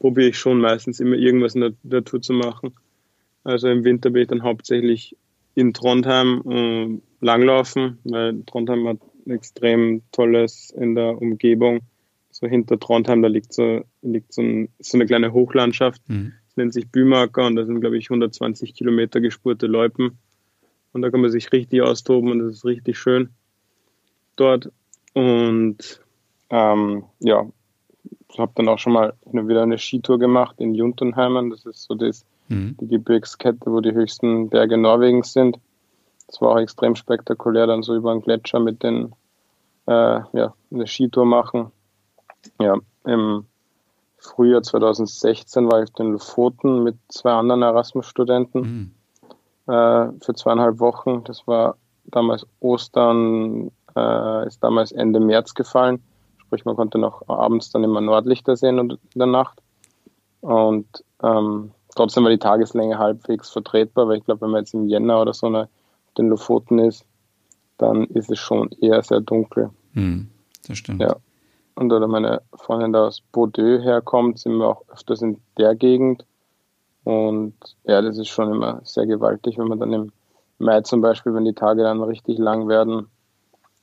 probiere 0.00 0.30
ich 0.30 0.38
schon 0.38 0.58
meistens 0.58 0.98
immer 0.98 1.14
irgendwas 1.14 1.54
in 1.54 1.60
der 1.60 1.72
Natur 1.84 2.20
zu 2.20 2.32
machen. 2.32 2.74
Also 3.44 3.68
im 3.68 3.84
Winter 3.84 4.10
bin 4.10 4.22
ich 4.22 4.28
dann 4.28 4.42
hauptsächlich 4.42 5.16
in 5.54 5.72
Trondheim 5.72 6.42
äh, 6.50 7.24
langlaufen, 7.24 7.98
weil 8.04 8.42
Trondheim 8.46 8.88
hat 8.88 8.98
extrem 9.26 10.02
tolles 10.10 10.70
in 10.70 10.94
der 10.94 11.20
Umgebung. 11.20 11.80
So 12.30 12.46
hinter 12.46 12.78
Trondheim, 12.78 13.22
da 13.22 13.28
liegt 13.28 13.52
so, 13.52 13.82
liegt 14.02 14.32
so, 14.32 14.42
ein, 14.42 14.68
so 14.78 14.96
eine 14.96 15.06
kleine 15.06 15.32
Hochlandschaft. 15.32 16.02
Mhm. 16.08 16.32
Das 16.48 16.56
nennt 16.56 16.72
sich 16.72 16.88
Bümacker 16.88 17.46
und 17.46 17.56
da 17.56 17.64
sind, 17.64 17.80
glaube 17.80 17.98
ich, 17.98 18.10
120 18.10 18.74
Kilometer 18.74 19.20
gespurte 19.20 19.66
Loipen. 19.66 20.18
Und 20.92 21.02
da 21.02 21.10
kann 21.10 21.20
man 21.20 21.30
sich 21.30 21.52
richtig 21.52 21.82
austoben 21.82 22.30
und 22.30 22.38
das 22.40 22.56
ist 22.56 22.64
richtig 22.64 22.98
schön 22.98 23.30
dort. 24.36 24.72
Und 25.12 26.00
ähm, 26.48 27.04
ja, 27.20 27.46
habe 28.38 28.52
dann 28.54 28.68
auch 28.68 28.78
schon 28.78 28.92
mal 28.92 29.14
wieder 29.24 29.62
eine 29.62 29.78
Skitour 29.78 30.18
gemacht 30.18 30.56
in 30.58 30.74
Juntunheimen. 30.74 31.50
Das 31.50 31.66
ist 31.66 31.84
so 31.84 31.94
das, 31.94 32.24
mhm. 32.48 32.76
die 32.80 32.88
Gebirgskette, 32.88 33.70
wo 33.70 33.80
die 33.80 33.92
höchsten 33.92 34.48
Berge 34.48 34.76
Norwegens 34.76 35.32
sind. 35.32 35.58
Das 36.26 36.40
war 36.40 36.50
auch 36.50 36.58
extrem 36.58 36.94
spektakulär, 36.94 37.66
dann 37.66 37.82
so 37.82 37.94
über 37.94 38.12
einen 38.12 38.22
Gletscher 38.22 38.60
mit 38.60 38.82
den, 38.82 39.12
äh, 39.86 40.20
ja, 40.32 40.54
eine 40.70 40.86
Skitour 40.86 41.24
machen. 41.24 41.72
Ja, 42.60 42.76
im 43.04 43.46
Frühjahr 44.18 44.62
2016 44.62 45.70
war 45.70 45.82
ich 45.82 45.88
auf 45.88 45.94
den 45.96 46.12
Lofoten 46.12 46.84
mit 46.84 46.96
zwei 47.08 47.32
anderen 47.32 47.62
Erasmus-Studenten 47.62 48.60
mhm. 48.60 49.72
äh, 49.72 50.12
für 50.20 50.34
zweieinhalb 50.34 50.78
Wochen. 50.78 51.24
Das 51.24 51.46
war 51.46 51.76
damals 52.04 52.46
Ostern, 52.60 53.72
äh, 53.96 54.46
ist 54.46 54.62
damals 54.62 54.92
Ende 54.92 55.20
März 55.20 55.54
gefallen. 55.54 56.02
Sprich, 56.50 56.64
man 56.64 56.74
konnte 56.74 56.98
noch 56.98 57.28
abends 57.28 57.70
dann 57.70 57.84
immer 57.84 58.00
Nordlichter 58.00 58.56
sehen 58.56 58.76
in 58.76 58.98
der 59.14 59.28
Nacht. 59.28 59.62
Und 60.40 60.88
ähm, 61.22 61.70
trotzdem 61.94 62.24
war 62.24 62.30
die 62.32 62.38
Tageslänge 62.38 62.98
halbwegs 62.98 63.50
vertretbar, 63.50 64.08
weil 64.08 64.18
ich 64.18 64.24
glaube, 64.24 64.40
wenn 64.40 64.50
man 64.50 64.62
jetzt 64.62 64.74
im 64.74 64.88
Jänner 64.88 65.22
oder 65.22 65.32
so 65.32 65.46
eine 65.46 65.68
den 66.18 66.28
Lofoten 66.28 66.80
ist, 66.80 67.04
dann 67.78 68.06
ist 68.06 68.32
es 68.32 68.40
schon 68.40 68.68
eher 68.80 69.00
sehr 69.04 69.20
dunkel. 69.20 69.70
Hm, 69.92 70.26
das 70.66 70.78
stimmt. 70.78 71.00
Ja. 71.00 71.14
Und 71.76 71.88
da 71.88 72.04
meine 72.08 72.42
Freundin 72.54 72.92
da 72.92 73.06
aus 73.06 73.20
Bordeaux 73.30 73.80
herkommt, 73.80 74.40
sind 74.40 74.56
wir 74.56 74.70
auch 74.70 74.82
öfters 74.88 75.22
in 75.22 75.40
der 75.56 75.76
Gegend. 75.76 76.26
Und 77.04 77.54
ja, 77.84 78.02
das 78.02 78.18
ist 78.18 78.26
schon 78.26 78.52
immer 78.52 78.80
sehr 78.82 79.06
gewaltig, 79.06 79.56
wenn 79.56 79.68
man 79.68 79.78
dann 79.78 79.92
im 79.92 80.12
Mai 80.58 80.80
zum 80.80 81.00
Beispiel, 81.00 81.32
wenn 81.32 81.44
die 81.44 81.54
Tage 81.54 81.84
dann 81.84 82.02
richtig 82.02 82.38
lang 82.38 82.66
werden, 82.66 83.06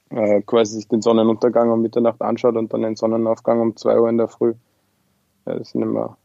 äh, 0.10 0.42
quasi 0.42 0.76
sich 0.76 0.88
den 0.88 1.02
Sonnenuntergang 1.02 1.72
um 1.72 1.82
Mitternacht 1.82 2.22
anschaut 2.22 2.56
und 2.56 2.74
dann 2.74 2.82
den 2.82 2.96
Sonnenaufgang 2.96 3.60
um 3.60 3.76
2 3.76 4.00
Uhr 4.00 4.10
in 4.10 4.18
der 4.18 4.28
Früh. 4.28 4.54
Ja, 5.46 5.56
das, 5.56 5.70
ist 5.70 5.76
immer, 5.76 6.18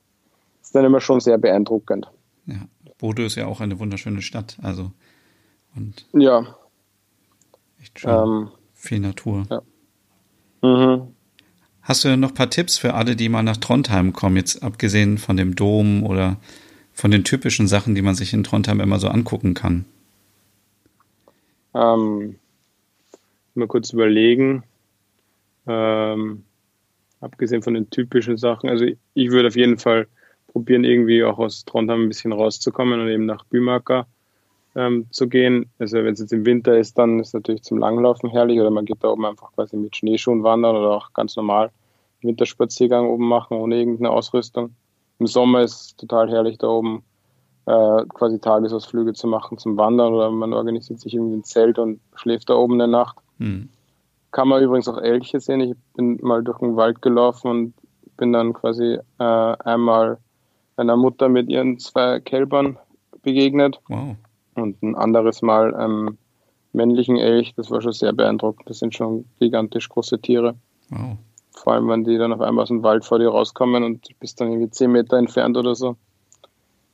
das 0.61 0.69
ist 0.69 0.75
dann 0.75 0.85
immer 0.85 1.01
schon 1.01 1.21
sehr 1.21 1.39
beeindruckend. 1.39 2.11
Ja, 2.47 2.67
Bordeaux 2.99 3.27
ist 3.27 3.37
ja 3.37 3.47
auch 3.47 3.61
eine 3.61 3.79
wunderschöne 3.79 4.23
Stadt. 4.23 4.57
Also 4.63 4.91
und 5.75 6.07
ja. 6.13 6.57
Echt 7.81 8.01
schön. 8.01 8.11
Ähm, 8.11 8.49
Viel 8.75 9.01
Natur. 9.01 9.45
Ja. 9.51 9.63
Mhm. 10.63 11.09
Hast 11.83 12.05
du 12.05 12.17
noch 12.17 12.29
ein 12.31 12.35
paar 12.35 12.51
Tipps 12.51 12.79
für 12.79 12.95
alle, 12.95 13.17
die 13.17 13.29
mal 13.29 13.43
nach 13.43 13.57
Trondheim 13.57 14.13
kommen, 14.13 14.37
jetzt 14.37 14.63
abgesehen 14.63 15.19
von 15.19 15.37
dem 15.37 15.57
Dom 15.57 16.05
oder 16.05 16.37
von 16.93 17.11
den 17.11 17.25
typischen 17.25 17.67
Sachen, 17.67 17.95
die 17.97 18.03
man 18.03 18.15
sich 18.15 18.33
in 18.33 18.45
Trondheim 18.45 18.79
immer 18.79 19.01
so 19.01 19.09
angucken 19.09 19.55
kann? 19.55 19.85
Ähm, 21.75 22.37
mal 23.55 23.69
kurz 23.69 23.93
überlegen. 23.93 24.65
Ähm, 25.67 26.45
abgesehen 27.21 27.63
von 27.63 27.75
den 27.75 27.91
typischen 27.91 28.37
Sachen, 28.37 28.69
also 28.69 28.85
ich 29.15 29.31
würde 29.31 29.49
auf 29.49 29.57
jeden 29.57 29.79
Fall 29.79 30.09
probieren, 30.49 30.85
irgendwie 30.85 31.25
auch 31.25 31.39
aus 31.39 31.65
Trondheim 31.65 32.03
ein 32.03 32.09
bisschen 32.09 32.33
rauszukommen 32.33 33.01
und 33.01 33.09
eben 33.09 33.27
nach 33.27 33.45
Bümaker 33.45 34.07
ähm, 34.75 35.07
zu 35.11 35.29
gehen. 35.29 35.71
Also 35.79 35.99
wenn 35.99 36.13
es 36.13 36.21
jetzt 36.21 36.33
im 36.33 36.45
Winter 36.45 36.77
ist, 36.79 36.99
dann 36.99 37.21
ist 37.21 37.35
natürlich 37.35 37.63
zum 37.63 37.79
Langlaufen 37.79 38.31
herrlich 38.31 38.61
oder 38.61 38.71
man 38.71 38.85
geht 38.85 38.99
da 39.01 39.09
oben 39.09 39.27
einfach 39.27 39.53
quasi 39.53 39.77
mit 39.77 39.97
Schneeschuhen 39.97 40.43
wandern 40.43 40.77
oder 40.77 40.91
auch 40.91 41.13
ganz 41.13 41.37
normal 41.37 41.71
Winterspaziergang 42.23 43.07
oben 43.09 43.27
machen 43.27 43.57
ohne 43.57 43.77
irgendeine 43.77 44.11
Ausrüstung. 44.11 44.75
Im 45.19 45.27
Sommer 45.27 45.63
ist 45.63 45.81
es 45.81 45.97
total 45.97 46.31
herrlich 46.31 46.59
da 46.59 46.69
oben 46.69 47.03
äh, 47.67 48.05
quasi 48.09 48.41
Tagesausflüge 48.41 49.13
zu 49.13 49.27
machen 49.27 49.59
zum 49.59 49.77
Wandern 49.77 50.15
oder 50.15 50.31
man 50.31 50.53
organisiert 50.53 51.01
sich 51.01 51.15
irgendwie 51.15 51.37
ein 51.37 51.45
Zelt 51.45 51.79
und 51.79 52.01
schläft 52.15 52.51
da 52.51 52.55
oben 52.55 52.75
eine 52.75 52.89
Nacht. 52.89 53.17
Hm. 53.43 53.69
Kann 54.31 54.49
man 54.49 54.63
übrigens 54.63 54.89
auch 54.89 54.99
Elche 54.99 55.41
sehen. 55.41 55.61
Ich 55.61 55.75
bin 55.95 56.19
mal 56.23 56.43
durch 56.43 56.59
den 56.59 56.77
Wald 56.77 57.03
gelaufen 57.03 57.51
und 57.51 57.75
bin 58.17 58.33
dann 58.33 58.53
quasi 58.53 58.99
äh, 59.19 59.25
einmal 59.25 60.19
einer 60.77 60.97
Mutter 60.97 61.29
mit 61.29 61.51
ihren 61.51 61.79
zwei 61.79 62.21
Kälbern 62.21 62.79
begegnet. 63.23 63.81
Wow. 63.89 64.17
Und 64.55 64.83
ein 64.83 64.95
anderes 64.95 65.43
Mal 65.43 65.75
einem 65.75 66.19
männlichen 66.73 67.19
Elch, 67.19 67.55
das 67.57 67.71
war 67.71 67.83
schon 67.83 67.93
sehr 67.93 68.13
beeindruckend. 68.13 68.71
Das 68.71 68.79
sind 68.79 68.95
schon 68.95 69.27
gigantisch 69.39 69.89
große 69.89 70.21
Tiere. 70.21 70.55
Wow. 70.89 71.17
Vor 71.51 71.75
allem, 71.75 71.89
wenn 71.89 72.05
die 72.05 72.17
dann 72.17 72.33
auf 72.33 72.41
einmal 72.41 72.63
aus 72.63 72.69
dem 72.69 72.83
Wald 72.83 73.05
vor 73.05 73.19
dir 73.19 73.29
rauskommen 73.29 73.83
und 73.83 74.09
du 74.09 74.15
bist 74.21 74.41
dann 74.41 74.49
irgendwie 74.49 74.71
zehn 74.71 74.93
Meter 74.93 75.19
entfernt 75.19 75.57
oder 75.57 75.75
so. 75.75 75.97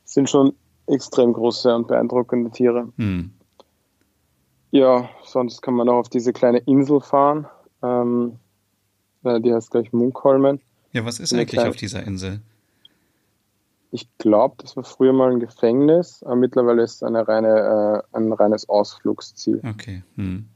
Das 0.05 0.15
sind 0.15 0.29
schon 0.29 0.55
extrem 0.87 1.33
große 1.33 1.75
und 1.75 1.87
beeindruckende 1.87 2.51
Tiere. 2.51 2.89
Hm. 2.97 3.33
Ja, 4.71 5.09
sonst 5.25 5.63
kann 5.63 5.75
man 5.75 5.89
auch 5.89 5.97
auf 5.97 6.09
diese 6.09 6.33
kleine 6.33 6.59
Insel 6.59 7.01
fahren. 7.01 7.47
Ähm, 7.83 8.39
äh, 9.25 9.41
die 9.41 9.53
heißt 9.53 9.71
gleich 9.71 9.93
Munkholmen. 9.93 10.61
Ja, 10.93 11.05
was 11.05 11.21
ist 11.21 11.33
eigentlich 11.33 11.49
kleine... 11.49 11.71
auf 11.71 11.77
dieser 11.77 12.03
Insel? 12.07 12.41
Ich 13.91 14.07
glaube, 14.19 14.57
das 14.59 14.77
war 14.77 14.85
früher 14.85 15.15
mal 15.15 15.31
ein 15.31 15.41
Gefängnis, 15.41 16.23
aber 16.23 16.37
mittlerweile 16.37 16.83
ist 16.83 16.97
es 16.97 17.03
eine 17.03 17.27
reine, 17.27 18.05
äh, 18.13 18.17
ein 18.17 18.33
reines 18.33 18.69
Ausflugsziel. 18.69 19.63
Okay. 19.65 20.03
Hm. 20.17 20.47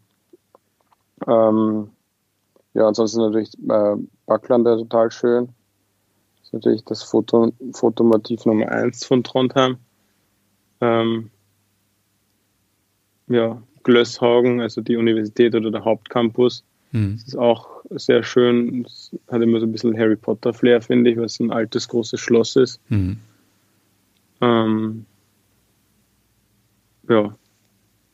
Ähm, 1.27 1.91
ja, 2.75 2.87
ansonsten 2.87 3.21
natürlich 3.21 3.55
äh, 3.69 3.97
Backland 4.27 4.67
total 4.67 5.11
schön. 5.11 5.49
Das 6.37 6.49
ist 6.49 6.53
natürlich 6.53 6.85
das 6.85 7.03
Foto, 7.03 7.53
Fotomotiv 7.73 8.45
Nummer 8.45 8.69
1 8.69 9.07
von 9.07 9.25
Trondheim. 9.25 9.79
Ähm, 10.83 11.31
ja, 13.29 13.63
Glösshagen, 13.83 14.61
also 14.61 14.81
die 14.81 14.97
Universität 14.97 15.55
oder 15.55 15.71
der 15.71 15.85
Hauptcampus. 15.85 16.65
Hm. 16.93 17.17
Das 17.17 17.29
ist 17.29 17.37
auch 17.37 17.69
sehr 17.91 18.23
schön. 18.23 18.85
Es 18.85 19.11
hat 19.31 19.43
immer 19.43 19.61
so 19.61 19.67
ein 19.67 19.73
bisschen 19.73 19.97
Harry 19.99 20.17
Potter 20.17 20.53
Flair, 20.53 20.81
finde 20.81 21.11
ich, 21.11 21.17
weil 21.17 21.25
es 21.25 21.41
ein 21.41 21.51
altes, 21.51 21.89
großes 21.89 22.21
Schloss 22.21 22.57
ist. 22.57 22.81
Hm. 22.89 23.19
Ähm, 24.41 25.07
ja. 27.09 27.35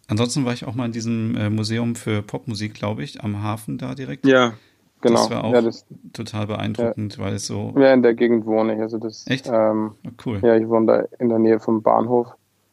Ansonsten 0.06 0.44
war 0.44 0.54
ich 0.54 0.64
auch 0.64 0.74
mal 0.74 0.86
in 0.86 0.92
diesem 0.92 1.36
äh, 1.36 1.50
Museum 1.50 1.94
für 1.94 2.22
Popmusik, 2.22 2.74
glaube 2.74 3.02
ich, 3.02 3.22
am 3.22 3.42
Hafen 3.42 3.76
da 3.76 3.94
direkt. 3.94 4.26
Ja, 4.26 4.54
genau. 5.02 5.16
Das 5.16 5.30
war 5.30 5.44
auch 5.44 5.52
ja, 5.52 5.60
das, 5.60 5.84
total 6.12 6.46
beeindruckend, 6.46 7.16
ja. 7.16 7.24
weil 7.24 7.34
es 7.34 7.46
so. 7.46 7.74
Ja, 7.76 7.92
in 7.92 8.02
der 8.02 8.14
Gegend 8.14 8.46
wohne 8.46 8.74
ich. 8.74 8.80
Also 8.80 8.98
das, 8.98 9.26
Echt? 9.26 9.48
Ähm, 9.48 9.92
oh, 10.06 10.10
cool. 10.24 10.40
Ja, 10.42 10.56
ich 10.56 10.66
wohne 10.68 10.86
da 10.86 11.16
in 11.18 11.28
der 11.28 11.38
Nähe 11.38 11.60
vom 11.60 11.82
Bahnhof, 11.82 12.28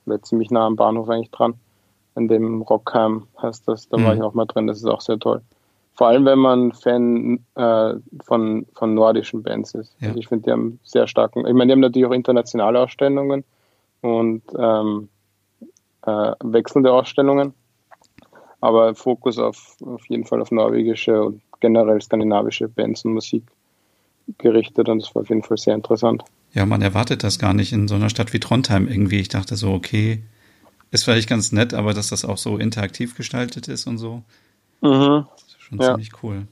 oder 0.06 0.22
ziemlich 0.22 0.50
nah 0.50 0.66
am 0.66 0.76
Bahnhof 0.76 1.10
eigentlich 1.10 1.32
dran. 1.32 1.56
In 2.16 2.28
dem 2.28 2.62
Rockheim 2.62 3.28
heißt 3.42 3.68
das, 3.68 3.90
da 3.90 3.98
mhm. 3.98 4.06
war 4.06 4.16
ich 4.16 4.22
auch 4.22 4.34
mal 4.34 4.46
drin, 4.46 4.68
das 4.68 4.78
ist 4.78 4.86
auch 4.86 5.02
sehr 5.02 5.20
toll. 5.20 5.42
Vor 5.94 6.08
allem, 6.08 6.26
wenn 6.26 6.40
man 6.40 6.72
Fan 6.74 7.40
äh, 7.56 7.94
von, 8.24 8.66
von 8.74 8.94
nordischen 8.94 9.44
Bands 9.44 9.74
ist. 9.74 9.96
Ja. 10.00 10.10
Also 10.10 10.20
ich 10.20 10.28
finde, 10.28 10.46
die 10.46 10.52
haben 10.52 10.80
sehr 10.84 11.08
starken, 11.08 11.46
ich 11.46 11.54
meine, 11.54 11.68
die 11.68 11.72
haben 11.74 11.80
natürlich 11.80 12.08
auch 12.08 12.14
internationale 12.14 12.80
Ausstellungen 12.80 13.44
und 14.02 14.44
ähm, 14.58 15.10
äh, 16.06 16.32
wechselnde 16.44 16.92
Ausstellungen, 16.92 17.54
aber 18.62 18.96
Fokus 18.96 19.38
auf, 19.38 19.78
auf 19.82 20.06
jeden 20.08 20.26
Fall 20.26 20.42
auf 20.42 20.52
norwegische 20.52 21.24
und 21.24 21.42
generell 21.60 22.02
skandinavische 22.02 22.68
Bands 22.68 23.06
und 23.06 23.14
Musik 23.14 23.44
gerichtet 24.38 24.90
und 24.90 25.02
das 25.02 25.16
war 25.16 25.22
auf 25.22 25.30
jeden 25.30 25.44
Fall 25.44 25.58
sehr 25.58 25.76
interessant. 25.76 26.24
Ja, 26.54 26.66
man 26.66 26.82
erwartet 26.82 27.24
das 27.24 27.40
gar 27.40 27.54
nicht 27.54 27.74
in 27.74 27.88
so 27.88 27.96
einer 27.96 28.10
Stadt 28.10 28.34
wie 28.34 28.40
Trondheim 28.40 28.88
irgendwie. 28.88 29.20
Ich 29.20 29.28
dachte 29.28 29.56
so, 29.56 29.72
okay, 29.72 30.24
ist 30.96 31.04
vielleicht 31.04 31.30
ganz 31.30 31.52
nett, 31.52 31.74
aber 31.74 31.94
dass 31.94 32.10
das 32.10 32.26
auch 32.26 32.38
so 32.38 32.58
interaktiv 32.58 33.16
gestaltet 33.16 33.68
ist 33.68 33.86
und 33.88 33.98
so, 33.98 34.24
Mhm. 34.82 35.26
ist 35.48 35.62
schon 35.62 35.80
Ja. 35.80 35.92
ziemlich 35.92 36.12
cool. 36.24 36.48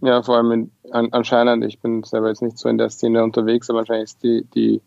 Ja, 0.00 0.22
vor 0.22 0.36
allem 0.36 0.52
in, 0.52 0.70
an, 0.92 1.08
anscheinend, 1.12 1.64
ich 1.64 1.80
bin 1.80 2.04
selber 2.04 2.28
jetzt 2.28 2.42
nicht 2.42 2.56
so 2.58 2.68
in 2.68 2.78
der 2.78 2.90
Szene 2.90 3.24
unterwegs, 3.24 3.68
aber 3.68 3.80
wahrscheinlich 3.80 4.10
ist 4.10 4.22
die, 4.22 4.46
die, 4.54 4.80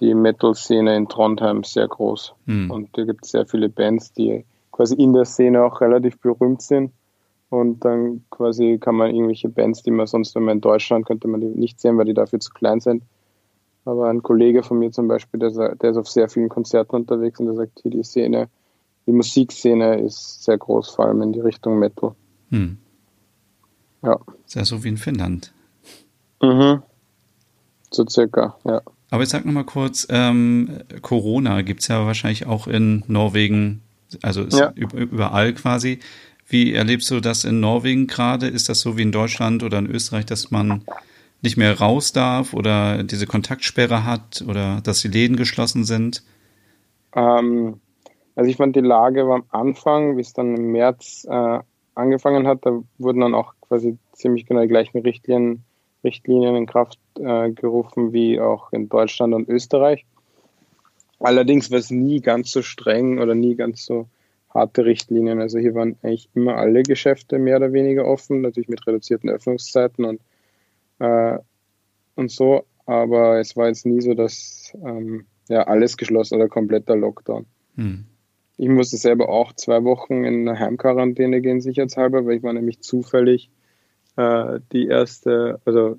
die 0.00 0.14
Metal-Szene 0.14 0.96
in 0.96 1.08
Trondheim 1.08 1.64
sehr 1.64 1.86
groß. 1.86 2.32
Hm. 2.46 2.70
Und 2.70 2.96
da 2.96 3.04
gibt 3.04 3.24
es 3.24 3.32
sehr 3.32 3.44
viele 3.46 3.68
Bands, 3.68 4.12
die 4.12 4.44
quasi 4.72 4.94
in 4.94 5.12
der 5.12 5.26
Szene 5.26 5.62
auch 5.62 5.80
relativ 5.80 6.18
berühmt 6.18 6.62
sind. 6.62 6.92
Und 7.50 7.84
dann 7.84 8.24
quasi 8.30 8.78
kann 8.80 8.94
man 8.94 9.10
irgendwelche 9.14 9.48
Bands, 9.48 9.82
die 9.82 9.90
man 9.90 10.06
sonst, 10.06 10.34
wenn 10.34 10.44
man 10.44 10.58
in 10.58 10.60
Deutschland, 10.60 11.06
könnte 11.06 11.28
man 11.28 11.40
die 11.40 11.46
nicht 11.46 11.80
sehen, 11.80 11.98
weil 11.98 12.04
die 12.04 12.14
dafür 12.14 12.40
zu 12.40 12.52
klein 12.52 12.80
sind. 12.80 13.02
Aber 13.88 14.10
ein 14.10 14.22
Kollege 14.22 14.62
von 14.62 14.78
mir 14.78 14.92
zum 14.92 15.08
Beispiel, 15.08 15.40
der, 15.40 15.74
der 15.76 15.90
ist 15.90 15.96
auf 15.96 16.08
sehr 16.10 16.28
vielen 16.28 16.50
Konzerten 16.50 16.94
unterwegs 16.94 17.40
und 17.40 17.46
der 17.46 17.54
sagt, 17.54 17.80
hier 17.80 17.90
die 17.90 18.02
Szene, 18.02 18.48
die 19.06 19.12
Musikszene 19.12 19.98
ist 20.00 20.44
sehr 20.44 20.58
groß, 20.58 20.90
vor 20.90 21.06
allem 21.06 21.22
in 21.22 21.32
die 21.32 21.40
Richtung 21.40 21.78
Metal. 21.78 22.14
Hm. 22.50 22.76
Ja. 24.02 24.18
Ist 24.46 24.56
ja 24.56 24.64
so 24.66 24.84
wie 24.84 24.88
in 24.88 24.98
Finnland. 24.98 25.52
Mhm. 26.42 26.82
So 27.90 28.04
circa, 28.06 28.58
ja. 28.66 28.82
Aber 29.08 29.22
jetzt 29.22 29.30
sag 29.30 29.46
noch 29.46 29.52
mal 29.54 29.64
kurz, 29.64 30.06
ähm, 30.10 30.80
Corona 31.00 31.62
gibt's 31.62 31.88
ja 31.88 32.04
wahrscheinlich 32.04 32.44
auch 32.46 32.66
in 32.66 33.04
Norwegen, 33.06 33.80
also 34.20 34.42
Ja. 34.42 34.68
üb- 34.72 34.94
überall 34.94 35.54
quasi. 35.54 36.00
Wie 36.46 36.74
erlebst 36.74 37.10
du 37.10 37.20
das 37.20 37.44
in 37.44 37.60
Norwegen 37.60 38.06
gerade? 38.06 38.48
Ist 38.48 38.68
das 38.68 38.80
so 38.80 38.98
wie 38.98 39.02
in 39.02 39.12
Deutschland 39.12 39.62
oder 39.62 39.78
in 39.78 39.86
Österreich, 39.86 40.26
dass 40.26 40.50
man 40.50 40.82
nicht 41.42 41.56
mehr 41.56 41.78
raus 41.78 42.12
darf 42.12 42.54
oder 42.54 43.02
diese 43.02 43.26
Kontaktsperre 43.26 44.04
hat 44.04 44.44
oder 44.46 44.80
dass 44.82 45.00
die 45.00 45.08
Läden 45.08 45.36
geschlossen 45.36 45.84
sind? 45.84 46.22
Ähm, 47.14 47.80
also 48.34 48.50
ich 48.50 48.56
fand 48.56 48.76
die 48.76 48.80
Lage 48.80 49.26
war 49.26 49.36
am 49.36 49.44
Anfang, 49.50 50.16
wie 50.16 50.20
es 50.20 50.32
dann 50.32 50.56
im 50.56 50.72
März 50.72 51.26
äh, 51.28 51.58
angefangen 51.94 52.46
hat, 52.46 52.64
da 52.64 52.82
wurden 52.98 53.20
dann 53.20 53.34
auch 53.34 53.54
quasi 53.60 53.98
ziemlich 54.12 54.46
genau 54.46 54.62
die 54.62 54.68
gleichen 54.68 54.98
Richtlinien, 54.98 55.64
Richtlinien 56.04 56.56
in 56.56 56.66
Kraft 56.66 56.98
äh, 57.18 57.50
gerufen 57.50 58.12
wie 58.12 58.40
auch 58.40 58.72
in 58.72 58.88
Deutschland 58.88 59.34
und 59.34 59.48
Österreich. 59.48 60.06
Allerdings 61.20 61.70
war 61.70 61.78
es 61.78 61.90
nie 61.90 62.20
ganz 62.20 62.52
so 62.52 62.62
streng 62.62 63.18
oder 63.18 63.34
nie 63.34 63.56
ganz 63.56 63.84
so 63.84 64.06
harte 64.54 64.84
Richtlinien. 64.84 65.40
Also 65.40 65.58
hier 65.58 65.74
waren 65.74 65.96
eigentlich 66.02 66.28
immer 66.34 66.56
alle 66.56 66.82
Geschäfte 66.82 67.38
mehr 67.38 67.56
oder 67.56 67.72
weniger 67.72 68.04
offen, 68.04 68.40
natürlich 68.42 68.68
mit 68.68 68.86
reduzierten 68.86 69.28
Öffnungszeiten 69.28 70.04
und, 70.04 70.20
äh, 70.98 71.38
und 72.14 72.30
so. 72.30 72.64
Aber 72.86 73.38
es 73.38 73.56
war 73.56 73.68
jetzt 73.68 73.86
nie 73.86 74.00
so, 74.00 74.14
dass 74.14 74.72
ähm, 74.84 75.26
ja, 75.48 75.64
alles 75.64 75.96
geschlossen 75.96 76.36
oder 76.36 76.48
kompletter 76.48 76.96
Lockdown. 76.96 77.46
Hm. 77.76 78.04
Ich 78.56 78.68
musste 78.68 78.96
selber 78.96 79.28
auch 79.28 79.52
zwei 79.52 79.84
Wochen 79.84 80.24
in 80.24 80.48
eine 80.48 80.58
Heimquarantäne 80.58 81.40
gehen, 81.40 81.60
sicherheitshalber, 81.60 82.26
weil 82.26 82.38
ich 82.38 82.42
war 82.42 82.52
nämlich 82.52 82.80
zufällig 82.80 83.50
äh, 84.16 84.60
die 84.72 84.88
erste, 84.88 85.60
also 85.64 85.98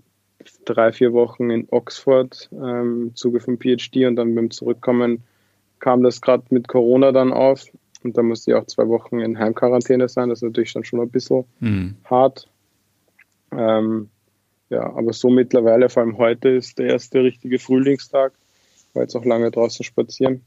drei, 0.65 0.91
vier 0.91 1.13
Wochen 1.13 1.49
in 1.49 1.67
Oxford 1.71 2.49
ähm, 2.51 3.01
im 3.07 3.15
Zuge 3.15 3.39
vom 3.39 3.57
PhD 3.57 4.05
und 4.05 4.15
dann 4.15 4.35
beim 4.35 4.51
Zurückkommen 4.51 5.23
kam 5.79 6.03
das 6.03 6.21
gerade 6.21 6.43
mit 6.49 6.67
Corona 6.67 7.11
dann 7.11 7.31
auf 7.31 7.65
und 8.03 8.17
da 8.17 8.23
musste 8.23 8.51
ich 8.51 8.57
auch 8.57 8.65
zwei 8.65 8.87
Wochen 8.87 9.19
in 9.19 9.39
Heimquarantäne 9.39 10.09
sein. 10.09 10.29
Das 10.29 10.39
ist 10.39 10.43
natürlich 10.43 10.73
dann 10.73 10.83
schon 10.83 10.99
ein 10.99 11.09
bisschen 11.09 11.45
Hm. 11.59 11.95
hart. 12.05 12.49
Ähm, 13.51 14.09
ja, 14.69 14.81
aber 14.93 15.13
so 15.13 15.29
mittlerweile, 15.29 15.89
vor 15.89 16.03
allem 16.03 16.17
heute 16.17 16.49
ist 16.49 16.77
der 16.79 16.87
erste 16.87 17.23
richtige 17.23 17.59
Frühlingstag. 17.59 18.33
War 18.93 19.03
jetzt 19.03 19.15
auch 19.15 19.25
lange 19.25 19.51
draußen 19.51 19.83
spazieren. 19.83 20.41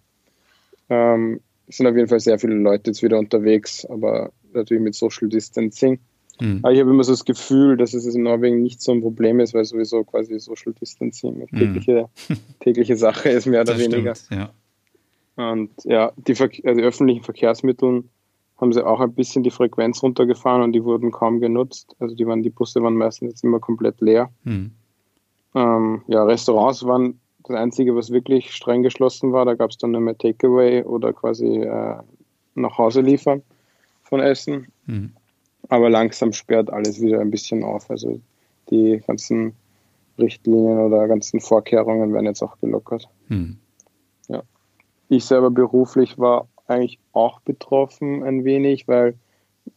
Ähm, 0.89 1.41
es 1.67 1.77
sind 1.77 1.87
auf 1.87 1.97
jeden 1.97 2.09
Fall 2.09 2.21
sehr 2.21 2.39
viele 2.39 2.55
Leute 2.55 2.91
jetzt 2.91 3.03
wieder 3.03 3.19
unterwegs, 3.19 3.85
aber 3.87 4.33
natürlich 4.53 4.83
mit 4.83 4.95
Social 4.95 5.29
Distancing. 5.29 5.99
Hm. 6.39 6.61
Aber 6.63 6.73
ich 6.73 6.81
habe 6.81 6.91
immer 6.91 7.05
so 7.05 7.13
das 7.13 7.25
Gefühl, 7.25 7.77
dass 7.77 7.95
es 7.95 8.15
in 8.15 8.23
Norwegen 8.23 8.63
nicht 8.63 8.81
so 8.81 8.93
ein 8.93 9.01
Problem 9.01 9.41
ist, 9.41 9.55
weil 9.55 9.65
sowieso 9.65 10.05
quasi 10.05 10.39
Social 10.39 10.73
Distancing 10.73 11.37
eine 11.37 11.47
tägliche, 11.47 12.09
tägliche 12.61 12.97
Sache 12.97 13.29
ist, 13.31 13.47
mehr 13.47 13.63
oder 13.63 13.75
Das 13.75 13.83
weniger. 13.83 14.15
stimmt, 14.15 14.41
ja. 14.41 14.53
Und 15.37 15.71
ja, 15.85 16.13
die, 16.17 16.35
Ver 16.35 16.51
also 16.65 16.79
die 16.81 16.87
öffentlichen 16.87 17.23
Verkehrsmittel 17.23 18.05
haben 18.63 18.73
sie 18.73 18.87
auch 18.87 19.01
ein 19.01 19.13
bisschen 19.13 19.43
die 19.43 19.51
Frequenz 19.51 20.03
runtergefahren 20.05 20.63
und 20.63 20.73
die 20.73 20.85
wurden 20.85 21.11
kaum 21.11 21.41
genutzt. 21.41 21.97
Also 21.99 22.15
die 22.15 22.27
waren, 22.29 22.45
die 22.45 22.51
Busse 22.51 22.81
waren 22.81 22.95
meistens 22.95 23.31
jetzt 23.31 23.45
immer 23.45 23.59
komplett 23.59 24.01
leer. 24.01 24.31
Hm. 24.45 24.71
Ähm, 25.57 26.03
ja, 26.07 26.23
Restaurants 26.23 26.85
waren 26.85 27.19
das 27.43 27.57
Einzige, 27.57 27.97
was 27.97 28.13
wirklich 28.13 28.53
streng 28.53 28.85
geschlossen 28.85 29.33
war. 29.33 29.45
Da 29.45 29.55
gab 29.55 29.71
es 29.71 29.79
dann 29.79 29.91
nur 29.91 30.01
mehr 30.01 30.17
Takeaway 30.17 30.85
oder 30.85 31.13
quasi 31.13 31.57
äh, 31.57 31.97
nach 32.55 32.79
Hause 32.79 33.01
liefern 33.01 33.43
von 34.05 34.21
Essen. 34.21 34.69
Hm. 34.87 35.11
Aber 35.69 35.91
langsam 35.91 36.33
sperrt 36.33 36.71
alles 36.71 37.01
wieder 37.01 37.21
ein 37.21 37.33
bisschen 37.33 37.65
auf. 37.65 37.91
Also 37.91 38.21
die 38.71 39.03
ganzen 39.05 39.55
Richtlinien 40.19 40.79
oder 40.79 41.09
ganzen 41.09 41.41
Vorkehrungen 41.41 42.13
werden 42.13 42.27
jetzt 42.27 42.43
auch 42.43 42.57
gelockert. 42.61 43.09
Hm. 43.27 43.59
Ich 45.09 45.27
selber 45.27 45.51
beruflich 45.51 46.19
war 46.19 46.49
eigentlich 46.73 46.99
auch 47.13 47.41
betroffen 47.41 48.23
ein 48.23 48.45
wenig, 48.45 48.89
weil 48.89 49.15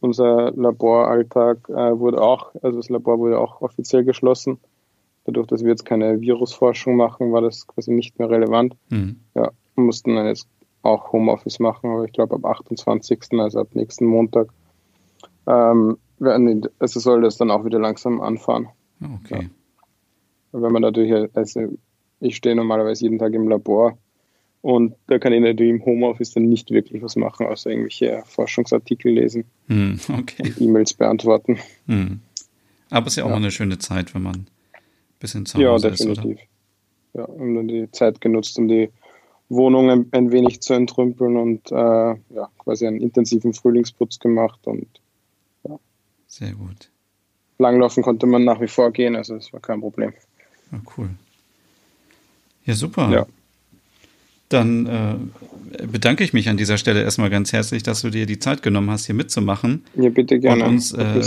unser 0.00 0.52
Laboralltag 0.52 1.68
äh, 1.68 1.98
wurde 1.98 2.20
auch, 2.20 2.54
also 2.62 2.78
das 2.78 2.88
Labor 2.88 3.18
wurde 3.18 3.38
auch 3.38 3.60
offiziell 3.62 4.04
geschlossen. 4.04 4.58
Dadurch, 5.24 5.46
dass 5.46 5.62
wir 5.62 5.70
jetzt 5.70 5.84
keine 5.84 6.20
Virusforschung 6.20 6.96
machen, 6.96 7.32
war 7.32 7.40
das 7.40 7.66
quasi 7.66 7.92
nicht 7.92 8.18
mehr 8.18 8.30
relevant. 8.30 8.76
Hm. 8.90 9.20
Ja, 9.34 9.50
mussten 9.74 10.14
dann 10.16 10.26
jetzt 10.26 10.48
auch 10.82 11.12
Homeoffice 11.12 11.58
machen, 11.58 11.90
aber 11.90 12.04
ich 12.04 12.12
glaube 12.12 12.36
ab 12.36 12.44
28., 12.44 13.18
also 13.38 13.60
ab 13.60 13.68
nächsten 13.74 14.06
Montag, 14.06 14.48
ähm, 15.46 15.98
werden 16.18 16.66
also 16.78 17.00
soll 17.00 17.22
das 17.22 17.36
dann 17.36 17.50
auch 17.50 17.64
wieder 17.64 17.78
langsam 17.78 18.20
anfahren. 18.20 18.68
Okay. 19.02 19.50
Wenn 20.52 20.72
man 20.72 20.82
natürlich, 20.82 21.28
also 21.34 21.68
ich 22.20 22.36
stehe 22.36 22.56
normalerweise 22.56 23.04
jeden 23.04 23.18
Tag 23.18 23.34
im 23.34 23.48
Labor 23.48 23.98
und 24.62 24.94
da 25.06 25.18
kann 25.18 25.32
ich 25.32 25.40
natürlich 25.40 25.70
im 25.70 25.84
Homeoffice 25.84 26.32
dann 26.32 26.48
nicht 26.48 26.70
wirklich 26.70 27.02
was 27.02 27.16
machen, 27.16 27.46
außer 27.46 27.70
irgendwelche 27.70 28.22
Forschungsartikel 28.26 29.12
lesen, 29.12 29.44
Hm. 29.68 29.98
Okay. 30.20 30.52
E-Mails 30.60 30.94
beantworten. 30.94 31.58
Hm. 31.86 32.20
Aber 32.90 33.06
es 33.06 33.14
ist 33.14 33.16
ja 33.16 33.24
auch 33.24 33.28
Ja. 33.28 33.34
mal 33.36 33.42
eine 33.42 33.50
schöne 33.50 33.78
Zeit, 33.78 34.14
wenn 34.14 34.22
man 34.22 34.34
ein 34.36 34.46
bisschen 35.18 35.44
zu 35.46 35.58
Ja, 35.60 35.70
Hause 35.70 35.88
ist, 35.88 36.00
oder? 36.04 36.14
definitiv. 36.14 36.46
Ja, 37.14 37.24
und 37.24 37.54
dann 37.54 37.68
die 37.68 37.90
Zeit 37.92 38.20
genutzt, 38.20 38.58
um 38.58 38.68
die 38.68 38.90
Wohnung 39.48 39.90
ein, 39.90 40.06
ein 40.12 40.32
wenig 40.32 40.60
zu 40.60 40.74
entrümpeln 40.74 41.36
und 41.36 41.70
äh, 41.70 41.74
ja, 41.74 42.50
quasi 42.58 42.86
einen 42.86 43.00
intensiven 43.00 43.54
Frühlingsputz 43.54 44.18
gemacht 44.18 44.60
und 44.66 44.86
Sehr 46.28 46.52
gut. 46.52 46.90
langlaufen 47.58 48.02
konnte 48.02 48.26
man 48.26 48.44
nach 48.44 48.60
wie 48.60 48.68
vor 48.68 48.90
gehen, 48.92 49.16
also 49.16 49.36
das 49.36 49.52
war 49.52 49.60
kein 49.60 49.80
Problem. 49.80 50.12
Ja, 50.72 50.80
cool. 50.98 51.10
Ja, 52.64 52.74
super. 52.74 53.10
Ja. 53.10 53.26
Dann 54.48 54.86
äh, 54.86 55.86
bedanke 55.86 56.22
ich 56.22 56.32
mich 56.32 56.48
an 56.48 56.56
dieser 56.56 56.78
Stelle 56.78 57.02
erstmal 57.02 57.30
ganz 57.30 57.52
herzlich, 57.52 57.82
dass 57.82 58.02
du 58.02 58.10
dir 58.10 58.26
die 58.26 58.38
Zeit 58.38 58.62
genommen 58.62 58.90
hast, 58.90 59.06
hier 59.06 59.14
mitzumachen. 59.14 59.84
Ja, 59.96 60.08
bitte 60.08 60.38
gerne. 60.38 60.64
Und 60.64 60.70
uns, 60.70 60.92
äh. 60.92 61.20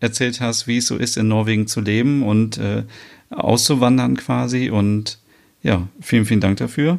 Erzählt 0.00 0.40
hast, 0.40 0.66
wie 0.68 0.76
es 0.76 0.86
so 0.86 0.96
ist, 0.96 1.16
in 1.16 1.26
Norwegen 1.28 1.66
zu 1.66 1.80
leben 1.80 2.22
und 2.22 2.58
äh, 2.58 2.84
auszuwandern 3.30 4.16
quasi. 4.16 4.70
Und 4.70 5.18
ja, 5.62 5.88
vielen, 6.00 6.24
vielen 6.24 6.40
Dank 6.40 6.58
dafür. 6.58 6.98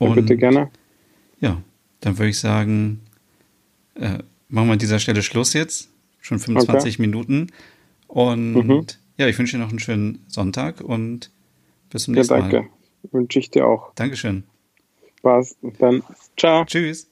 Ja, 0.00 0.06
Und 0.08 0.14
bitte 0.14 0.36
gerne. 0.36 0.70
ja, 1.40 1.60
dann 2.00 2.18
würde 2.18 2.30
ich 2.30 2.38
sagen, 2.38 3.00
äh, 3.94 4.18
machen 4.48 4.68
wir 4.68 4.72
an 4.74 4.78
dieser 4.78 4.98
Stelle 4.98 5.22
Schluss 5.22 5.52
jetzt. 5.52 5.90
Schon 6.20 6.38
25 6.38 6.98
Minuten. 6.98 7.48
Und 8.08 8.54
Mhm. 8.54 8.86
ja, 9.18 9.28
ich 9.28 9.38
wünsche 9.38 9.56
dir 9.56 9.62
noch 9.62 9.70
einen 9.70 9.78
schönen 9.78 10.20
Sonntag 10.28 10.80
und 10.80 11.30
bis 11.90 12.04
zum 12.04 12.14
Ja, 12.14 12.20
nächsten 12.20 12.34
danke. 12.40 12.56
Mal. 12.62 12.68
Wünsche 13.10 13.38
ich 13.38 13.50
dir 13.50 13.66
auch. 13.66 13.92
Dankeschön. 13.94 14.44
Spaß. 15.18 15.56
Dann 15.78 16.02
ciao. 16.36 16.64
Tschüss. 16.64 17.10